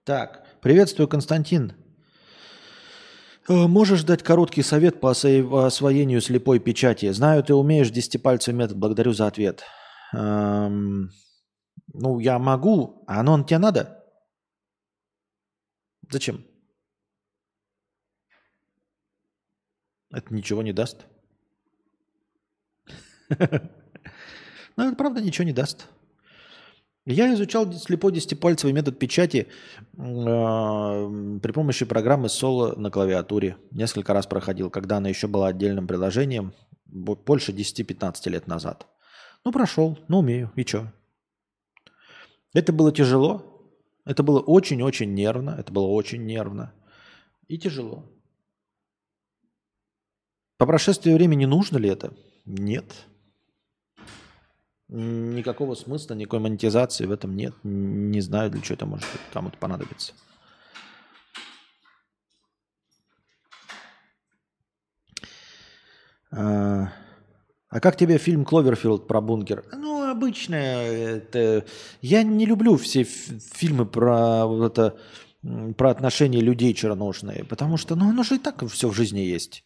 Так, 0.05 0.47
приветствую, 0.61 1.09
Константин. 1.09 1.73
Э, 3.49 3.67
можешь 3.67 4.05
дать 4.05 4.23
короткий 4.23 4.63
совет 4.63 5.01
по 5.01 5.11
освоению 5.11 6.21
слепой 6.21 6.59
печати? 6.61 7.11
Знаю, 7.11 7.43
ты 7.43 7.55
умеешь 7.55 7.91
десятипальцевый 7.91 8.59
метод. 8.59 8.77
Благодарю 8.77 9.15
за 9.15 9.27
ответ. 9.27 9.65
Эм, 10.13 11.11
ну, 11.95 12.19
я 12.19 12.39
могу. 12.39 13.03
А 13.07 13.21
оно 13.21 13.43
тебе 13.45 13.57
надо? 13.57 14.05
Зачем? 16.11 16.45
Это 20.11 20.35
ничего 20.35 20.63
не 20.63 20.75
даст. 20.75 21.07
Но 24.77 24.85
это 24.87 24.97
правда 24.97 25.23
ничего 25.23 25.47
не 25.47 25.55
даст. 25.55 25.89
Я 27.07 27.33
изучал 27.35 27.71
слепой 27.73 28.13
десятипальцевый 28.13 28.73
метод 28.73 28.99
печати 28.99 29.47
э, 29.47 29.97
при 29.97 31.53
помощи 31.53 31.85
программы 31.85 32.29
Solo 32.29 32.79
на 32.79 32.91
клавиатуре. 32.91 33.59
Несколько 33.71 34.15
раз 34.15 34.27
проходил, 34.27 34.71
когда 34.71 34.97
она 34.97 35.11
еще 35.11 35.27
была 35.27 35.49
отдельным 35.49 35.87
приложением, 35.87 36.55
больше 36.87 37.53
10-15 37.53 38.31
лет 38.31 38.47
назад. 38.47 38.87
Ну, 39.45 39.53
прошел, 39.53 39.99
ну, 40.09 40.21
умею, 40.21 40.51
и 40.57 40.63
что? 40.65 40.91
Это 42.55 42.73
было 42.73 42.91
тяжело, 42.91 43.69
это 44.07 44.23
было 44.23 44.41
очень-очень 44.41 45.13
нервно, 45.13 45.57
это 45.59 45.73
было 45.73 45.89
очень 45.89 46.25
нервно 46.25 46.73
и 47.49 47.59
тяжело. 47.59 48.05
По 50.57 50.65
прошествии 50.65 51.13
времени 51.13 51.45
нужно 51.45 51.77
ли 51.77 51.91
это? 51.91 52.15
Нет. 52.47 53.07
Никакого 54.89 55.75
смысла, 55.75 56.15
никакой 56.15 56.41
монетизации 56.41 57.07
в 57.07 57.13
этом 57.13 57.35
нет. 57.37 57.55
Не 57.63 58.21
знаю, 58.21 58.51
для 58.51 58.61
чего 58.61 58.75
это 58.75 58.87
может 58.87 59.07
кому-то 59.33 59.57
понадобиться. 59.59 60.13
А, 66.31 66.93
а 67.69 67.81
как 67.81 67.97
тебе 67.97 68.19
фильм 68.19 68.45
Кловерфилд 68.45 69.07
про 69.07 69.21
бункер? 69.21 69.65
Ну, 69.73 70.11
обычное. 70.11 71.17
Это... 71.17 71.65
Я 72.03 72.23
не 72.23 72.45
люблю 72.45 72.77
все 72.77 73.05
фильмы 73.05 73.87
про 73.87 74.47
вот 74.47 74.73
это 74.73 74.99
про 75.77 75.91
отношения 75.91 76.41
людей 76.41 76.73
черношные, 76.73 77.45
потому 77.45 77.77
что, 77.77 77.97
ну, 77.97 78.09
оно 78.11 78.23
же 78.23 78.37
и 78.37 78.39
так 78.39 78.67
все 78.69 78.89
в 78.89 78.95
жизни 78.95 79.21
есть. 79.21 79.65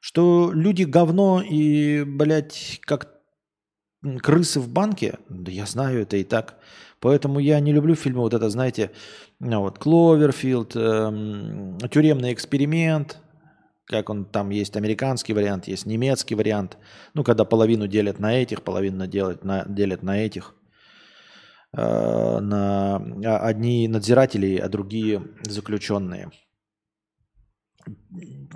Что 0.00 0.52
люди 0.52 0.84
говно 0.84 1.42
и, 1.42 2.04
блядь, 2.04 2.80
как 2.82 3.15
крысы 4.22 4.60
в 4.60 4.68
банке, 4.68 5.18
да 5.28 5.50
я 5.50 5.66
знаю 5.66 6.02
это 6.02 6.16
и 6.16 6.24
так. 6.24 6.56
Поэтому 7.00 7.38
я 7.38 7.60
не 7.60 7.72
люблю 7.72 7.94
фильмы 7.94 8.20
вот 8.20 8.34
это, 8.34 8.48
знаете, 8.48 8.90
ну 9.38 9.60
вот 9.60 9.78
Кловерфилд, 9.78 10.76
эм, 10.76 11.78
тюремный 11.90 12.32
эксперимент, 12.32 13.18
как 13.84 14.10
он 14.10 14.24
там 14.24 14.50
есть 14.50 14.76
американский 14.76 15.32
вариант, 15.34 15.68
есть 15.68 15.86
немецкий 15.86 16.34
вариант. 16.34 16.78
Ну, 17.14 17.22
когда 17.22 17.44
половину 17.44 17.86
делят 17.86 18.18
на 18.18 18.34
этих, 18.34 18.62
половину 18.62 19.06
делят 19.06 19.44
на, 19.44 19.64
делят 19.66 20.02
на 20.02 20.18
этих. 20.18 20.54
Э, 21.72 22.40
на 22.40 22.96
а, 22.96 23.38
одни 23.46 23.86
надзиратели, 23.86 24.56
а 24.56 24.68
другие 24.68 25.22
заключенные. 25.42 26.30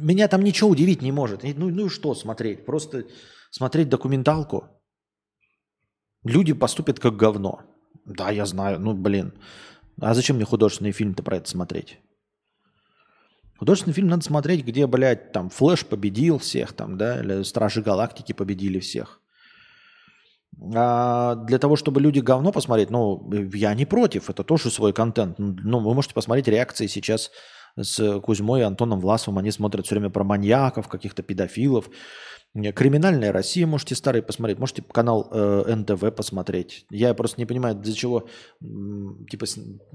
Меня 0.01 0.27
там 0.27 0.43
ничего 0.43 0.71
удивить 0.71 1.03
не 1.03 1.13
может. 1.13 1.45
Ну, 1.45 1.69
ну 1.69 1.87
и 1.87 1.89
что 1.89 2.15
смотреть? 2.15 2.65
Просто 2.65 3.05
смотреть 3.51 3.89
документалку– 3.89 4.65
Люди 6.25 6.53
поступят 6.53 7.01
как 7.01 7.17
говно. 7.17 7.61
Да, 8.05 8.31
я 8.31 8.47
знаю. 8.47 8.79
Ну, 8.81 8.95
блин. 8.95 9.33
А 10.01 10.15
зачем 10.15 10.37
мне 10.37 10.45
художественный 10.45 10.93
фильм-то 10.93 11.23
про 11.23 11.37
это 11.37 11.49
смотреть? 11.49 11.99
Художественный 13.59 13.95
фильм 13.95 14.09
надо 14.09 14.25
смотреть, 14.25 14.65
где, 14.65 14.87
блядь, 14.87 15.33
там 15.33 15.51
Флэш 15.51 15.85
победил 15.85 16.39
всех, 16.39 16.73
там, 16.73 16.97
да, 16.97 17.21
или 17.21 17.43
Стражи 17.43 17.83
Галактики 17.83 18.33
победили 18.33 18.79
всех. 18.79 19.21
А 20.75 21.35
для 21.37 21.59
того, 21.59 21.77
чтобы 21.77 22.01
люди 22.01 22.21
говно 22.21 22.53
посмотреть, 22.53 22.91
ну, 22.91 23.31
я 23.53 23.75
не 23.75 23.85
против, 23.85 24.31
это 24.31 24.45
тоже 24.45 24.71
свой 24.71 24.93
контент. 24.93 25.39
Ну, 25.39 25.79
вы 25.81 25.95
можете 25.95 26.15
посмотреть 26.15 26.49
реакции 26.49 26.87
сейчас 26.87 27.31
с 27.77 28.21
Кузьмой 28.21 28.61
и 28.61 28.65
Антоном 28.65 29.01
Власовым. 29.01 29.39
Они 29.39 29.51
смотрят 29.51 29.87
все 29.87 29.95
время 29.95 30.11
про 30.11 30.25
маньяков, 30.25 30.89
каких-то 30.89 31.23
педофилов. 31.23 31.91
Криминальная 32.55 33.31
Россия 33.33 33.65
можете 33.65 33.95
старый 33.95 34.23
посмотреть, 34.23 34.59
можете 34.59 34.83
канал 34.83 35.29
э, 35.31 35.73
НТВ 35.73 36.13
посмотреть. 36.15 36.85
Я 36.91 37.15
просто 37.15 37.41
не 37.41 37.47
понимаю, 37.47 37.77
для 37.77 37.93
чего 37.95 38.29
типа 38.61 39.47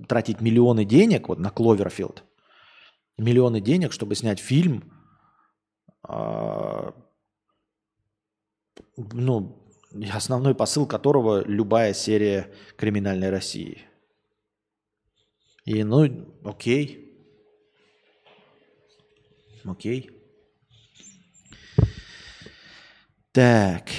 тратить 0.08 0.40
миллионы 0.40 0.86
денег 0.86 1.28
вот 1.28 1.38
на 1.38 1.50
Кловерфилд, 1.50 2.24
миллионы 3.18 3.60
денег, 3.60 3.92
чтобы 3.92 4.16
снять 4.16 4.40
фильм, 4.40 4.90
э, 6.08 6.92
ну 8.96 9.62
основной 10.14 10.56
посыл 10.56 10.86
которого 10.86 11.44
любая 11.46 11.94
серия 11.94 12.54
Криминальной 12.78 13.32
России. 13.32 13.82
И 15.66 15.84
ну 15.84 16.06
окей, 16.46 17.20
окей. 19.66 20.15
Так. 23.36 23.90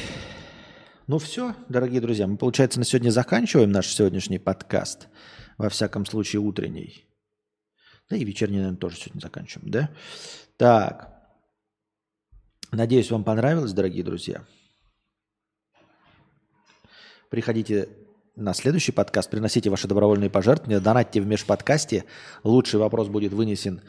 Ну 1.07 1.18
все, 1.18 1.55
дорогие 1.68 2.01
друзья, 2.01 2.26
мы, 2.26 2.39
получается, 2.39 2.78
на 2.78 2.87
сегодня 2.87 3.11
заканчиваем 3.11 3.70
наш 3.70 3.87
сегодняшний 3.89 4.39
подкаст. 4.39 5.09
Во 5.59 5.68
всяком 5.68 6.07
случае, 6.07 6.41
утренний. 6.41 7.05
Да 8.09 8.16
и 8.16 8.24
вечерний, 8.24 8.57
наверное, 8.57 8.78
тоже 8.78 8.97
сегодня 8.97 9.20
заканчиваем, 9.20 9.70
да? 9.70 9.91
Так. 10.57 11.12
Надеюсь, 12.72 13.11
вам 13.11 13.24
понравилось, 13.24 13.74
дорогие 13.74 14.03
друзья. 14.03 14.43
Приходите 17.28 17.91
на 18.37 18.55
следующий 18.55 18.93
подкаст, 18.93 19.28
приносите 19.28 19.68
ваши 19.68 19.87
добровольные 19.87 20.30
пожертвования, 20.30 20.80
донатьте 20.80 21.20
в 21.20 21.26
межподкасте. 21.26 22.07
Лучший 22.43 22.80
вопрос 22.80 23.09
будет 23.09 23.34
вынесен 23.34 23.82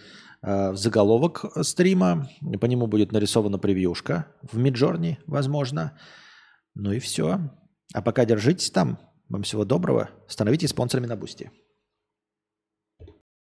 в 0.47 0.77
заголовок 0.77 1.45
стрима. 1.61 2.29
По 2.61 2.65
нему 2.67 2.87
будет 2.87 3.11
нарисована 3.11 3.57
превьюшка 3.57 4.27
в 4.49 4.57
Midjourney, 4.57 5.19
возможно. 5.27 5.99
Ну 6.73 6.93
и 6.93 6.99
все. 6.99 7.39
А 7.93 8.01
пока 8.01 8.23
держитесь 8.23 8.71
там. 8.71 8.97
Вам 9.27 9.43
всего 9.43 9.65
доброго. 9.65 10.09
Становитесь 10.27 10.69
спонсорами 10.69 11.05
на 11.05 11.17
Boosty. 11.17 11.51